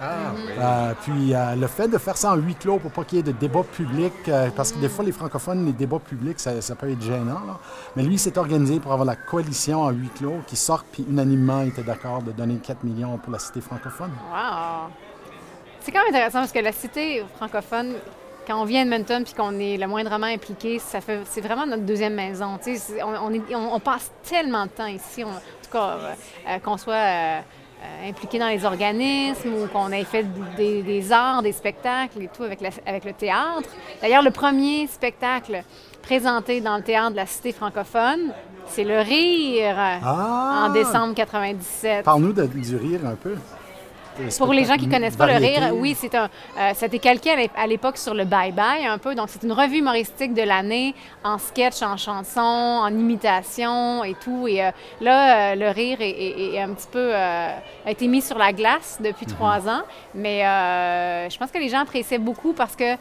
Ah, 0.01 0.07
oui. 0.33 0.41
Euh, 0.57 0.93
puis 1.01 1.35
euh, 1.35 1.55
le 1.55 1.67
fait 1.67 1.87
de 1.89 1.97
faire 1.97 2.15
ça 2.17 2.31
en 2.31 2.35
huis 2.35 2.55
clos 2.55 2.79
pour 2.79 2.91
pas 2.91 3.03
qu'il 3.03 3.17
y 3.17 3.19
ait 3.19 3.23
de 3.23 3.33
débat 3.33 3.61
public, 3.63 4.13
euh, 4.29 4.49
parce 4.55 4.71
que 4.71 4.79
des 4.79 4.87
fois 4.89 5.03
les 5.03 5.11
francophones, 5.11 5.65
les 5.65 5.73
débats 5.73 5.99
publics, 5.99 6.39
ça, 6.39 6.61
ça 6.61 6.75
peut 6.75 6.89
être 6.89 7.01
gênant. 7.01 7.41
là. 7.45 7.59
Mais 7.95 8.03
lui, 8.03 8.15
il 8.15 8.19
s'est 8.19 8.37
organisé 8.37 8.79
pour 8.79 8.93
avoir 8.93 9.05
la 9.05 9.15
coalition 9.17 9.81
en 9.81 9.89
huis 9.91 10.09
clos 10.17 10.39
qui 10.47 10.55
sort, 10.55 10.85
puis 10.91 11.05
unanimement, 11.09 11.61
il 11.61 11.67
était 11.69 11.83
d'accord 11.83 12.21
de 12.23 12.31
donner 12.31 12.55
4 12.55 12.83
millions 12.83 13.17
pour 13.17 13.31
la 13.33 13.39
cité 13.39 13.59
francophone. 13.61 14.11
Wow! 14.31 14.89
C'est 15.81 15.91
quand 15.91 15.99
même 15.99 16.09
intéressant 16.15 16.39
parce 16.39 16.51
que 16.51 16.59
la 16.59 16.71
cité 16.71 17.23
francophone, 17.35 17.95
quand 18.47 18.59
on 18.61 18.65
vient 18.65 18.79
à 18.81 18.83
Edmonton 18.85 19.23
puis 19.23 19.33
qu'on 19.33 19.59
est 19.59 19.77
le 19.77 19.87
moindrement 19.87 20.27
impliqué, 20.27 20.79
ça 20.79 21.01
fait, 21.01 21.19
c'est 21.25 21.41
vraiment 21.41 21.65
notre 21.65 21.83
deuxième 21.83 22.15
maison. 22.15 22.57
On, 23.03 23.25
on 23.27 23.33
est- 23.33 23.55
on- 23.55 23.73
on 23.75 23.79
passe 23.79 24.11
tellement 24.23 24.65
de 24.65 24.69
temps 24.71 24.85
ici, 24.87 25.23
on- 25.23 25.29
cas, 25.71 25.97
euh, 25.97 26.13
euh, 26.47 26.59
qu'on 26.59 26.77
soit 26.77 26.93
euh, 26.95 27.39
impliqué 28.07 28.37
dans 28.39 28.47
les 28.47 28.63
organismes 28.65 29.53
ou 29.53 29.67
qu'on 29.67 29.91
ait 29.91 30.03
fait 30.03 30.25
des, 30.57 30.83
des 30.83 31.11
arts, 31.11 31.41
des 31.41 31.51
spectacles 31.51 32.21
et 32.21 32.27
tout 32.27 32.43
avec, 32.43 32.61
la- 32.61 32.69
avec 32.85 33.05
le 33.05 33.13
théâtre. 33.13 33.69
D'ailleurs, 34.01 34.21
le 34.23 34.31
premier 34.31 34.87
spectacle 34.87 35.63
présenté 36.03 36.61
dans 36.61 36.77
le 36.77 36.83
théâtre 36.83 37.11
de 37.11 37.15
la 37.17 37.25
cité 37.25 37.51
francophone, 37.51 38.33
c'est 38.67 38.83
Le 38.83 38.99
Rire 38.99 39.75
Ah! 40.03 40.65
en 40.67 40.73
décembre 40.73 41.13
97. 41.15 42.03
Parle-nous 42.05 42.33
de- 42.33 42.45
du 42.45 42.75
rire 42.75 43.01
un 43.05 43.15
peu. 43.15 43.35
Pour 44.37 44.53
les 44.53 44.65
gens 44.65 44.77
qui 44.77 44.87
connaissent 44.89 45.15
pas 45.15 45.25
le 45.27 45.33
rire, 45.37 45.61
oui, 45.73 45.95
c'est 45.99 46.13
un, 46.15 46.25
euh, 46.57 46.73
ça 46.73 46.83
a 46.83 46.87
été 46.87 46.99
calqué 46.99 47.31
à 47.31 47.35
l'ép- 47.35 47.51
à 47.57 47.67
l'époque 47.67 47.97
sur 47.97 48.13
le 48.13 48.25
Bye 48.25 48.51
Bye 48.51 48.85
un 48.85 48.97
peu. 48.97 49.15
Donc, 49.15 49.27
c'est 49.29 49.43
une 49.43 49.51
revue 49.51 49.77
humoristique 49.79 50.33
de 50.33 50.41
l'année 50.43 50.93
en 51.23 51.37
sketch, 51.37 51.81
en 51.81 51.97
chanson, 51.97 52.39
en 52.41 52.87
imitation 52.87 54.03
et 54.03 54.15
tout. 54.15 54.47
Et 54.47 54.63
euh, 54.63 54.71
là, 55.01 55.51
euh, 55.53 55.55
le 55.55 55.69
rire 55.69 55.97
est, 56.01 56.09
est- 56.09 56.53
est 56.55 56.61
un 56.61 56.69
petit 56.73 56.87
peu 56.91 57.13
a 57.15 57.55
été 57.89 58.07
mis 58.07 58.21
sur 58.21 58.37
la 58.37 58.53
glace 58.53 58.97
depuis 59.01 59.25
trois 59.25 59.67
ans. 59.67 59.81
Mais 60.15 60.41
je 61.29 61.37
pense 61.37 61.51
que 61.51 61.57
les 61.57 61.69
gens 61.69 61.79
appréciaient 61.79 62.17
beaucoup 62.19 62.53
parce 62.53 62.75
que 62.75 62.95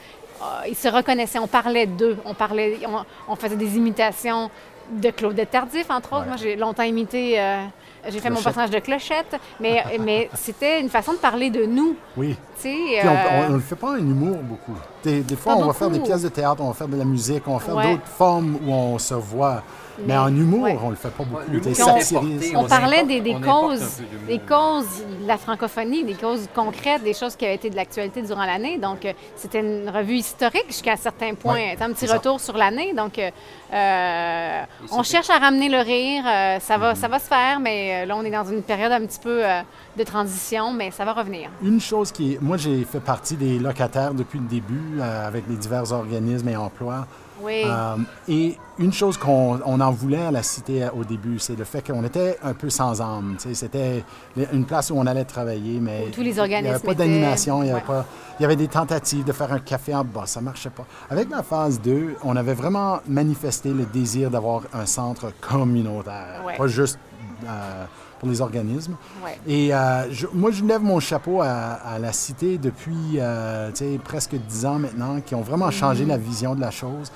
ils 0.68 0.76
se 0.76 0.88
reconnaissaient. 0.88 1.38
On 1.38 1.46
parlait 1.46 1.86
d'eux. 1.86 2.16
On 2.24 2.32
parlait, 2.34 2.78
on, 2.86 3.32
on 3.32 3.36
faisait 3.36 3.56
des 3.56 3.76
imitations 3.76 4.50
de 4.90 5.10
Claudette 5.10 5.50
Tardif, 5.50 5.90
entre 5.90 6.12
autres. 6.14 6.26
Moi, 6.26 6.36
j'ai 6.36 6.56
longtemps 6.56 6.82
imité. 6.82 7.38
euh, 7.40 7.64
j'ai 8.08 8.18
fait 8.18 8.30
mon 8.30 8.40
personnage 8.40 8.70
de 8.70 8.78
Clochette, 8.78 9.36
mais, 9.60 9.82
mais 10.00 10.30
c'était 10.34 10.80
une 10.80 10.88
façon 10.88 11.12
de 11.12 11.18
parler 11.18 11.50
de 11.50 11.64
nous. 11.66 11.96
Oui. 12.16 12.36
Euh, 12.64 13.46
on 13.48 13.52
ne 13.54 13.58
fait 13.60 13.76
pas 13.76 13.92
un 13.92 13.98
humour 13.98 14.36
beaucoup. 14.42 14.74
Des, 15.02 15.20
des 15.20 15.36
fois, 15.36 15.54
Pas 15.56 15.62
on 15.62 15.66
va 15.66 15.72
faire 15.72 15.90
des 15.90 16.00
pièces 16.00 16.22
de 16.22 16.28
théâtre, 16.28 16.60
on 16.62 16.68
va 16.68 16.74
faire 16.74 16.88
de 16.88 16.96
la 16.96 17.04
musique, 17.04 17.42
on 17.46 17.54
va 17.54 17.60
faire 17.60 17.76
Ouais. 17.76 17.92
d'autres 17.92 18.06
formes 18.06 18.56
où 18.66 18.72
on 18.72 18.98
se 18.98 19.14
voit. 19.14 19.62
Mais, 20.06 20.16
en 20.16 20.28
humour, 20.28 20.62
ouais. 20.62 20.78
on 20.82 20.90
le 20.90 20.96
fait 20.96 21.10
pas 21.10 21.24
beaucoup. 21.24 21.50
Des 21.60 21.74
satiristes. 21.74 22.52
on, 22.54 22.60
on 22.64 22.68
parlait 22.68 23.04
des, 23.04 23.20
des 23.20 23.34
on 23.34 23.36
importe 23.38 23.68
causes, 23.78 24.02
des 24.26 24.38
causes 24.38 25.04
de 25.22 25.26
la 25.28 25.36
francophonie, 25.38 26.04
des 26.04 26.14
causes 26.14 26.48
concrètes, 26.54 27.02
des 27.02 27.14
choses 27.14 27.36
qui 27.36 27.44
avaient 27.44 27.54
été 27.56 27.70
de 27.70 27.76
l'actualité 27.76 28.22
durant 28.22 28.44
l'année. 28.44 28.78
Donc, 28.78 29.04
euh, 29.04 29.12
c'était 29.36 29.60
une 29.60 29.88
revue 29.90 30.14
historique 30.16 30.66
jusqu'à 30.68 30.92
un 30.92 30.96
certain 30.96 31.34
point. 31.34 31.54
Ouais, 31.54 31.68
C'était 31.72 31.84
un 31.84 31.92
petit 31.92 32.06
ça. 32.08 32.14
retour 32.14 32.40
sur 32.40 32.56
l'année. 32.56 32.92
Donc, 32.94 33.18
euh, 33.18 33.30
euh, 33.72 34.62
on 34.92 35.02
cherche 35.02 35.30
à 35.30 35.38
ramener 35.38 35.68
le 35.68 35.78
rire. 35.78 36.24
euh, 36.26 36.58
ça, 36.60 36.76
Mm-hmm. 36.76 36.80
va, 36.80 36.94
ça 36.94 37.08
va 37.08 37.18
se 37.18 37.26
faire, 37.28 37.60
mais 37.60 38.02
euh, 38.02 38.06
là, 38.06 38.16
on 38.16 38.22
est 38.24 38.30
dans 38.30 38.44
une 38.44 38.62
période 38.62 38.92
un 38.92 39.04
petit 39.04 39.18
peu 39.20 39.44
euh, 39.44 39.60
de 39.98 40.02
transition, 40.04 40.72
mais 40.72 40.90
ça 40.90 41.04
va 41.04 41.12
revenir. 41.12 41.50
Une 41.62 41.80
chose 41.80 42.10
qui 42.12 42.34
est... 42.34 42.40
Moi, 42.40 42.56
j'ai 42.56 42.84
fait 42.84 43.00
partie 43.00 43.34
des 43.36 43.58
locataires 43.58 44.14
depuis 44.14 44.38
le 44.38 44.46
début 44.46 44.98
euh, 44.98 45.26
avec 45.28 45.44
les 45.48 45.56
divers 45.56 45.92
organismes 45.92 46.48
et 46.48 46.56
emplois. 46.56 47.06
Oui. 47.42 47.62
Euh, 47.64 47.96
et 48.28 48.56
une 48.78 48.92
chose 48.92 49.16
qu'on 49.16 49.60
on 49.64 49.80
en 49.80 49.90
voulait 49.90 50.22
à 50.26 50.30
la 50.30 50.42
cité 50.42 50.84
euh, 50.84 50.90
au 50.98 51.04
début, 51.04 51.38
c'est 51.38 51.56
le 51.56 51.64
fait 51.64 51.86
qu'on 51.86 52.04
était 52.04 52.38
un 52.42 52.54
peu 52.54 52.70
sans 52.70 53.00
âme. 53.00 53.36
C'était 53.52 54.04
une 54.52 54.64
place 54.64 54.90
où 54.90 54.94
on 54.96 55.06
allait 55.06 55.24
travailler, 55.24 55.80
mais 55.80 56.06
Où 56.08 56.10
tous 56.10 56.22
les 56.22 56.38
il 56.38 56.48
n'y 56.48 56.54
avait 56.68 56.78
pas 56.78 56.94
d'animation, 56.94 57.62
il 57.62 57.68
y 57.68 57.70
avait 57.70 57.80
pas. 57.80 58.04
Il 58.38 58.42
y 58.42 58.46
avait 58.46 58.56
des 58.56 58.68
tentatives 58.68 59.24
de 59.24 59.32
faire 59.32 59.52
un 59.52 59.58
café 59.58 59.94
en 59.94 60.02
bas, 60.04 60.24
ça 60.24 60.40
marchait 60.40 60.70
pas. 60.70 60.86
Avec 61.10 61.28
la 61.28 61.42
phase 61.42 61.78
2, 61.82 62.16
on 62.24 62.36
avait 62.36 62.54
vraiment 62.54 63.00
manifesté 63.06 63.70
le 63.70 63.84
désir 63.84 64.30
d'avoir 64.30 64.62
un 64.72 64.86
centre 64.86 65.30
communautaire, 65.42 66.42
Ouais. 66.46 66.56
pas 66.56 66.66
juste 66.66 66.98
euh, 67.46 67.84
pour 68.20 68.28
les 68.28 68.40
organismes. 68.42 68.94
Ouais. 69.24 69.38
Et 69.46 69.74
euh, 69.74 70.08
je- 70.12 70.26
moi, 70.32 70.50
je 70.52 70.62
lève 70.62 70.82
mon 70.82 71.00
chapeau 71.00 71.40
à, 71.40 71.46
à 71.48 71.98
la 71.98 72.12
cité 72.12 72.58
depuis 72.58 73.16
euh, 73.16 73.70
presque 74.04 74.36
dix 74.48 74.64
ans 74.66 74.78
maintenant, 74.78 75.20
qui 75.24 75.34
ont 75.34 75.40
vraiment 75.40 75.70
changé 75.72 76.04
la 76.04 76.18
vision 76.18 76.54
de 76.54 76.60
la 76.60 76.70
chose. 76.70 77.10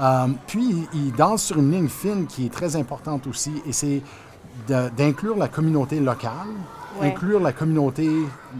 Euh, 0.00 0.26
puis, 0.46 0.88
ils 0.94 1.12
dansent 1.12 1.42
sur 1.42 1.58
une 1.58 1.70
ligne 1.72 1.88
fine 1.88 2.26
qui 2.26 2.46
est 2.46 2.52
très 2.52 2.76
importante 2.76 3.26
aussi, 3.26 3.52
et 3.66 3.72
c'est 3.72 4.00
d'inclure 4.68 5.36
la 5.36 5.48
communauté 5.48 5.98
locale, 6.00 6.30
Ouais. 7.00 7.08
inclure 7.08 7.40
la 7.40 7.52
communauté 7.52 8.08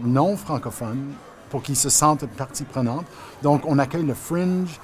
non 0.03 0.35
francophone 0.35 1.13
pour 1.49 1.63
qu'ils 1.63 1.77
se 1.77 1.87
sentent 1.89 2.25
partie 2.27 2.65
prenante. 2.65 3.05
Donc, 3.41 3.61
on 3.65 3.79
accueille 3.79 4.03
le 4.05 4.13
Fringe, 4.13 4.77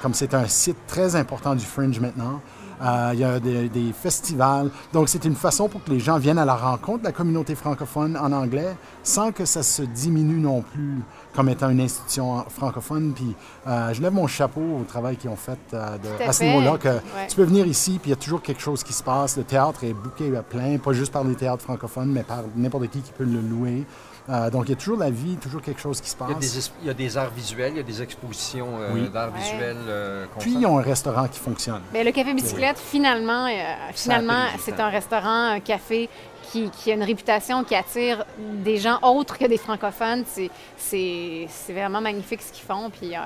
comme 0.00 0.14
c'est 0.14 0.32
un 0.32 0.46
site 0.46 0.78
très 0.86 1.14
important 1.16 1.54
du 1.54 1.64
Fringe 1.66 2.00
maintenant. 2.00 2.40
Euh, 2.82 3.10
il 3.14 3.20
y 3.20 3.24
a 3.24 3.38
des, 3.38 3.68
des 3.68 3.92
festivals. 3.92 4.68
Donc, 4.92 5.08
c'est 5.08 5.24
une 5.24 5.36
façon 5.36 5.68
pour 5.68 5.84
que 5.84 5.90
les 5.90 6.00
gens 6.00 6.18
viennent 6.18 6.38
à 6.38 6.44
la 6.44 6.56
rencontre 6.56 7.00
de 7.00 7.04
la 7.04 7.12
communauté 7.12 7.54
francophone 7.54 8.16
en 8.16 8.32
anglais 8.32 8.74
sans 9.04 9.30
que 9.30 9.44
ça 9.44 9.62
se 9.62 9.82
diminue 9.82 10.40
non 10.40 10.62
plus 10.62 11.00
comme 11.34 11.48
étant 11.48 11.70
une 11.70 11.80
institution 11.80 12.44
francophone. 12.48 13.12
Puis, 13.14 13.34
euh, 13.68 13.92
je 13.94 14.02
lève 14.02 14.12
mon 14.12 14.26
chapeau 14.26 14.60
au 14.80 14.84
travail 14.84 15.16
qu'ils 15.16 15.30
ont 15.30 15.36
fait 15.36 15.58
euh, 15.74 15.96
de- 15.98 16.24
à 16.24 16.28
à 16.28 16.32
ce 16.32 16.42
niveau-là. 16.44 16.76
Que 16.78 16.88
Ouais. 16.88 17.26
Tu 17.28 17.36
peux 17.36 17.44
venir 17.44 17.66
ici, 17.66 17.98
puis 18.00 18.10
il 18.10 18.14
y 18.14 18.14
a 18.14 18.16
toujours 18.16 18.42
quelque 18.42 18.60
chose 18.60 18.82
qui 18.82 18.92
se 18.92 19.02
passe. 19.02 19.36
Le 19.36 19.44
théâtre 19.44 19.84
est 19.84 19.92
bouqué 19.94 20.34
à 20.36 20.42
plein, 20.42 20.76
pas 20.78 20.92
juste 20.92 21.12
par 21.12 21.22
les 21.24 21.34
théâtres 21.36 21.62
francophones, 21.62 22.10
mais 22.10 22.22
par 22.24 22.42
n'importe 22.56 22.88
qui 22.90 23.00
qui 23.00 23.12
peut 23.12 23.24
le 23.24 23.40
louer. 23.40 23.84
Euh, 24.28 24.50
donc, 24.50 24.64
il 24.66 24.70
y 24.70 24.72
a 24.72 24.76
toujours 24.76 24.98
la 24.98 25.10
vie, 25.10 25.36
toujours 25.36 25.60
quelque 25.62 25.80
chose 25.80 26.00
qui 26.00 26.08
se 26.08 26.14
passe. 26.16 26.28
Il 26.30 26.34
y, 26.34 26.36
a 26.36 26.40
des, 26.40 26.58
es- 26.58 26.70
il 26.82 26.86
y 26.86 26.90
a 26.90 26.94
des 26.94 27.16
arts 27.16 27.30
visuels, 27.30 27.72
il 27.72 27.76
y 27.78 27.80
a 27.80 27.82
des 27.82 28.02
expositions 28.02 28.68
euh, 28.80 28.90
Oui. 28.94 29.08
d'arts 29.08 29.32
Ouais. 29.32 29.40
visuels 29.40 29.76
euh, 29.88 30.26
Puis, 30.38 30.54
ils 30.58 30.64
ont 30.66 30.78
un 30.78 30.82
restaurant 30.82 31.26
qui 31.26 31.40
fonctionne. 31.40 31.82
Mais 31.92 32.04
le 32.04 32.12
café 32.12 32.32
bicyclette, 32.32 32.78
finalement, 32.78 33.46
euh, 33.46 33.50
finalement, 33.94 34.44
c'est 34.60 34.78
un 34.78 34.88
restaurant, 34.90 35.50
un 35.50 35.60
café 35.60 36.08
qui, 36.52 36.70
qui 36.70 36.92
a 36.92 36.94
une 36.94 37.02
réputation 37.02 37.64
qui 37.64 37.74
attire 37.74 38.24
des 38.38 38.76
gens 38.78 38.98
autres 39.02 39.38
que 39.38 39.46
des 39.46 39.56
francophones. 39.56 40.24
C'est- 40.26 40.50
C'est 40.76 41.46
c'est 41.48 41.72
vraiment 41.72 42.00
magnifique 42.00 42.42
ce 42.42 42.52
qu'ils 42.52 42.64
font. 42.66 42.90
Puis, 42.90 43.16
euh, 43.16 43.20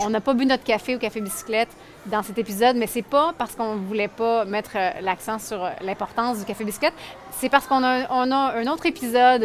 on 0.00 0.10
n'a 0.10 0.20
pas 0.20 0.34
bu 0.34 0.46
notre 0.46 0.64
café 0.64 0.96
au 0.96 0.98
café 0.98 1.20
bicyclette 1.20 1.68
dans 2.06 2.22
cet 2.22 2.36
épisode, 2.38 2.76
mais 2.76 2.86
c'est 2.86 3.02
pas 3.02 3.32
parce 3.38 3.54
qu'on 3.54 3.76
voulait 3.76 4.08
pas 4.08 4.44
mettre 4.44 4.72
euh, 4.76 4.90
l'accent 5.00 5.38
sur 5.38 5.64
euh, 5.64 5.70
l'importance 5.80 6.38
du 6.40 6.44
café 6.44 6.64
bicyclette. 6.64 6.92
C'est 7.32 7.48
parce 7.48 7.66
qu'on 7.66 7.82
a, 7.82 8.06
on 8.10 8.30
a 8.30 8.54
un 8.58 8.66
autre 8.66 8.86
épisode 8.86 9.42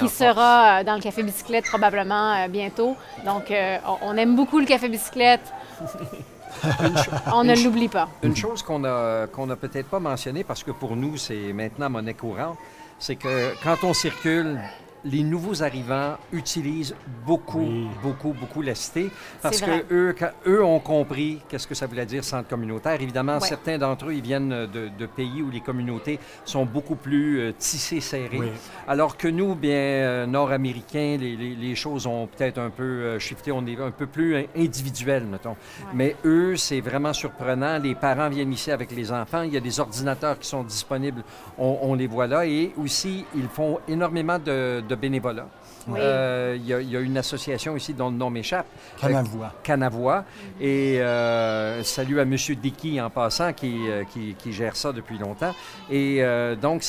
qui 0.00 0.08
sera 0.08 0.80
euh, 0.80 0.84
dans 0.84 0.94
le 0.94 1.00
café 1.00 1.22
bicyclette 1.22 1.64
probablement 1.66 2.48
bientôt. 2.48 2.96
Donc, 3.24 3.50
euh, 3.50 3.78
on- 3.86 3.98
on 4.10 4.16
aime 4.16 4.36
beaucoup 4.36 4.58
le 4.58 4.66
café 4.66 4.88
bicyclette. 4.88 5.52
on 7.32 7.44
ne 7.44 7.54
l'oublie 7.64 7.88
pas. 7.88 8.08
Une 8.22 8.36
chose 8.36 8.62
qu'on 8.62 8.84
a, 8.84 9.26
qu'on 9.26 9.48
a 9.50 9.56
peut-être 9.56 9.88
pas 9.88 9.98
mentionnée, 10.00 10.44
parce 10.44 10.62
que 10.62 10.70
pour 10.70 10.96
nous, 10.96 11.16
c'est 11.16 11.52
maintenant 11.52 11.90
monnaie 11.90 12.14
courante, 12.14 12.56
c'est 12.98 13.16
que 13.16 13.54
quand 13.64 13.76
on 13.84 13.92
circule, 13.94 14.60
les 15.04 15.22
nouveaux 15.22 15.62
arrivants 15.62 16.16
utilisent 16.32 16.94
beaucoup, 17.26 17.58
Oui. 17.60 17.88
beaucoup, 18.02 18.32
beaucoup 18.32 18.62
la 18.62 18.74
cité 18.74 19.10
parce 19.40 19.60
que 19.60 19.84
eux, 19.92 20.14
quand- 20.18 20.30
eux 20.46 20.62
ont 20.64 20.78
compris 20.78 21.40
qu'est-ce 21.48 21.66
que 21.66 21.74
ça 21.74 21.86
voulait 21.86 22.06
dire 22.06 22.22
centre 22.22 22.48
communautaire. 22.48 23.00
Évidemment, 23.00 23.34
Ouais. 23.38 23.48
certains 23.48 23.78
d'entre 23.78 24.06
eux, 24.06 24.14
ils 24.14 24.22
viennent 24.22 24.66
de, 24.66 24.88
de 24.96 25.06
pays 25.06 25.42
où 25.42 25.50
les 25.50 25.60
communautés 25.60 26.18
sont 26.44 26.64
beaucoup 26.64 26.94
plus 26.94 27.40
euh, 27.40 27.52
tissées, 27.58 28.00
serrées. 28.00 28.38
Oui. 28.38 28.48
Alors 28.86 29.16
que 29.16 29.26
nous, 29.28 29.54
bien, 29.54 29.72
euh, 29.72 30.26
nord-américains, 30.26 31.16
les, 31.20 31.36
les- 31.36 31.54
les 31.56 31.74
choses 31.74 32.06
ont 32.06 32.26
peut-être 32.26 32.58
un 32.58 32.70
peu 32.70 32.82
euh, 32.82 33.18
shifté. 33.18 33.50
On 33.52 33.66
est 33.66 33.80
un 33.80 33.90
peu 33.90 34.06
plus 34.06 34.36
in- 34.36 34.44
individuel, 34.56 35.24
mettons. 35.26 35.56
Mais 35.94 36.14
eux, 36.24 36.56
c'est 36.56 36.80
vraiment 36.80 37.12
surprenant. 37.12 37.78
Les 37.78 37.94
parents 37.94 38.28
viennent 38.28 38.52
ici 38.52 38.70
avec 38.70 38.92
les 38.92 39.10
enfants. 39.10 39.42
Il 39.42 39.52
y 39.52 39.56
a 39.56 39.60
des 39.60 39.80
ordinateurs 39.80 40.38
qui 40.38 40.46
sont 40.48 40.62
disponibles. 40.62 41.22
On, 41.58 41.78
on 41.82 41.94
les 41.94 42.06
voit 42.06 42.26
là. 42.26 42.46
Et 42.46 42.72
aussi, 42.76 43.24
ils 43.34 43.48
font 43.48 43.80
énormément 43.88 44.38
de, 44.38 44.80
de 44.88 44.91
bénévolat. 44.94 45.46
Oui. 45.88 45.98
Euh, 46.00 46.56
il, 46.60 46.64
y 46.64 46.72
a, 46.72 46.80
il 46.80 46.88
y 46.90 46.96
a 46.96 47.00
une 47.00 47.18
association 47.18 47.76
ici 47.76 47.92
dont 47.92 48.08
le 48.10 48.16
nom 48.16 48.30
m'échappe. 48.30 48.66
Canavois. 49.00 49.52
Canavois. 49.64 50.24
Et 50.60 51.00
euh, 51.00 51.82
salut 51.82 52.20
à 52.20 52.22
M. 52.22 52.36
Dickey 52.36 53.00
en 53.00 53.10
passant 53.10 53.52
qui, 53.52 53.88
euh, 53.88 54.04
qui, 54.04 54.34
qui 54.38 54.52
gère 54.52 54.76
ça 54.76 54.92
depuis 54.92 55.18
longtemps. 55.18 55.52
Et 55.90 56.18
euh, 56.22 56.54
donc, 56.54 56.84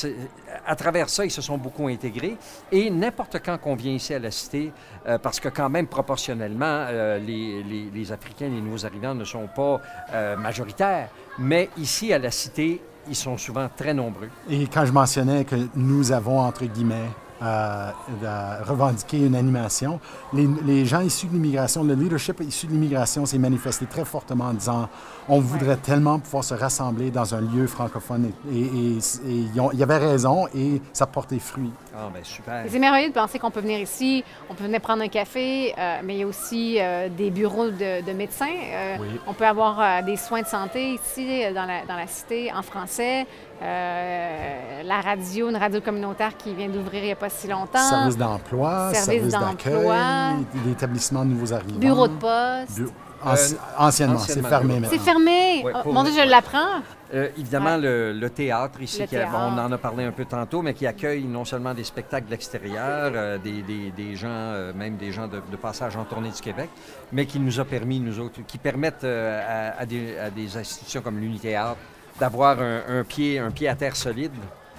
à 0.64 0.76
travers 0.76 1.08
ça, 1.08 1.24
ils 1.24 1.30
se 1.32 1.42
sont 1.42 1.58
beaucoup 1.58 1.88
intégrés. 1.88 2.36
Et 2.70 2.88
n'importe 2.88 3.40
quand 3.44 3.58
qu'on 3.58 3.74
vient 3.74 3.92
ici 3.92 4.14
à 4.14 4.20
la 4.20 4.30
Cité, 4.30 4.70
euh, 5.08 5.18
parce 5.18 5.40
que 5.40 5.48
quand 5.48 5.68
même 5.68 5.88
proportionnellement, 5.88 6.86
euh, 6.88 7.18
les, 7.18 7.64
les- 7.64 7.90
les 7.92 8.12
Africains, 8.12 8.48
les 8.48 8.60
nouveaux 8.60 8.86
arrivants 8.86 9.14
ne 9.16 9.24
sont 9.24 9.48
pas 9.48 9.80
euh, 10.12 10.36
majoritaires, 10.36 11.08
mais 11.38 11.68
ici 11.78 12.12
à 12.12 12.18
la 12.20 12.30
Cité, 12.30 12.80
ils 13.08 13.16
sont 13.16 13.36
souvent 13.36 13.68
très 13.76 13.92
nombreux. 13.92 14.30
Et 14.48 14.66
quand 14.68 14.84
je 14.86 14.92
mentionnais 14.92 15.44
que 15.44 15.56
nous 15.74 16.12
avons, 16.12 16.38
entre 16.38 16.64
guillemets, 16.64 17.10
euh, 17.42 17.90
de- 18.22 18.64
revendiqué 18.68 19.18
une 19.18 19.34
animation, 19.34 20.00
les, 20.32 20.48
les 20.64 20.86
gens 20.86 21.00
issus 21.00 21.26
de 21.26 21.32
l'immigration, 21.32 21.82
le 21.84 21.94
leadership 21.94 22.40
issu 22.40 22.66
de 22.66 22.72
l'immigration 22.72 23.26
s'est 23.26 23.38
manifesté 23.38 23.86
très 23.86 24.04
fortement 24.04 24.44
en 24.46 24.54
disant 24.54 24.88
on 25.28 25.40
voudrait 25.40 25.76
tellement 25.78 26.18
pouvoir 26.18 26.44
se 26.44 26.52
rassembler 26.54 27.10
dans 27.10 27.34
un 27.34 27.40
lieu 27.40 27.66
francophone. 27.66 28.30
Et, 28.52 28.58
et- 28.58 28.64
et- 28.64 28.98
et 28.98 29.48
ils 29.54 29.60
ont- 29.60 29.70
ils 29.72 29.82
avaient 29.82 29.96
raison 29.96 30.46
et 30.54 30.82
ça 30.92 31.06
portait 31.06 31.38
fruit. 31.38 31.70
Ah, 31.96 32.08
ben 32.12 32.22
super. 32.22 32.66
Et 32.66 32.68
C'est 32.68 32.78
merveilleux 32.78 33.08
de 33.08 33.14
penser 33.14 33.38
qu'on 33.38 33.50
peut 33.50 33.60
venir 33.60 33.78
ici, 33.80 34.22
on 34.50 34.54
peut 34.54 34.64
venir 34.64 34.80
prendre 34.80 35.02
un 35.02 35.08
café, 35.08 35.74
euh, 35.78 36.00
mais 36.04 36.14
il 36.16 36.20
y 36.20 36.22
a 36.22 36.26
aussi 36.26 36.76
euh, 36.78 37.08
des 37.08 37.30
bureaux 37.30 37.68
de, 37.70 38.04
de 38.04 38.12
médecins. 38.12 38.46
Euh, 38.46 38.96
Oui. 39.00 39.08
On 39.26 39.32
peut 39.32 39.46
avoir 39.46 39.80
euh, 39.80 40.02
des 40.02 40.16
soins 40.16 40.42
de 40.42 40.46
santé 40.46 40.94
ici 40.94 41.42
dans 41.54 41.64
la, 41.64 41.84
dans 41.86 41.96
la 41.96 42.06
cité 42.06 42.52
en 42.52 42.62
français. 42.62 43.26
Euh, 43.62 44.82
la 44.84 45.00
radio, 45.00 45.48
une 45.48 45.56
radio 45.56 45.80
communautaire 45.80 46.36
qui 46.36 46.54
vient 46.54 46.68
d'ouvrir 46.68 47.02
il 47.02 47.06
n'y 47.06 47.12
a 47.12 47.16
pas 47.16 47.28
si 47.30 47.46
longtemps. 47.48 47.78
Service 47.88 48.16
d'emploi, 48.16 48.90
Service 48.92 49.30
service 49.30 49.32
d'emploi. 49.32 49.96
d'accueil, 49.96 50.44
l'établissement 50.66 51.24
de 51.24 51.30
nouveaux 51.30 51.52
arrivants. 51.52 51.78
Bureau 51.78 52.08
de 52.08 52.14
poste. 52.14 52.78
Bu- 52.80 52.90
anci- 53.24 53.56
anciennement, 53.78 54.18
c'est 54.18 54.42
fermé 54.42 54.66
bureau. 54.66 54.80
maintenant. 54.80 54.88
C'est 54.90 54.98
fermé. 55.04 55.62
Ouais, 55.64 55.72
Oh, 55.84 55.92
Mon 55.92 56.02
le- 56.02 56.10
Dieu, 56.10 56.22
je 56.24 56.28
l'apprends. 56.28 56.82
Euh, 57.14 57.28
évidemment, 57.38 57.76
Ouais. 57.76 57.80
le, 57.82 58.12
le 58.12 58.30
théâtre 58.30 58.82
ici, 58.82 59.00
Le 59.02 59.06
qui 59.06 59.16
a- 59.16 59.20
théâtre. 59.20 59.34
on 59.38 59.56
en 59.56 59.70
a 59.72 59.78
parlé 59.78 60.04
un 60.04 60.10
peu 60.10 60.24
tantôt, 60.24 60.60
mais 60.62 60.74
qui 60.74 60.86
accueille 60.86 61.24
non 61.24 61.44
seulement 61.44 61.72
des 61.72 61.84
spectacles 61.84 62.26
de 62.26 62.32
l'extérieur, 62.32 63.12
euh, 63.14 63.38
des, 63.38 63.62
des- 63.62 63.92
des 63.92 64.16
gens, 64.16 64.26
euh, 64.30 64.72
même 64.74 64.96
des 64.96 65.12
gens 65.12 65.28
de, 65.28 65.40
de 65.50 65.56
passage 65.56 65.96
en 65.96 66.04
tournée 66.04 66.30
du 66.30 66.40
Québec, 66.40 66.68
mais 67.12 67.24
qui 67.24 67.38
nous 67.38 67.60
a 67.60 67.64
permis, 67.64 68.00
nous 68.00 68.18
autres, 68.18 68.40
qui 68.46 68.58
permettent 68.58 69.04
euh, 69.04 69.70
à, 69.78 69.80
à 69.80 69.86
des, 69.86 70.18
à 70.18 70.28
des 70.30 70.56
institutions 70.56 71.00
comme 71.02 71.18
l'Unithéâtre 71.18 71.76
d'avoir 72.18 72.60
un, 72.60 72.82
un 73.00 73.04
pied, 73.04 73.38
un 73.38 73.50
pied 73.50 73.68
à 73.68 73.74
terre 73.74 73.96
solide. 73.96 74.32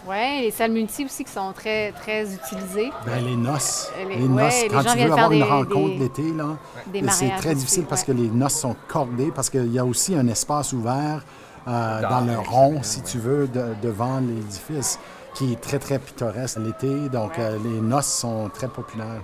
Oui, 0.08 0.42
les 0.42 0.52
salles 0.52 0.72
multi 0.72 1.04
aussi 1.06 1.24
qui 1.24 1.32
sont 1.32 1.52
très, 1.52 1.92
très 1.92 2.32
utilisées. 2.32 2.92
Ben, 3.08 3.26
les 3.26 3.36
noces. 3.36 3.92
Euh, 3.98 4.08
les- 4.10 4.16
Les, 4.18 4.28
noces, 4.28 4.62
les 4.62 4.68
quand 4.70 4.82
gens 4.82 4.92
tu 4.92 4.98
viennent 4.98 5.10
veux 5.10 5.16
faire 5.16 5.26
avoir 5.26 5.32
une 5.32 5.44
rencontre 5.44 6.00
l'été, 6.00 6.32
là, 6.32 6.58
Des 6.88 7.02
c'est 7.10 7.30
très 7.38 7.50
aussi, 7.50 7.56
difficile 7.56 7.86
parce 7.86 8.02
ouais. 8.02 8.14
que 8.14 8.22
les 8.22 8.28
noces 8.30 8.54
sont 8.60 8.76
cordées, 8.88 9.32
parce 9.34 9.50
qu'il 9.50 9.72
y 9.74 9.80
a 9.80 9.86
aussi 9.86 10.14
un 10.16 10.28
espace 10.28 10.74
ouvert 10.74 11.26
euh, 11.68 12.02
Dans 12.04 12.10
dans 12.10 12.22
le 12.22 12.38
rond, 12.38 12.80
si 12.84 13.00
ouais. 13.00 13.04
tu 13.08 13.18
veux, 13.18 13.48
de- 13.48 13.74
devant 13.82 14.20
l'édifice, 14.20 15.00
qui 15.34 15.54
est 15.54 15.60
très, 15.60 15.80
très 15.80 15.98
pittoresque 15.98 16.60
l'été. 16.60 17.10
Donc, 17.10 17.40
euh, 17.40 17.58
les 17.64 17.82
noces 17.82 18.06
sont 18.06 18.50
très 18.54 18.68
populaires. 18.68 19.22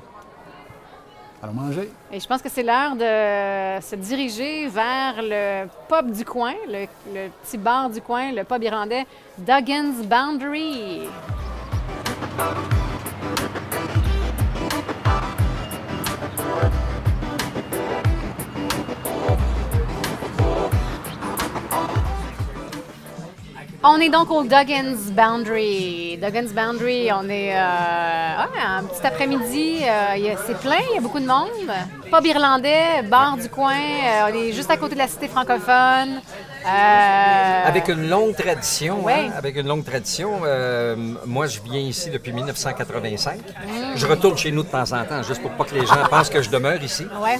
Allons 1.44 1.54
manger. 1.54 1.90
Et 2.12 2.20
je 2.20 2.28
pense 2.28 2.42
que 2.42 2.50
c'est 2.50 2.62
l'heure 2.62 2.96
de 2.96 3.82
se 3.82 3.96
diriger 3.96 4.68
vers 4.68 5.16
le 5.22 5.68
pub 5.90 6.12
du 6.12 6.24
coin, 6.24 6.54
le, 6.68 6.86
le 7.14 7.30
petit 7.44 7.58
bar 7.58 7.90
du 7.90 8.00
coin, 8.02 8.32
le 8.32 8.44
pub 8.44 8.62
irlandais 8.62 9.06
Duggan's 9.40 10.06
Boundary. 10.06 11.02
On 23.84 24.00
est 24.00 24.10
donc 24.10 24.30
au 24.30 24.44
Duggan's 24.44 25.10
Boundary. 25.12 26.16
Duggan's 26.22 26.54
Boundary, 26.54 27.10
on 27.12 27.28
est 27.28 27.52
euh, 27.56 27.58
ouais, 27.58 28.62
un 28.64 28.84
petit 28.84 29.06
après-midi. 29.06 29.80
euh, 29.82 30.36
c'est 30.46 30.58
plein, 30.60 30.78
il 30.92 30.96
y 30.96 30.98
a 31.00 31.02
beaucoup 31.02 31.20
de 31.20 31.26
monde. 31.26 31.50
Pub 32.12 32.24
irlandais, 32.28 33.02
bar 33.10 33.38
du 33.38 33.50
coin. 33.50 33.74
euh, 33.74 34.30
on 34.30 34.36
est 34.36 34.52
juste 34.52 34.70
à 34.70 34.78
côté 34.78 34.94
de 34.94 35.00
la 35.00 35.08
cité 35.08 35.28
francophone. 35.28 36.22
Avec 36.64 37.88
une 37.88 38.08
longue 38.08 38.36
tradition, 38.36 39.08
hein, 39.10 39.32
avec 39.36 39.56
une 39.56 39.68
longue 39.68 39.84
tradition. 39.84 40.42
moi, 41.26 41.48
je 41.48 41.60
viens 41.62 41.80
ici 41.82 42.12
depuis 42.12 42.34
1985. 42.34 43.40
Je 43.96 44.06
retourne 44.06 44.38
chez 44.38 44.52
nous 44.52 44.62
de 44.62 44.70
temps 44.70 44.92
en 44.92 45.04
temps, 45.06 45.24
juste 45.24 45.42
pour 45.42 45.52
pas 45.52 45.64
que 45.64 45.74
les 45.74 45.88
gens 45.88 46.06
pensent 46.08 46.30
que 46.30 46.44
je 46.44 46.52
demeure 46.52 46.84
ici. 46.84 47.08
Ouais. 47.20 47.40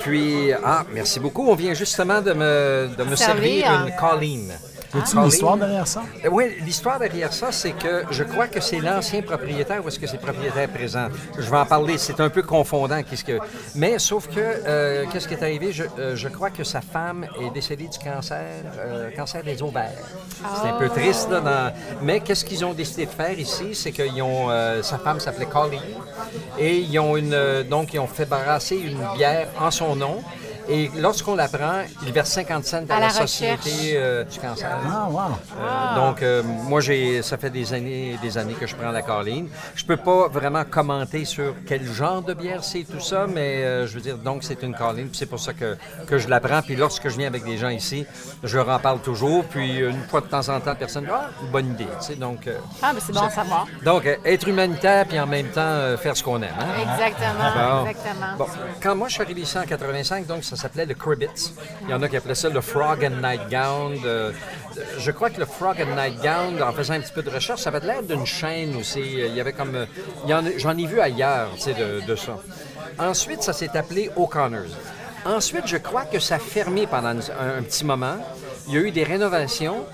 Puis, 0.00 0.50
ah, 0.64 0.82
merci 0.92 1.20
beaucoup. 1.20 1.48
On 1.48 1.54
vient 1.54 1.72
justement 1.74 2.20
de 2.20 2.32
me, 2.32 2.88
de 2.98 3.04
me 3.04 3.14
Servir. 3.14 3.64
servir 3.66 3.86
une 3.86 3.94
colline. 3.94 4.52
Y 4.96 4.98
a-t-il 5.00 5.18
Ah, 5.18 5.22
une 5.22 5.28
histoire 5.28 5.54
oui. 5.54 5.60
derrière 5.60 5.86
ça? 5.86 6.02
Euh, 6.24 6.28
Oui, 6.30 6.56
l'histoire 6.64 6.98
derrière 6.98 7.32
ça, 7.32 7.52
c'est 7.52 7.72
que 7.72 8.04
je 8.10 8.24
crois 8.24 8.48
que 8.48 8.60
c'est 8.60 8.80
l'ancien 8.80 9.22
propriétaire 9.22 9.84
ou 9.84 9.88
est-ce 9.88 9.98
que 9.98 10.06
c'est 10.06 10.16
le 10.16 10.22
propriétaire 10.22 10.68
présent? 10.68 11.08
Je 11.38 11.50
vais 11.50 11.56
en 11.58 11.66
parler, 11.66 11.98
c'est 11.98 12.20
un 12.20 12.30
peu 12.30 12.42
confondant. 12.42 13.02
Qu'est-ce 13.02 13.24
que... 13.24 13.38
Mais 13.74 13.98
sauf 13.98 14.26
que, 14.28 14.32
euh, 14.38 15.04
qu'est-ce 15.12 15.28
qui 15.28 15.34
est 15.34 15.42
arrivé? 15.42 15.72
Je, 15.72 15.84
euh, 15.98 16.16
je 16.16 16.28
crois 16.28 16.50
que 16.50 16.64
sa 16.64 16.80
femme 16.80 17.26
est 17.40 17.50
décédée 17.50 17.88
du 17.88 17.98
cancer, 17.98 18.40
euh, 18.78 19.10
cancer 19.14 19.42
des 19.42 19.62
ovaires. 19.62 19.92
C'est 20.62 20.68
un 20.68 20.78
peu 20.78 20.88
triste, 20.88 21.30
là, 21.30 21.40
dans- 21.40 21.72
mais 22.02 22.20
qu'est-ce 22.20 22.44
qu'ils 22.44 22.64
ont 22.64 22.72
décidé 22.74 23.06
de 23.06 23.10
faire 23.10 23.38
ici? 23.38 23.74
C'est 23.74 23.92
ont... 24.22 24.50
euh, 24.50 24.82
sa 24.82 24.98
femme 24.98 25.20
s'appelait 25.20 25.46
Colleen 25.46 25.80
et 26.58 26.78
ils 26.78 26.98
ont 26.98 27.16
une... 27.16 27.64
donc, 27.68 27.92
ils 27.94 27.98
ont 27.98 28.06
fait 28.06 28.24
brasser 28.26 28.76
une 28.76 29.00
bière 29.16 29.48
en 29.60 29.70
son 29.70 29.94
nom. 29.96 30.22
Et 30.68 30.90
lorsqu'on 30.98 31.36
la 31.36 31.48
prend, 31.48 31.82
ils 32.06 32.12
versent 32.12 32.32
50 32.32 32.64
cents 32.64 32.84
à, 32.88 32.94
À 32.96 33.00
la, 33.00 33.06
la 33.06 33.10
Société 33.10 33.94
euh, 33.94 34.24
du 34.24 34.38
cancer. 34.38 34.68
Ah, 34.90 35.06
wow. 35.08 35.20
Euh, 35.60 35.94
Donc, 35.94 36.22
euh, 36.22 36.42
moi, 36.42 36.80
j'ai, 36.80 37.22
ça 37.22 37.36
fait 37.36 37.50
des 37.50 37.72
années 37.72 38.14
et 38.14 38.18
des 38.18 38.36
années 38.36 38.54
que 38.54 38.66
je 38.66 38.74
prends 38.74 38.90
la 38.90 39.02
Carline. 39.02 39.48
Je 39.74 39.84
peux 39.84 39.96
pas 39.96 40.28
vraiment 40.28 40.64
commenter 40.64 41.24
sur 41.24 41.54
quel 41.66 41.84
genre 41.84 42.20
de 42.22 42.34
bière 42.34 42.64
c'est 42.64 42.82
tout 42.84 43.00
ça, 43.00 43.26
mais 43.32 43.62
euh, 43.64 43.86
je 43.86 43.94
veux 43.94 44.00
dire, 44.00 44.18
donc, 44.18 44.42
c'est 44.42 44.62
une 44.62 44.74
Carline, 44.74 45.08
puis 45.08 45.16
c'est 45.18 45.26
pour 45.26 45.38
ça 45.40 45.52
que, 45.52 45.76
que 46.06 46.18
je 46.18 46.28
la 46.28 46.40
prends. 46.40 46.62
Puis 46.62 46.74
lorsque 46.76 47.08
je 47.08 47.16
viens 47.16 47.28
avec 47.28 47.44
des 47.44 47.58
gens 47.58 47.68
ici, 47.68 48.04
je 48.42 48.56
leur 48.56 48.68
en 48.68 48.78
parle 48.78 48.98
toujours. 49.00 49.44
Puis 49.44 49.78
une 49.78 50.02
fois 50.08 50.20
de 50.20 50.26
temps 50.26 50.48
en 50.48 50.58
temps, 50.60 50.74
personne 50.74 51.04
dit 51.04 51.10
Ah, 51.12 51.30
une 51.42 51.50
bonne 51.50 51.70
idée. 51.70 51.86
Tu 52.00 52.06
sais, 52.06 52.14
donc, 52.16 52.46
euh, 52.48 52.58
Ah, 52.82 52.90
mais 52.92 53.00
c'est 53.00 53.12
bon 53.12 53.20
à 53.20 53.30
savoir. 53.30 53.66
donc 53.84 54.04
euh, 54.06 54.16
être 54.24 54.48
humanitaire, 54.48 55.06
puis 55.06 55.20
en 55.20 55.26
même 55.26 55.46
temps, 55.48 55.60
euh, 55.60 55.96
faire 55.96 56.16
ce 56.16 56.24
qu'on 56.24 56.42
aime. 56.42 56.50
hein? 56.58 56.66
Exactement, 56.82 57.82
Bon. 57.84 57.86
exactement. 57.86 58.26
Bon, 58.38 58.46
quand 58.82 58.96
moi 58.96 59.08
je 59.08 59.12
suis 59.14 59.22
arrivé 59.22 59.42
ici 59.42 59.56
en 59.58 59.62
85, 59.62 60.26
donc 60.26 60.42
ça 60.44 60.55
s'appelait 60.56 60.86
le 60.86 60.94
Cribbit. 60.94 61.52
Il 61.82 61.90
y 61.90 61.94
en 61.94 62.02
a 62.02 62.08
qui 62.08 62.16
appelaient 62.16 62.34
ça 62.34 62.48
le 62.48 62.60
Frog 62.60 63.04
and 63.04 63.20
Nightgown. 63.20 63.98
je 64.98 65.10
crois 65.10 65.30
que 65.30 65.40
le 65.40 65.46
Frog 65.46 65.76
and 65.80 65.94
Nightgown, 65.94 66.62
en 66.62 66.72
faisant 66.72 66.94
un 66.94 67.00
petit 67.00 67.12
peu 67.12 67.22
de 67.22 67.30
recherche, 67.30 67.62
ça 67.62 67.70
avait 67.70 67.86
l'air 67.86 68.02
d'une 68.02 68.26
chaîne 68.26 68.76
aussi. 68.76 69.00
Il 69.00 69.34
y 69.34 69.40
avait 69.40 69.52
comme, 69.52 69.86
j'en 70.26 70.76
ai 70.76 70.86
vu 70.86 71.00
ailleurs, 71.00 71.50
tu 71.54 71.62
sais, 71.62 71.74
de, 71.74 72.16
ça. 72.16 72.38
Ensuite, 72.98 73.42
ça 73.42 73.52
s'est 73.52 73.76
appelé 73.76 74.10
O'Connors. 74.16 74.74
Ensuite, 75.24 75.66
je 75.66 75.76
crois 75.76 76.04
que 76.04 76.18
ça 76.20 76.36
a 76.36 76.38
fermé 76.38 76.86
pendant 76.86 77.08
un 77.08 77.62
petit 77.62 77.84
moment. 77.84 78.16
Il 78.68 78.74
y 78.74 78.78
a 78.78 78.80
eu 78.80 78.90
des 78.90 79.04
rénovations. 79.04 79.86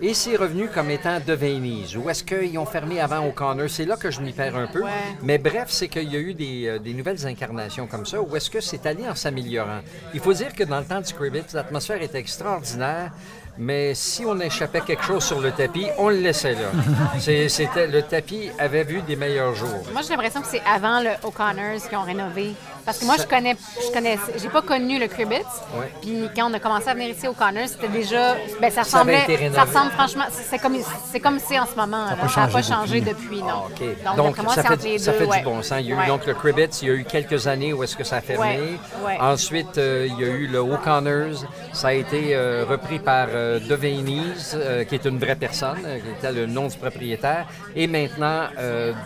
Et 0.00 0.14
c'est 0.14 0.36
revenu 0.36 0.68
comme 0.68 0.90
étant 0.90 1.18
Devaney's. 1.24 1.96
Ou 1.96 2.08
est-ce 2.08 2.22
qu'ils 2.22 2.56
ont 2.58 2.66
fermé 2.66 3.00
avant 3.00 3.26
O'Connor? 3.26 3.68
C'est 3.68 3.84
là 3.84 3.96
que 3.96 4.10
je 4.10 4.20
m'y 4.20 4.32
perds 4.32 4.56
un 4.56 4.66
peu. 4.68 4.82
Ouais. 4.82 4.90
Mais 5.22 5.38
bref, 5.38 5.66
c'est 5.68 5.88
qu'il 5.88 6.12
y 6.12 6.16
a 6.16 6.20
eu 6.20 6.34
des, 6.34 6.66
euh, 6.68 6.78
des 6.78 6.94
nouvelles 6.94 7.26
incarnations 7.26 7.86
comme 7.86 8.06
ça, 8.06 8.20
ou 8.20 8.36
est-ce 8.36 8.48
que 8.48 8.60
c'est 8.60 8.86
allé 8.86 9.08
en 9.08 9.14
s'améliorant? 9.14 9.80
Il 10.14 10.20
faut 10.20 10.32
dire 10.32 10.54
que 10.54 10.62
dans 10.62 10.78
le 10.78 10.84
temps 10.84 11.00
du 11.00 11.12
Cribbit, 11.12 11.42
l'atmosphère 11.52 12.00
était 12.00 12.18
extraordinaire, 12.18 13.10
mais 13.58 13.92
si 13.94 14.24
on 14.24 14.38
échappait 14.38 14.82
quelque 14.82 15.02
chose 15.02 15.24
sur 15.24 15.40
le 15.40 15.50
tapis, 15.50 15.88
on 15.98 16.10
le 16.10 16.18
laissait 16.18 16.54
là. 16.54 16.70
C'était, 17.18 17.88
le 17.88 18.02
tapis 18.02 18.50
avait 18.56 18.84
vu 18.84 19.02
des 19.02 19.16
meilleurs 19.16 19.54
jours. 19.56 19.82
Moi, 19.92 20.02
j'ai 20.02 20.10
l'impression 20.10 20.40
que 20.40 20.46
c'est 20.46 20.62
avant 20.64 21.00
le 21.00 21.10
O'Connors 21.26 21.88
qui 21.88 21.96
ont 21.96 22.02
rénové. 22.02 22.52
Parce 22.88 23.00
que 23.00 23.04
moi, 23.04 23.16
je 23.18 23.26
connais, 23.26 23.54
je 23.86 23.92
connais, 23.92 24.18
j'ai 24.40 24.48
pas 24.48 24.62
connu 24.62 24.98
le 24.98 25.08
Cribbit. 25.08 25.34
Ouais. 25.76 25.92
Puis 26.00 26.30
quand 26.34 26.50
on 26.50 26.54
a 26.54 26.58
commencé 26.58 26.88
à 26.88 26.94
venir 26.94 27.10
ici 27.10 27.28
au 27.28 27.32
O'Connors, 27.32 27.68
c'était 27.68 27.88
déjà, 27.88 28.34
ben 28.62 28.70
ça 28.70 28.80
ressemblait, 28.82 29.26
ça 29.54 29.64
ressemble 29.64 29.90
franchement, 29.90 30.24
c'est 30.30 30.58
comme, 30.58 30.78
c'est 31.12 31.20
comme 31.20 31.38
c'est 31.38 31.58
en 31.58 31.66
ce 31.66 31.74
moment. 31.74 32.06
pas 32.18 32.28
Ça 32.28 32.40
n'a 32.40 32.46
pas 32.48 32.62
changé 32.62 32.78
changé 32.86 33.00
depuis. 33.02 33.42
non. 33.42 33.64
OK. 33.66 34.16
Donc, 34.16 34.36
ça 34.54 34.62
fait, 34.62 34.98
ça 34.98 35.12
ouais. 35.12 35.38
du 35.38 35.44
bon 35.44 35.62
sens. 35.62 35.78
Il 35.80 35.88
y 35.88 35.92
a 35.92 35.96
eu 35.96 35.98
Ouais. 35.98 36.06
donc 36.06 36.24
le 36.24 36.32
Cribbit, 36.32 36.68
il 36.80 36.88
y 36.88 36.90
a 36.90 36.94
eu 36.94 37.04
quelques 37.04 37.46
années 37.46 37.74
où 37.74 37.82
est-ce 37.82 37.94
que 37.94 38.04
ça 38.04 38.16
a 38.16 38.20
fermé. 38.22 38.78
Ensuite, 39.20 39.76
euh, 39.76 40.06
il 40.08 40.18
y 40.18 40.24
a 40.24 40.28
eu 40.28 40.46
le 40.46 40.60
O'Connors. 40.60 41.44
Ça 41.74 41.88
a 41.88 41.92
été 41.92 42.34
euh, 42.34 42.64
repris 42.68 42.98
par 42.98 43.28
euh, 43.30 43.60
Devaney's, 43.60 44.54
euh, 44.54 44.84
qui 44.84 44.94
est 44.94 45.04
une 45.04 45.18
vraie 45.18 45.36
personne, 45.36 45.78
qui 45.82 46.10
était 46.18 46.32
le 46.32 46.46
nom 46.46 46.68
du 46.68 46.76
propriétaire. 46.78 47.46
Et 47.76 47.86
maintenant, 47.86 48.44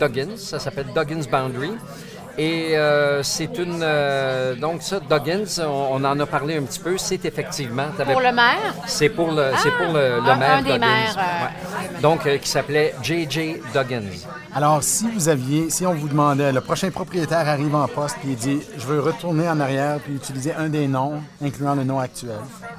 Duggins. 0.01 0.37
Ça 0.37 0.59
s'appelle 0.61 0.87
Duggins 0.95 1.25
Boundary. 1.31 1.73
Et 2.39 2.77
euh, 2.79 3.23
c'est 3.23 3.59
une... 3.59 3.81
euh, 3.83 4.55
donc 4.55 4.83
ça, 4.83 5.01
Duggins, 5.01 5.45
on, 5.61 5.89
on 5.93 6.05
en 6.05 6.19
a 6.19 6.27
parlé 6.27 6.57
un 6.57 6.63
petit 6.63 6.81
peu, 6.81 6.97
c'est 6.97 7.23
effectivement... 7.27 7.89
Pour 8.11 8.21
le 8.21 8.33
maire, 8.33 8.75
c'est 8.87 9.11
pour 9.11 9.33
le, 9.33 9.51
c'est 9.63 9.71
pour 9.71 9.93
le, 9.93 10.21
le 10.25 10.31
un- 10.31 10.37
maire 10.37 10.57
un 10.59 10.63
des 10.63 10.73
Duggins. 10.73 10.79
maires, 10.87 11.17
euh, 11.19 11.23
Ouais. 11.93 12.01
Donc, 12.01 12.27
euh, 12.27 12.39
qui 12.39 12.49
s'appelait 12.49 12.95
J.J. 13.03 13.57
Duggins. 13.75 14.03
Alors, 14.55 14.83
si 14.83 15.09
vous 15.11 15.29
aviez, 15.29 15.69
si 15.71 15.87
on 15.87 15.95
vous 15.95 16.09
demandait, 16.09 16.53
le 16.53 16.61
prochain 16.61 16.91
propriétaire 16.91 17.47
arrive 17.49 17.75
en 17.75 17.87
poste 17.87 18.17
puis 18.21 18.31
il 18.31 18.37
dit 18.37 18.61
Je 18.77 18.87
veux 18.87 19.01
retourner 19.01 19.49
en 19.49 19.61
arrière 19.61 19.99
puis 20.01 20.15
utiliser 20.15 20.55
un 20.55 20.69
des 20.69 20.89
noms, 20.89 21.23
incluant 21.45 21.75
le 21.75 21.85
nom 21.85 21.99
actuel, 22.01 22.39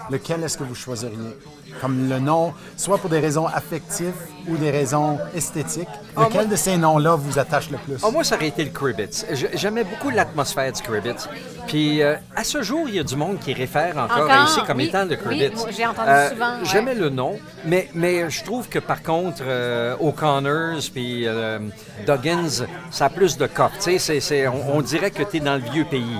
lequel 0.09 0.43
est-ce 0.43 0.57
que 0.57 0.63
vous 0.63 0.75
choisiriez? 0.75 1.37
Comme 1.81 2.09
le 2.09 2.19
nom, 2.19 2.53
soit 2.77 2.97
pour 2.97 3.09
des 3.09 3.19
raisons 3.19 3.47
affectives 3.47 4.13
ou 4.47 4.55
des 4.57 4.71
raisons 4.71 5.17
esthétiques, 5.35 5.87
Ah, 6.15 6.21
lequel 6.25 6.33
moi- 6.41 6.45
de 6.51 6.55
ces 6.55 6.77
noms-là 6.77 7.15
vous 7.15 7.39
attache 7.39 7.69
le 7.69 7.77
plus? 7.77 7.95
Ah, 8.03 8.09
moi, 8.11 8.23
ça 8.23 8.35
aurait 8.35 8.47
été 8.47 8.63
le 8.63 8.69
Cribbit. 8.71 9.25
J- 9.31 9.47
J'aimais 9.53 9.83
beaucoup 9.83 10.09
l'atmosphère 10.09 10.71
du 10.71 10.81
Cribbit. 10.81 11.15
Puis, 11.67 12.01
euh, 12.01 12.15
à 12.35 12.43
ce 12.43 12.61
jour, 12.61 12.85
il 12.89 12.95
y 12.95 12.99
a 12.99 13.03
du 13.03 13.15
monde 13.15 13.39
qui 13.39 13.53
réfère 13.53 13.97
encore, 13.97 14.29
Encore, 14.29 14.43
ici 14.45 14.59
comme 14.67 14.77
oui, 14.77 14.85
étant 14.85 15.03
le 15.05 15.11
oui, 15.11 15.17
Cribbit. 15.17 15.55
moi, 15.55 15.67
j'ai 15.75 15.85
entendu 15.85 16.09
souvent, 16.31 16.57
ouais. 16.59 16.65
J'aimais 16.65 16.95
le 16.95 17.09
nom, 17.09 17.39
mais, 17.65 17.89
mais 17.93 18.29
je 18.29 18.43
trouve 18.43 18.67
que 18.67 18.79
par 18.79 19.01
contre, 19.01 19.41
euh, 19.45 19.95
O'Connors 19.99 20.81
puis 20.93 21.27
euh, 21.27 21.59
Duggins, 22.05 22.65
ça 22.91 23.05
a 23.05 23.09
plus 23.09 23.37
de 23.37 23.47
coffre. 23.47 23.75
Tu 23.77 23.83
sais, 23.83 23.99
c'est- 23.99 24.19
c'est- 24.19 24.47
on, 24.47 24.77
on 24.77 24.81
dirait 24.81 25.11
que 25.11 25.23
tu 25.23 25.37
es 25.37 25.39
dans 25.39 25.55
le 25.55 25.69
vieux 25.71 25.85
pays. 25.85 26.17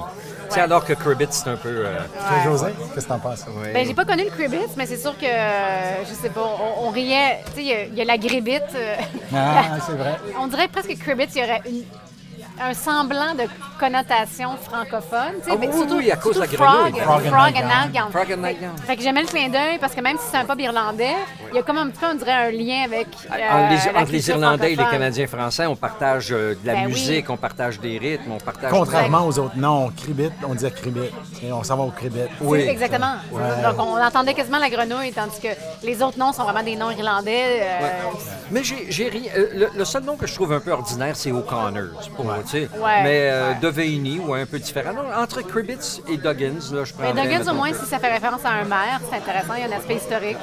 Tu 0.53 0.59
sais, 0.59 0.61
alors 0.61 0.85
que 0.85 0.93
Cribbit, 0.93 1.27
c'est 1.31 1.49
un 1.49 1.55
peu... 1.57 1.69
euh, 1.69 1.99
José, 2.43 2.67
qu'est-ce 2.93 3.05
que 3.05 3.09
t'en 3.09 3.19
penses? 3.19 3.43
Ouais. 3.47 3.73
Ben, 3.73 3.87
j'ai 3.87 3.93
pas 3.93 4.05
connu 4.05 4.23
le 4.25 4.29
Cribbit, 4.29 4.67
mais 4.77 4.85
c'est 4.85 4.97
sûr 4.97 5.17
que, 5.17 5.25
euh, 5.25 6.05
je 6.07 6.13
sais 6.13 6.29
pas, 6.29 6.41
on, 6.81 6.87
on 6.87 6.89
riait. 6.91 7.39
Tu 7.47 7.51
sais, 7.53 7.61
il 7.61 7.67
y 7.67 7.73
a- 7.73 7.83
il 7.85 7.93
y, 7.95 8.01
a 8.01 8.05
la 8.05 8.17
Gribbit. 8.17 8.59
euh, 8.75 8.95
Ah, 9.35 9.63
c'est 9.85 9.93
vrai. 9.93 10.15
on 10.39 10.47
dirait 10.47 10.67
presque 10.67 10.89
que 10.89 10.99
Cribbit, 10.99 11.27
il 11.35 11.41
y 11.41 11.43
aurait 11.43 11.61
une- 11.65 11.83
un 12.61 12.73
semblant 12.73 13.33
de 13.35 13.43
connotation 13.79 14.55
francophone. 14.57 15.33
Ah 15.49 15.53
oui, 15.59 15.67
surtout, 15.73 15.95
oui, 15.97 16.11
à 16.11 16.15
cause 16.15 16.35
de 16.35 16.41
la. 16.41 16.47
Frog, 16.47 16.95
Frog 16.97 17.21
and 17.25 17.29
Frog 17.29 17.53
and 17.57 17.67
Nightgown. 17.67 18.11
Frog 18.11 18.31
and 18.31 18.37
Nightgown. 18.41 18.77
Fait 18.85 18.95
que 18.95 19.01
j'aimais 19.01 19.21
le 19.23 19.27
clin 19.27 19.49
d'œil 19.49 19.77
parce 19.79 19.93
que 19.93 20.01
même 20.01 20.17
si 20.17 20.25
c'est 20.31 20.37
un 20.37 20.45
pub 20.45 20.59
irlandais, 20.59 21.15
il 21.51 21.55
y 21.55 21.59
a 21.59 21.63
comme 21.63 21.77
un 21.77 21.89
petit 21.89 21.99
peu, 21.99 22.05
on 22.11 22.15
dirait, 22.15 22.31
un 22.31 22.51
lien 22.51 22.83
avec. 22.85 23.07
euh, 23.07 23.33
Entre 23.33 23.69
les, 23.87 23.91
la 23.93 24.01
entre 24.01 24.11
les 24.11 24.29
Irlandais 24.29 24.73
et 24.73 24.75
les. 24.75 24.83
Canadiens 24.83 25.27
français, 25.27 25.65
on 25.65 25.75
partage 25.75 26.31
euh, 26.31 26.53
de 26.61 26.67
la 26.67 26.73
Ben 26.73 26.85
oui. 26.85 26.91
musique, 26.93 27.29
on 27.29 27.37
partage 27.37 27.79
des 27.79 27.97
rythmes, 27.97 28.31
on 28.33 28.37
partage... 28.37 28.69
Contrairement 28.69 29.25
aux 29.25 29.39
autres 29.39 29.57
noms, 29.57 29.91
Cribit, 29.95 30.29
on 30.47 30.53
disait 30.53 30.71
Cribit. 30.71 31.09
Et 31.41 31.51
on 31.51 31.63
s'en 31.63 31.75
va 31.77 31.83
au 31.83 31.89
Cribit. 31.91 32.19
Oui. 32.41 32.61
Exactement. 32.61 33.15
Donc, 33.31 33.79
on 33.79 34.01
entendait 34.01 34.33
quasiment 34.33 34.59
la 34.59 34.69
grenouille, 34.69 35.11
tandis 35.11 35.39
que 35.41 35.47
les 35.85 36.01
autres 36.03 36.19
noms 36.19 36.31
sont 36.31 36.43
vraiment 36.43 36.63
des 36.63 36.75
noms 36.75 36.91
irlandais. 36.91 37.61
euh, 37.61 37.87
Mais 38.51 38.61
j'ai 38.63 39.09
ri. 39.09 39.29
euh, 39.35 39.47
le, 39.53 39.69
le 39.75 39.85
seul 39.85 40.03
nom 40.03 40.15
que 40.15 40.27
je 40.27 40.35
trouve 40.35 40.53
un 40.53 40.59
peu 40.59 40.71
ordinaire, 40.71 41.15
c'est 41.15 41.31
O'Connors. 41.31 42.09
Pour, 42.15 42.31
tu 42.43 42.49
sais. 42.51 42.69
Ouais, 42.77 43.03
Mais 43.03 43.29
euh, 43.31 43.49
ouais. 43.49 43.57
Devaney, 43.61 44.19
ouais, 44.19 44.41
un 44.41 44.45
peu 44.45 44.59
différent. 44.59 44.93
Non, 44.93 45.01
entre 45.21 45.41
Cribbits 45.41 46.01
et 46.07 46.17
Duggins, 46.17 46.59
là, 46.73 46.83
je 46.83 46.93
prends. 46.93 47.13
Mais 47.13 47.21
Duggins, 47.21 47.51
au 47.51 47.55
moins, 47.55 47.73
si 47.73 47.85
ça 47.85 47.99
fait 47.99 48.11
référence 48.13 48.45
à 48.45 48.49
un 48.49 48.63
maire, 48.65 48.99
c'est 49.09 49.17
intéressant, 49.17 49.53
il 49.55 49.61
y 49.61 49.71
a 49.71 49.75
un 49.75 49.77
aspect 49.77 49.95
historique. 49.95 50.37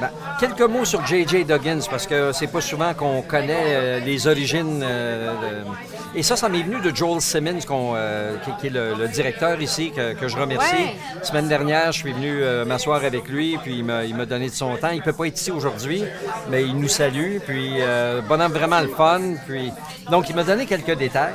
Ben, 0.00 0.10
quelques 0.40 0.62
mots 0.62 0.84
sur 0.84 1.04
J.J. 1.06 1.44
Duggins, 1.44 1.80
parce 1.90 2.06
que 2.06 2.32
c'est 2.32 2.46
pas 2.46 2.60
souvent 2.60 2.92
qu'on 2.94 3.22
connaît 3.22 3.64
euh, 3.66 4.00
les 4.00 4.26
origines. 4.26 4.80
euh, 4.82 5.32
de- 5.32 5.66
Et 6.14 6.22
ça, 6.22 6.36
ça 6.36 6.50
m'est 6.50 6.62
venu 6.62 6.78
de 6.82 6.94
Joel 6.94 7.22
Simmons, 7.22 7.60
euh, 7.70 8.36
qui, 8.44 8.50
qui 8.60 8.66
est 8.66 8.70
le, 8.70 8.94
le 8.94 9.08
directeur 9.08 9.60
ici, 9.62 9.92
que, 9.96 10.12
que 10.12 10.28
je 10.28 10.36
remercie. 10.36 10.74
Ouais. 10.74 10.96
Semaine 11.22 11.48
dernière, 11.48 11.90
je 11.90 12.00
suis 12.00 12.12
venu 12.12 12.42
euh, 12.42 12.66
m'asseoir 12.66 13.02
avec 13.02 13.28
lui, 13.28 13.56
puis 13.62 13.78
il 13.78 13.84
m'a, 13.84 14.26
donné 14.26 14.50
de 14.50 14.54
son 14.54 14.76
temps. 14.76 14.90
Il 14.90 15.00
peut 15.00 15.14
pas 15.14 15.28
être 15.28 15.40
ici 15.40 15.50
aujourd'hui, 15.50 16.04
mais 16.50 16.64
il 16.64 16.76
nous 16.76 16.88
salue. 16.88 17.38
Puis, 17.46 17.76
euh, 17.80 18.20
bonhomme 18.20 18.52
vraiment 18.52 18.80
le 18.80 18.88
fun. 18.88 19.20
Puis, 19.48 19.72
donc, 20.10 20.28
il 20.28 20.36
m'a 20.36 20.44
donné 20.44 20.66
quelques 20.66 20.98
détails. 20.98 21.32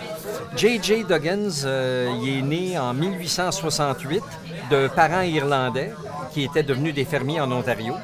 J.J. 0.56 1.06
Duggins, 1.06 1.66
il 2.22 2.38
est 2.38 2.42
né 2.44 2.78
en 2.78 2.94
1868 2.94 4.24
de 4.70 4.88
parents 4.90 5.22
irlandais 5.22 5.92
qui 6.34 6.44
étaient 6.44 6.64
devenus 6.64 6.94
des 6.94 7.06
fermiers 7.06 7.42
en 7.42 7.52
Ontario. 7.52 7.96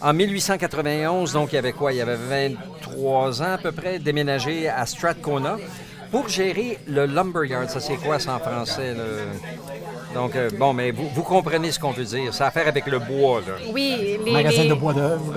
En 0.00 0.12
1891, 0.12 1.32
donc, 1.32 1.52
il 1.52 1.56
y 1.56 1.58
avait 1.58 1.72
quoi? 1.72 1.92
Il 1.92 1.98
y 1.98 2.00
avait 2.00 2.16
23 2.16 3.42
ans 3.42 3.52
à 3.54 3.58
peu 3.58 3.72
près, 3.72 3.98
déménagé 3.98 4.68
à 4.68 4.86
Strathcona 4.86 5.56
pour 6.16 6.28
gérer 6.30 6.78
le 6.88 7.04
lumberyard. 7.04 7.68
Ça, 7.68 7.78
c'est 7.80 7.96
quoi 7.96 8.18
ça 8.18 8.36
en 8.36 8.38
français? 8.38 8.94
le- 8.94 10.14
Donc, 10.14 10.34
euh, 10.34 10.48
bon, 10.58 10.72
mais 10.72 10.90
vous, 10.92 11.08
vous 11.14 11.22
comprenez 11.22 11.70
ce 11.70 11.78
qu'on 11.78 11.90
veut 11.90 12.04
dire. 12.04 12.32
Ça 12.32 12.44
a 12.44 12.48
à 12.48 12.50
faire 12.50 12.66
avec 12.68 12.86
le 12.86 12.98
bois, 12.98 13.40
là. 13.46 13.54
Oui, 13.70 14.18
les. 14.24 14.32
Magasin 14.32 14.62
les- 14.62 14.68
de 14.70 14.74
bois 14.74 14.94
d'œuvre. 14.94 15.34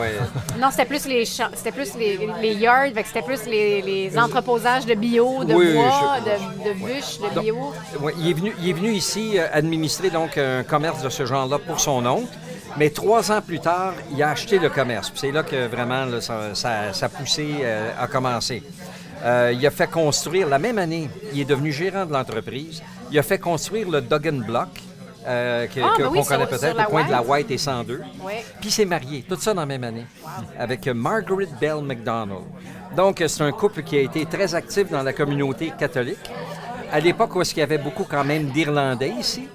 Non, 0.58 0.68
c'était 0.70 0.86
plus 0.86 1.06
les 1.06 1.24
champs, 1.26 1.48
c'était 1.54 1.72
plus 1.72 1.94
les, 1.96 2.28
les 2.40 2.54
yards, 2.54 2.92
c'était 3.04 3.20
plus 3.22 3.44
les, 3.46 3.82
les 3.82 4.18
entreposages 4.18 4.86
de 4.86 4.94
bio, 4.94 5.44
de 5.44 5.52
Oui, 5.54 5.74
bois, 5.74 6.16
je- 6.24 6.30
de, 6.30 6.68
de 6.68 6.74
bûches, 6.78 7.18
de 7.18 7.34
Donc, 7.34 7.44
bio. 7.44 7.56
ouais, 8.00 8.14
il, 8.20 8.30
est 8.30 8.34
venu, 8.34 8.52
il 8.62 8.70
est 8.70 8.72
venu 8.72 8.92
ici 8.92 9.32
euh, 9.38 9.46
administrer 9.52 10.08
donc 10.10 10.38
un 10.38 10.62
commerce 10.62 11.02
de 11.02 11.08
ce 11.10 11.26
genre-là 11.26 11.58
pour 11.58 11.78
son 11.80 12.04
oncle. 12.06 12.32
Mais 12.78 12.88
trois 12.88 13.30
ans 13.32 13.42
plus 13.42 13.60
tard, 13.60 13.92
il 14.12 14.22
a 14.22 14.30
acheté 14.30 14.58
le 14.58 14.70
commerce. 14.70 15.12
C'est 15.14 15.30
là 15.32 15.42
que 15.42 15.66
vraiment 15.66 16.06
là, 16.06 16.20
sa, 16.22 16.54
sa- 16.54 16.92
sa 16.94 17.08
poussée 17.10 17.56
euh, 17.60 17.90
a 18.00 18.06
commencé. 18.06 18.62
Euh, 19.22 19.52
il 19.54 19.64
a 19.66 19.70
fait 19.70 19.86
construire, 19.88 20.48
la 20.48 20.58
même 20.58 20.78
année, 20.78 21.08
il 21.32 21.40
est 21.40 21.44
devenu 21.44 21.70
gérant 21.72 22.04
de 22.06 22.12
l'entreprise. 22.12 22.82
Il 23.10 23.18
a 23.18 23.22
fait 23.22 23.38
construire 23.38 23.88
le 23.88 24.00
Duggan 24.00 24.44
Block, 24.44 24.68
euh, 25.26 25.66
que- 25.68 25.80
Ah, 25.80 25.94
ben 25.96 26.04
qu'on 26.06 26.10
oui, 26.12 26.24
connaît 26.26 26.46
peut-être, 26.46 26.76
le 26.78 26.84
coin 26.86 27.04
de 27.04 27.10
la 27.10 27.22
White. 27.22 27.50
Et 27.50 27.58
102. 27.58 28.00
Oui. 28.24 28.32
Puis 28.60 28.68
il 28.68 28.72
s'est 28.72 28.84
marié, 28.84 29.24
tout 29.28 29.36
ça 29.36 29.54
dans 29.54 29.60
la 29.60 29.66
même 29.66 29.84
année, 29.84 30.06
avec 30.58 30.86
Margaret 30.88 31.46
Bell 31.60 31.82
McDonald. 31.82 32.40
Donc, 32.96 33.22
c'est 33.26 33.42
un 33.42 33.52
couple 33.52 33.82
qui 33.82 33.96
a 33.96 34.00
été 34.00 34.26
très 34.26 34.54
actif 34.54 34.90
dans 34.90 35.02
la 35.02 35.12
communauté 35.12 35.72
catholique. 35.78 36.18
À 36.90 36.98
l'époque 37.00 37.34
où 37.36 37.42
qu'il 37.42 37.58
y 37.58 37.62
avait 37.62 37.78
beaucoup 37.78 38.04
quand 38.04 38.24
même 38.24 38.46
d'Irlandais 38.46 39.14
ici, 39.18 39.48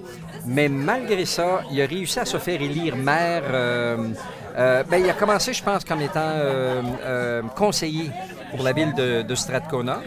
mais 0.46 0.70
malgré 0.70 1.26
ça, 1.26 1.62
il 1.72 1.82
a 1.82 1.86
réussi 1.86 2.20
à 2.20 2.26
se 2.26 2.38
faire 2.38 2.62
élire 2.62 2.96
maire. 2.96 3.44
euh, 3.52 3.98
euh, 4.58 4.84
ben, 4.90 5.04
il 5.04 5.10
a 5.10 5.14
commencé, 5.14 5.54
je 5.54 5.64
pense, 5.64 5.84
comme 5.84 6.02
étant 6.02 6.20
euh, 6.24 6.82
euh, 7.06 7.42
conseiller 7.56 8.12
pour 8.52 8.64
la 8.64 8.74
ville 8.74 8.94
de, 8.94 9.22
de 9.22 9.36
Strathcona. 9.36 10.00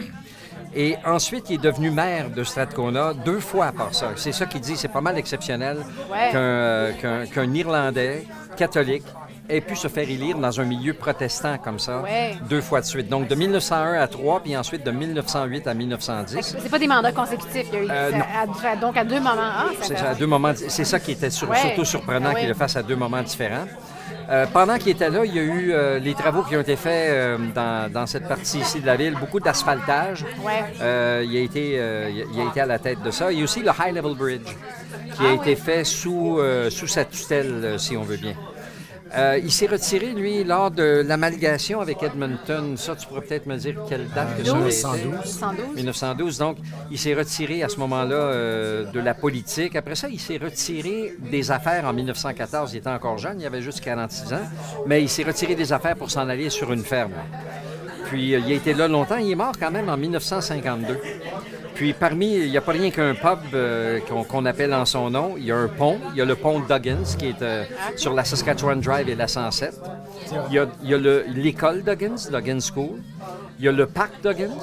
Et 0.73 0.95
ensuite, 1.05 1.49
il 1.49 1.55
est 1.55 1.57
devenu 1.63 1.91
maire 1.91 2.29
de 2.29 2.43
Strathcona 2.45 3.13
deux 3.13 3.39
fois 3.41 3.67
à 3.67 3.71
part 3.73 3.93
ça. 3.93 4.11
C'est 4.15 4.31
ça 4.31 4.45
qu'il 4.45 4.61
dit, 4.61 4.77
c'est 4.77 4.87
pas 4.87 5.01
mal 5.01 5.17
exceptionnel 5.17 5.79
Ouais. 6.09 6.95
qu'un 7.33 7.53
Irlandais 7.53 8.25
catholique 8.55 9.03
ait 9.49 9.59
pu 9.59 9.75
se 9.75 9.89
faire 9.89 10.09
élire 10.09 10.37
dans 10.37 10.61
un 10.61 10.63
milieu 10.63 10.93
protestant 10.93 11.57
comme 11.57 11.77
ça 11.77 11.99
Ouais. 12.01 12.35
deux 12.49 12.61
fois 12.61 12.79
de 12.79 12.85
suite. 12.85 13.09
Donc 13.09 13.27
de 13.27 13.35
1901 13.35 13.93
à 13.99 14.07
3, 14.07 14.39
puis 14.43 14.55
ensuite 14.55 14.85
de 14.85 14.91
1908 14.91 15.67
à 15.67 15.73
1910. 15.73 16.55
C'est 16.61 16.69
pas 16.69 16.79
des 16.79 16.87
mandats 16.87 17.11
consécutifs. 17.11 17.67
Il 17.73 17.73
y 17.73 17.81
a 17.81 17.83
eu 17.83 17.87
Euh, 17.91 18.11
à- 18.21 18.69
à- 18.71 18.75
donc 18.77 18.95
à 18.95 19.03
deux 19.03 19.19
moments. 19.19 19.31
Ah, 19.41 19.65
ça 19.81 19.87
C'est 19.87 19.97
ça, 19.97 20.09
à 20.11 20.15
deux 20.15 20.27
moments. 20.27 20.53
C'est 20.55 20.85
ça 20.85 21.01
qui 21.01 21.11
était 21.11 21.29
sur- 21.31 21.49
Ouais. 21.49 21.57
surtout 21.57 21.83
surprenant 21.83 22.29
Ah 22.31 22.33
ouais. 22.35 22.39
qu'il 22.41 22.47
le 22.49 22.55
fasse 22.55 22.77
à 22.77 22.83
deux 22.83 22.95
moments 22.95 23.21
différents. 23.21 23.65
Euh, 24.31 24.45
pendant 24.53 24.77
qu'il 24.77 24.89
était 24.93 25.09
là, 25.09 25.25
il 25.25 25.35
y 25.35 25.39
a 25.39 25.43
eu 25.43 25.71
euh, 25.73 25.99
les 25.99 26.13
travaux 26.13 26.43
qui 26.43 26.55
ont 26.55 26.61
été 26.61 26.77
faits 26.77 27.09
euh, 27.11 27.37
dans, 27.53 27.91
dans 27.91 28.07
cette 28.07 28.27
partie 28.29 28.59
ici 28.59 28.79
de 28.79 28.85
la 28.85 28.95
ville, 28.95 29.15
beaucoup 29.19 29.41
d'asphaltage. 29.41 30.23
Ouais. 30.41 31.23
Il, 31.25 31.37
a 31.37 31.41
été, 31.41 31.71
il 31.73 31.79
a- 31.79 32.09
il 32.09 32.39
a 32.39 32.49
été 32.49 32.61
à 32.61 32.65
la 32.65 32.79
tête 32.79 33.01
de 33.03 33.11
ça. 33.11 33.31
Il 33.31 33.39
y 33.39 33.41
a 33.41 33.43
aussi 33.43 33.59
le 33.61 33.69
High 33.69 33.93
Level 33.93 34.15
Bridge 34.15 34.55
qui 35.15 35.25
a 35.25 35.29
Ah 35.31 35.33
été 35.33 35.49
oui. 35.49 35.55
fait 35.57 35.83
sous, 35.83 36.39
sous 36.69 36.87
sa 36.87 37.03
tutelle, 37.03 37.75
si 37.77 37.97
on 37.97 38.03
veut 38.03 38.15
bien. 38.17 38.33
Euh, 39.15 39.39
il 39.43 39.51
s'est 39.51 39.67
retiré, 39.67 40.13
lui, 40.13 40.43
lors 40.43 40.71
de 40.71 41.03
l'amalgation 41.05 41.81
avec 41.81 42.01
Edmonton. 42.01 42.77
Ça, 42.77 42.95
tu 42.95 43.07
pourrais 43.07 43.21
peut-être 43.21 43.45
me 43.45 43.57
dire 43.57 43.75
quelle 43.89 44.07
date 44.09 44.37
que 44.37 44.43
ça 44.43 44.91
a 44.91 44.97
été. 44.97 45.05
1912. 45.05 45.25
112. 45.25 45.75
1912. 45.75 46.37
Donc, 46.37 46.57
il 46.89 46.97
s'est 46.97 47.13
retiré 47.13 47.61
à 47.63 47.69
ce 47.69 47.77
moment-là 47.77 48.15
euh, 48.15 48.85
de 48.91 48.99
la 48.99 49.13
politique. 49.13 49.75
Après 49.75 49.95
ça, 49.95 50.07
il 50.07 50.19
s'est 50.19 50.37
retiré 50.37 51.15
des 51.19 51.51
affaires 51.51 51.85
en 51.85 51.93
1914. 51.93 52.73
Il 52.73 52.77
était 52.77 52.89
encore 52.89 53.17
jeune, 53.17 53.41
il 53.41 53.45
avait 53.45 53.61
juste 53.61 53.81
46 53.81 54.33
ans. 54.33 54.37
Mais 54.85 55.01
il 55.01 55.09
s'est 55.09 55.23
retiré 55.23 55.55
des 55.55 55.73
affaires 55.73 55.95
pour 55.97 56.09
s'en 56.09 56.29
aller 56.29 56.49
sur 56.49 56.71
une 56.71 56.83
ferme. 56.83 57.13
Puis, 58.05 58.33
euh, 58.33 58.39
il 58.39 58.51
a 58.53 58.55
été 58.55 58.73
là 58.73 58.87
longtemps. 58.87 59.17
Il 59.17 59.29
est 59.29 59.35
mort 59.35 59.53
quand 59.59 59.71
même 59.71 59.89
en 59.89 59.97
1952. 59.97 60.97
Puis, 61.81 61.93
parmi, 61.93 62.35
il 62.35 62.51
n'y 62.51 62.57
a 62.57 62.61
pas 62.61 62.73
rien 62.73 62.91
qu'un 62.91 63.15
pub 63.15 63.39
euh, 63.55 63.99
qu'on 64.29 64.45
appelle 64.45 64.71
en 64.71 64.85
son 64.85 65.09
nom. 65.09 65.33
Il 65.35 65.45
y 65.45 65.51
a 65.51 65.57
un 65.57 65.67
pont. 65.67 65.97
Il 66.11 66.17
y 66.17 66.21
a 66.21 66.25
le 66.25 66.35
pont 66.35 66.59
Duggins 66.59 67.15
qui 67.17 67.29
est 67.29 67.41
euh, 67.41 67.63
sur 67.95 68.13
la 68.13 68.23
Saskatchewan 68.23 68.79
Drive 68.79 69.09
et 69.09 69.15
la 69.15 69.27
107. 69.27 69.81
Il 70.51 70.53
y 70.53 70.59
a, 70.59 70.97
l'école 71.33 71.81
Duggins, 71.81 72.29
Duggins 72.31 72.59
School. 72.59 72.99
Il 73.57 73.65
y 73.65 73.67
a 73.67 73.71
le 73.71 73.87
parc 73.87 74.11
Duggins. 74.21 74.59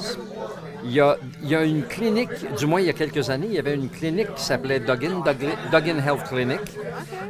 Il 0.85 0.93
y, 0.93 1.01
a, 1.01 1.65
une 1.65 1.83
clinique, 1.83 2.55
du 2.57 2.67
moins 2.67 2.81
il 2.81 2.87
y 2.87 2.91
a 2.91 2.93
quelques 2.93 3.29
années, 3.31 3.49
il 3.49 3.55
y 3.55 3.59
avait 3.59 3.75
une 3.75 3.89
clinique 3.89 4.33
qui 4.37 4.45
s'appelait 4.45 4.79
Duggan, 4.79 5.25
Duggan 5.73 5.99
Health 5.99 6.23
Clinic. 6.29 6.61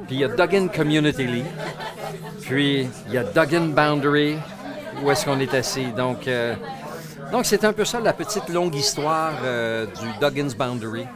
Puis 0.07 0.17
il 0.17 0.19
y 0.19 0.25
a 0.25 0.29
Duggan 0.29 0.69
Community 0.69 1.25
League. 1.25 1.47
Puis 2.43 2.87
il 3.07 3.15
y 3.15 3.17
a 3.17 3.25
Duggan 3.25 3.69
Boundary, 3.69 4.37
où 5.03 5.11
est-ce 5.11 5.25
qu'on 5.25 5.41
est 5.41 5.55
assis. 5.55 5.93
Donc, 5.97 6.29
euh, 6.29 6.55
donc 7.33 7.47
c'est 7.47 7.65
un 7.65 7.73
peu 7.73 7.85
ça 7.85 8.01
la 8.01 8.13
petite 8.13 8.49
longue 8.49 8.75
histoire 8.75 9.33
euh, 9.45 9.87
du 9.87 10.07
Duggan's 10.21 10.55
Boundary, 10.55 11.07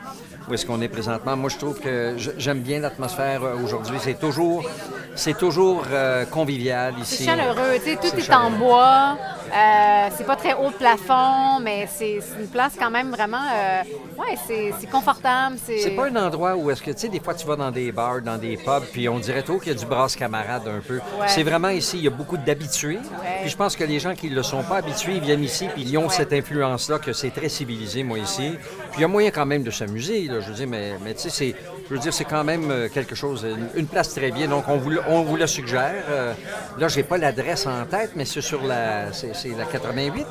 où 0.49 0.55
est-ce 0.55 0.67
qu'on 0.67 0.81
est 0.81 0.89
présentement. 0.89 1.37
Moi, 1.37 1.51
je 1.51 1.57
trouve 1.57 1.81
que 1.81 2.17
j'aime 2.39 2.61
bien 2.61 2.81
l'atmosphère 2.81 3.43
euh, 3.43 3.57
aujourd'hui. 3.63 3.97
C'est 4.01 4.19
toujours, 4.19 4.69
c'est 5.15 5.37
toujours 5.37 5.85
euh, 5.91 6.25
convivial 6.27 6.95
C'est 7.03 7.15
ici. 7.17 7.25
chaleureux, 7.25 7.75
tu 7.77 7.91
sais, 7.91 7.97
tout 7.97 8.09
C'est 8.15 8.19
est 8.31 8.35
en 8.35 8.51
bois. 8.51 9.17
euh, 9.55 10.09
c'est 10.17 10.27
pas 10.27 10.37
très 10.37 10.55
haut 10.55 10.71
de 10.71 10.75
plafond, 10.77 11.61
mais 11.61 11.87
c'est 11.93 12.21
c'est 12.21 12.41
une 12.41 12.49
place 12.49 12.73
quand 12.79 12.91
même 12.91 13.11
vraiment. 13.11 13.37
euh, 13.55 13.83
ouais, 14.19 14.37
c'est 14.47 14.73
c'est 14.81 14.89
confortable. 14.91 15.57
C'est 15.65 15.91
pas 15.91 16.07
un 16.07 16.17
endroit 16.17 16.57
où 16.57 16.71
est-ce 16.71 16.83
que, 16.83 16.91
tu 16.91 16.99
sais, 17.01 17.09
des 17.09 17.21
fois 17.21 17.35
tu 17.35 17.47
vas 17.47 17.57
dans 17.57 17.71
des 17.71 17.93
bars, 17.93 18.23
dans 18.23 18.39
des 18.39 18.57
pubs, 18.57 18.85
puis 18.93 19.09
on 19.09 19.19
dirait 19.19 19.43
trop 19.43 19.59
qu'il 19.59 19.73
y 19.73 19.77
a 19.77 19.79
du 19.79 19.87
brasse 19.87 20.17
camarade 20.17 20.63
un 20.67 20.81
peu. 20.81 20.97
Ouais. 20.97 21.27
C'est 21.29 21.43
vraiment 21.43 21.69
ici, 21.69 21.99
il 21.99 22.05
y 22.05 22.09
a 22.09 22.11
beaucoup 22.11 22.37
d'habitués. 22.39 22.99
Puis 23.43 23.51
je 23.51 23.57
pense 23.57 23.77
que 23.77 23.85
les 23.85 23.99
gens 24.01 24.15
qui 24.15 24.31
ne 24.31 24.35
le 24.37 24.43
sont 24.43 24.63
pas 24.63 24.77
habitués, 24.79 25.15
ils 25.17 25.21
viennent 25.23 25.45
ici, 25.45 25.69
puis 25.75 25.83
ils 25.83 25.99
ont 25.99 26.09
cette 26.09 26.33
influence-là, 26.33 26.99
que 26.99 27.13
c'est 27.13 27.31
très 27.31 27.49
civilisé, 27.49 28.03
moi, 28.03 28.19
ici. 28.19 28.53
Puis 28.93 28.99
il 28.99 29.01
y 29.03 29.05
a 29.05 29.09
moyen 29.09 29.31
quand 29.31 29.47
même 29.47 29.63
de 29.63 29.71
s'amuser, 29.71 30.29
là, 30.29 30.41
je 30.41 30.49
veux 30.49 30.55
dire, 30.55 30.69
mais, 30.69 30.93
mais 31.05 31.15
tu 31.15 31.23
sais, 31.23 31.31
c'est, 31.31 31.55
je 31.89 31.95
veux 31.95 32.01
dire, 32.01 32.15
c'est 32.15 32.25
quand 32.25 32.45
même 32.45 32.71
euh, 32.71 32.89
quelque 32.89 33.15
chose, 33.15 33.47
une, 33.77 33.87
place 33.87 34.15
très 34.15 34.31
bien. 34.31 34.49
Donc 34.49 34.65
on 34.69 34.77
vous, 34.77 34.91
le- 34.91 35.03
on 35.09 35.23
vous 35.23 35.37
la 35.37 35.47
suggère. 35.47 36.05
Euh, 36.09 36.33
là, 36.79 36.89
j'ai 36.89 37.03
pas 37.03 37.19
l'adresse 37.19 37.67
en 37.67 37.85
tête, 37.85 38.13
mais 38.17 38.25
c'est 38.25 38.41
sur 38.41 38.63
la, 38.63 39.13
c'est, 39.13 39.35
c'est 39.35 39.51
la 39.51 39.65
88. 39.65 40.27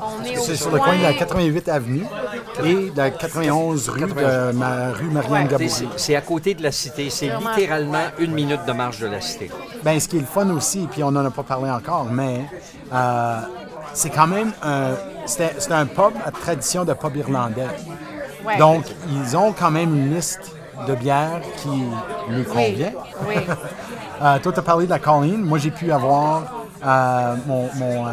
On 0.00 0.24
est 0.24 0.38
au 0.38 0.40
C'est 0.40 0.56
sur 0.56 0.70
le 0.70 0.78
coin 0.78 0.96
de 0.96 1.02
la 1.02 1.12
88 1.12 1.68
avenue 1.68 2.04
et 2.64 2.90
de 2.90 2.96
la 2.96 3.10
91 3.10 3.88
rue 3.88 4.00
de 4.00 4.52
ma 4.52 4.92
rue 4.92 5.10
Marianne 5.10 5.48
Gabourou. 5.48 5.68
C'est, 5.70 5.86
c'est 5.96 6.16
à 6.16 6.20
côté 6.20 6.54
de 6.54 6.62
la 6.62 6.72
cité. 6.72 7.10
C'est 7.10 7.30
littéralement 7.36 8.06
une 8.18 8.32
minute 8.32 8.64
de 8.66 8.72
marche 8.72 8.98
de 9.00 9.06
la 9.06 9.20
cité. 9.20 9.50
Ben, 9.82 9.98
ce 9.98 10.08
qui 10.08 10.16
est 10.16 10.20
le 10.20 10.26
fun 10.26 10.48
aussi, 10.50 10.88
puis 10.90 11.02
on 11.02 11.10
n'en 11.10 11.24
a 11.24 11.30
pas 11.30 11.42
parlé 11.42 11.70
encore, 11.70 12.06
mais 12.10 12.42
euh, 12.92 13.38
c'est 13.94 14.10
quand 14.10 14.26
même 14.26 14.52
un, 14.62 14.92
c'était 15.26 15.72
un 15.72 15.86
pub 15.86 16.12
à 16.24 16.30
tradition 16.30 16.84
de 16.84 16.92
pub 16.94 17.16
irlandais. 17.16 17.66
Ouais. 18.44 18.56
Donc, 18.58 18.84
ils 19.10 19.36
ont 19.36 19.52
quand 19.52 19.70
même 19.70 19.94
une 19.94 20.14
liste 20.14 20.52
de 20.86 20.94
bières 20.94 21.40
qui 21.58 21.68
Oui, 22.30 22.44
convient. 22.44 22.92
oui. 23.28 23.34
Euh, 24.22 24.38
toi, 24.38 24.52
tu 24.52 24.60
as 24.60 24.62
parlé 24.62 24.84
de 24.86 24.90
la 24.90 25.00
Colleen. 25.00 25.40
Moi, 25.42 25.58
j'ai 25.58 25.72
pu 25.72 25.90
avoir 25.90 26.44
euh, 26.86 27.34
mon, 27.44 27.68
mon, 27.74 28.06
euh, 28.06 28.10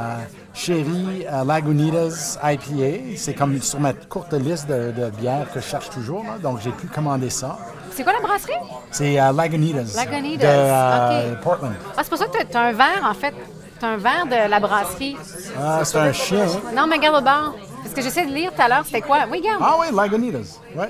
chéri 0.55 1.23
Lagunitas 1.45 2.39
IPA. 2.43 3.15
C'est 3.15 3.35
comme 3.35 3.61
sur 3.61 3.79
ma 3.79 3.93
courte 3.93 4.33
liste 4.33 4.67
de, 4.67 4.91
de 4.91 5.11
bières 5.11 5.45
que 5.53 5.59
je 5.59 5.65
cherche 5.67 5.91
toujours. 5.91 6.23
là. 6.23 6.39
Donc, 6.41 6.61
j'ai 6.63 6.71
pu 6.71 6.87
commander 6.87 7.29
ça. 7.29 7.59
C'est 7.91 8.03
quoi 8.03 8.13
la 8.13 8.21
brasserie? 8.21 8.53
C'est 8.89 9.17
Lagunitas. 9.35 9.93
Lagunitas, 9.95 11.21
De. 11.29 11.35
Portland. 11.43 11.73
Ah, 11.95 12.01
c'est 12.01 12.09
pour 12.09 12.17
ça 12.17 12.25
que 12.25 12.43
tu 12.43 12.57
as 12.57 12.61
un 12.61 12.71
verre, 12.71 13.05
en 13.07 13.13
fait. 13.13 13.35
Tu 13.79 13.85
un 13.85 13.97
verre 13.97 14.25
de 14.25 14.49
la 14.49 14.59
brasserie. 14.59 15.15
Ah, 15.59 15.81
c'est 15.83 15.97
un 15.97 16.11
chien. 16.11 16.45
Non, 16.75 16.85
mais 16.87 16.97
regarde 16.97 17.17
au 17.21 17.21
bord. 17.25 17.55
Parce 17.81 17.93
que 17.95 18.01
j'essaie 18.01 18.25
de 18.25 18.33
lire 18.33 18.53
tout 18.53 18.61
à 18.61 18.67
l'heure, 18.67 18.83
c'était 18.85 19.01
quoi? 19.01 19.19
Oui, 19.31 19.37
regarde. 19.39 19.61
Ah 19.65 19.75
oui, 19.79 19.87
Lagunitas. 19.95 20.59
Ouais. 20.75 20.89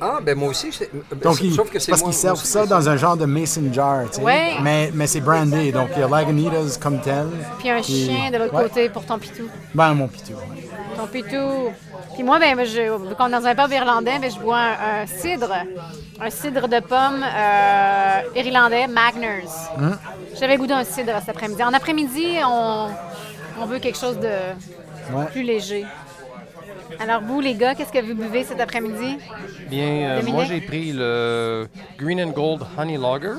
Ah, 0.00 0.18
ben 0.22 0.36
moi 0.38 0.48
aussi, 0.48 0.72
c'est- 0.72 0.90
Donc, 1.22 1.36
c'est- 1.36 1.50
sauf 1.50 1.70
que 1.70 1.78
c'est 1.78 1.90
parce 1.92 2.02
qu'ils 2.02 2.14
servent 2.14 2.42
ça 2.42 2.64
dans 2.66 2.88
un 2.88 2.96
genre 2.96 3.16
de 3.16 3.26
mason 3.26 3.70
jar, 3.72 4.04
tu 4.10 4.16
sais. 4.16 4.22
Ouais. 4.22 4.54
Mais, 4.62 4.90
mais 4.94 5.06
c'est 5.06 5.20
brandé, 5.20 5.70
donc 5.70 5.90
il 5.94 6.00
y 6.00 6.02
a 6.02 6.08
Lagunitas 6.08 6.78
comme 6.80 6.98
tel. 7.00 7.26
Puis 7.58 7.68
un 7.70 7.80
Puis- 7.82 8.06
chien 8.06 8.30
de 8.30 8.38
l'autre 8.38 8.54
ouais. 8.54 8.62
côté 8.64 8.88
pour 8.88 9.04
ton 9.04 9.18
pitou. 9.18 9.48
Ben, 9.74 9.92
mon 9.94 10.08
pitou. 10.08 10.32
ouais. 10.32 10.68
Ton 11.00 11.06
pitou. 11.06 11.72
Puis 12.14 12.22
moi, 12.22 12.38
ben, 12.38 12.58
je, 12.64 12.82
vu 13.08 13.14
qu'on 13.14 13.28
est 13.28 13.30
dans 13.30 13.46
un 13.46 13.54
pub 13.54 13.72
irlandais, 13.72 14.18
ben, 14.20 14.30
je 14.30 14.38
bois 14.38 14.58
un, 14.58 15.02
un 15.02 15.06
cidre. 15.06 15.52
Un 16.20 16.30
cidre 16.30 16.68
de 16.68 16.80
pomme 16.80 17.24
euh, 17.24 18.20
irlandais, 18.36 18.86
Magners. 18.86 19.48
Hum. 19.78 19.96
J'avais 20.38 20.56
goût 20.56 20.66
d'un 20.66 20.84
cidre 20.84 21.12
cet 21.20 21.30
après-midi. 21.30 21.62
En 21.62 21.72
après-midi, 21.72 22.26
on, 22.46 22.88
on 23.60 23.64
veut 23.66 23.78
quelque 23.78 23.98
chose 23.98 24.18
de 24.18 24.34
Ouais. 25.12 25.24
plus 25.26 25.42
léger. 25.42 25.86
Alors, 27.00 27.20
vous, 27.22 27.40
les 27.40 27.54
gars, 27.54 27.74
qu'est-ce 27.74 27.90
que 27.92 27.98
vous 27.98 28.14
buvez 28.14 28.44
cet 28.44 28.60
après-midi? 28.60 29.18
Bien, 29.68 29.88
euh, 29.88 30.22
moi 30.28 30.44
j'ai 30.44 30.60
pris 30.60 30.92
le 30.92 31.66
Green 31.98 32.20
and 32.22 32.30
Gold 32.30 32.62
Honey 32.78 32.96
Lager. 32.96 33.34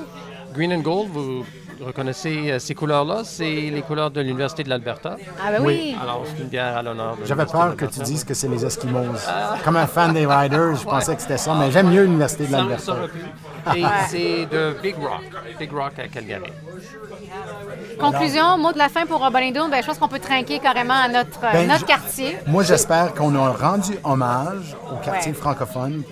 Green 0.52 0.72
and 0.74 0.80
Gold, 0.80 1.08
vous 1.08 1.46
reconnaissez 1.86 2.50
euh, 2.52 2.58
ces 2.58 2.74
couleurs-là, 2.74 3.22
c'est 3.24 3.44
les 3.44 3.82
couleurs 3.82 4.10
de 4.10 4.20
l'Université 4.20 4.64
de 4.64 4.68
l'Alberta. 4.68 5.16
Ah, 5.44 5.50
ben 5.52 5.62
oui. 5.64 5.96
Alors, 6.02 6.22
c'est 6.26 6.42
une 6.42 6.48
bière 6.48 6.76
à 6.76 6.82
l'honneur. 6.82 7.16
de 7.16 7.24
J'avais 7.24 7.46
peur 7.46 7.70
de 7.70 7.74
que 7.74 7.84
tu 7.86 8.00
dises 8.00 8.24
que 8.24 8.34
c'est 8.34 8.48
les 8.48 8.64
Eskimos. 8.64 9.18
Comme 9.64 9.76
un 9.76 9.86
fan 9.86 10.12
des 10.12 10.26
Riders, 10.26 10.76
je 10.76 10.84
pensais 10.84 11.14
que 11.16 11.22
c'était 11.22 11.38
ça, 11.38 11.54
mais 11.58 11.70
j'aime 11.70 11.88
mieux 11.90 12.02
l'Université 12.04 12.46
de 12.46 12.52
l'Alberta. 12.52 12.96
Et 13.76 13.82
c'est 14.08 14.46
de 14.46 14.76
Big 14.82 14.96
Rock. 14.96 15.22
Big 15.58 15.72
Rock 15.72 15.98
à 15.98 16.08
Calgary. 16.08 16.52
Conclusion, 17.98 18.58
mot 18.58 18.72
de 18.72 18.78
la 18.78 18.88
fin 18.88 19.06
pour 19.06 19.20
Doon, 19.20 19.68
ben, 19.68 19.80
je 19.80 19.86
pense 19.86 19.98
qu'on 19.98 20.08
peut 20.08 20.18
trinquer 20.18 20.58
carrément 20.58 20.94
à 20.94 21.08
notre, 21.08 21.38
euh, 21.44 21.52
Ben, 21.52 21.68
notre 21.68 21.86
quartier. 21.86 22.36
Moi, 22.46 22.62
j'espère 22.62 23.14
qu'on 23.14 23.34
a 23.34 23.50
rendu 23.50 23.92
hommage 24.04 24.76
au 24.92 24.96
quartier 24.96 25.32
Ouais. 25.32 25.38
francophone, 25.38 26.02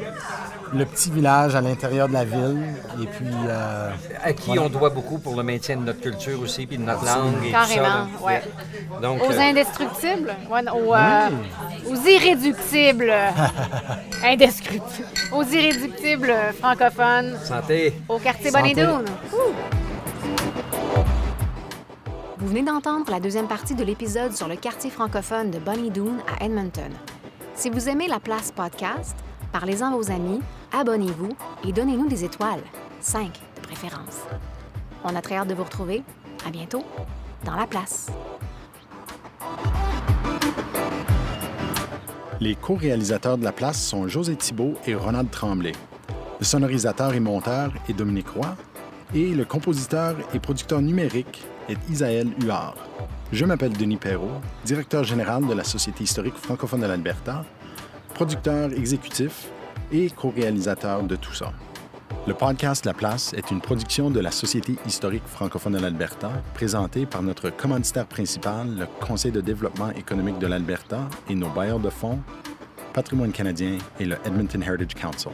le 0.73 0.85
petit 0.85 1.11
village 1.11 1.55
à 1.55 1.61
l'intérieur 1.61 2.09
de 2.09 2.13
la 2.13 2.25
ville, 2.25 2.63
et 3.03 3.07
puis... 3.07 3.27
euh, 3.49 3.91
À 4.23 4.33
qui 4.33 4.59
on 4.59 4.69
doit 4.69 4.91
beaucoup 4.91 5.19
pour 5.19 5.37
le 5.37 5.43
maintien 5.43 5.60
de 5.69 5.75
notre 5.77 6.01
culture 6.01 6.41
aussi, 6.41 6.67
puis 6.67 6.79
de 6.79 6.83
notre 6.83 7.05
langue 7.05 7.45
et 7.45 7.53
tout 7.53 7.53
ça. 7.53 7.67
Carrément, 7.75 8.07
ouais. 8.23 8.43
Donc, 9.01 9.23
Aux 9.23 9.33
euh, 9.33 9.41
indestructibles, 9.41 10.35
ouais, 10.51 10.71
aux, 10.71 10.95
euh, 10.95 11.29
aux 11.89 12.09
irréductibles, 12.09 13.13
indescriptibles, 14.25 15.09
aux 15.33 15.45
irréductibles 15.45 16.35
francophones, 16.59 17.39
santé. 17.45 17.95
au 18.09 18.19
quartier 18.19 18.51
Doon. 18.51 19.05
Vous 22.39 22.47
venez 22.49 22.63
d'entendre 22.63 23.11
la 23.11 23.21
deuxième 23.21 23.49
partie 23.49 23.75
de 23.75 23.85
l'épisode 23.85 24.35
sur 24.35 24.49
le 24.49 24.57
quartier 24.57 24.91
francophone 24.91 25.51
de 25.51 25.59
Bonnie 25.59 25.91
Doon 25.91 26.17
à 26.39 26.45
Edmonton. 26.45 26.91
Si 27.55 27.69
vous 27.69 27.89
aimez 27.89 28.09
la 28.09 28.19
place 28.19 28.51
podcast, 28.51 29.17
parlez-en 29.53 29.93
à 29.93 29.97
vos 29.97 30.11
amis 30.11 30.41
abonnez-vous 30.73 31.37
et 31.67 31.73
donnez-nous 31.73 32.09
des 32.09 32.25
étoiles, 32.25 32.63
5 33.01 33.33
de 33.57 33.61
préférence. 33.63 34.21
On 35.05 35.15
a 35.15 35.23
très 35.23 35.37
hâte 35.37 35.49
de 35.49 35.55
vous 35.55 35.65
retrouver. 35.65 36.03
À 36.47 36.51
bientôt 36.51 36.85
dans 37.45 37.57
la 37.57 37.67
place. 37.67 38.11
Les 42.41 42.55
co-réalisateurs 42.55 43.37
de 43.37 43.45
la 43.45 43.53
place 43.53 43.83
sont 43.83 44.09
José 44.09 44.37
Thibault 44.37 44.75
et 44.87 44.95
Ronald 44.95 45.31
Tremblay. 45.31 45.73
Le 46.39 46.45
sonorisateur 46.45 47.13
et 47.13 47.21
monteur 47.21 47.73
est 47.89 47.93
Dominique 47.93 48.31
Roy 48.31 48.57
et 49.15 49.35
le 49.35 49.45
compositeur 49.45 50.17
et 50.33 50.39
producteur 50.39 50.81
numérique 50.81 51.45
est 51.69 51.79
Isaël 51.91 52.29
Huard. 52.43 52.77
Je 53.33 53.45
m'appelle 53.45 53.73
Denis 53.73 53.97
Perrault, 53.97 54.41
directeur 54.65 55.05
général 55.05 55.47
de 55.47 55.53
la 55.53 55.65
Société 55.65 56.05
historique 56.05 56.37
francophone 56.37 56.81
de 56.81 56.87
l'Alberta, 56.87 57.45
producteur 58.15 58.73
exécutif 58.73 59.49
et 59.93 60.09
co-réalisateur 60.11 61.03
de 61.03 61.17
tout 61.17 61.35
ça. 61.35 61.53
Le 62.27 62.35
podcast 62.35 62.85
La 62.85 62.95
Place 62.95 63.33
est 63.33 63.51
une 63.51 63.61
production 63.61 64.11
de 64.11 64.21
la 64.21 64.31
Société 64.31 64.77
historique 64.87 65.27
francophone 65.27 65.73
de 65.73 65.79
l'Alberta, 65.79 66.31
présentée 66.55 67.07
par 67.07 67.23
notre 67.23 67.51
commanditaire 67.51 68.07
principal, 68.07 68.69
le 68.77 68.87
Conseil 69.05 69.33
de 69.33 69.41
développement 69.41 69.91
économique 69.91 70.39
de 70.39 70.47
l'Alberta 70.47 71.09
et 71.29 71.35
nos 71.35 71.49
bailleurs 71.49 71.81
de 71.81 71.91
fonds, 71.91 72.21
Patrimoine 72.93 73.33
canadien 73.33 73.79
et 73.99 74.05
le 74.05 74.17
Edmonton 74.25 74.63
Heritage 74.63 74.95
Council. 74.95 75.33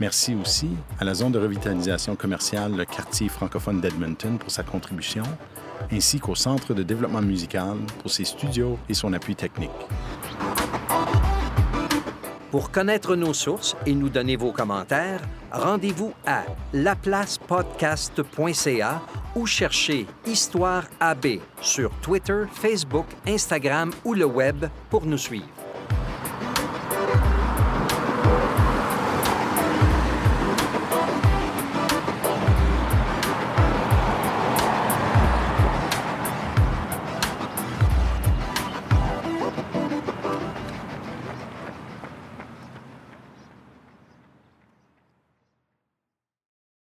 Merci 0.00 0.34
aussi 0.34 0.70
à 0.98 1.04
la 1.04 1.14
zone 1.14 1.32
de 1.32 1.38
revitalisation 1.38 2.16
commerciale, 2.16 2.76
le 2.76 2.84
quartier 2.84 3.28
francophone 3.28 3.80
d'Edmonton, 3.80 4.38
pour 4.38 4.50
sa 4.50 4.64
contribution, 4.64 5.22
ainsi 5.92 6.18
qu'au 6.18 6.34
Centre 6.34 6.74
de 6.74 6.82
développement 6.82 7.22
musical 7.22 7.76
pour 8.00 8.10
ses 8.10 8.24
studios 8.24 8.78
et 8.88 8.94
son 8.94 9.12
appui 9.12 9.36
technique. 9.36 9.70
Pour 12.54 12.70
connaître 12.70 13.16
nos 13.16 13.34
sources 13.34 13.74
et 13.84 13.96
nous 13.96 14.08
donner 14.08 14.36
vos 14.36 14.52
commentaires, 14.52 15.20
rendez-vous 15.50 16.12
à 16.24 16.44
laplacepodcast.ca 16.72 19.02
ou 19.34 19.44
cherchez 19.44 20.06
Histoire 20.24 20.84
AB 21.00 21.40
sur 21.60 21.90
Twitter, 22.00 22.44
Facebook, 22.52 23.06
Instagram 23.26 23.90
ou 24.04 24.14
le 24.14 24.26
web 24.26 24.66
pour 24.88 25.04
nous 25.04 25.18
suivre. 25.18 25.48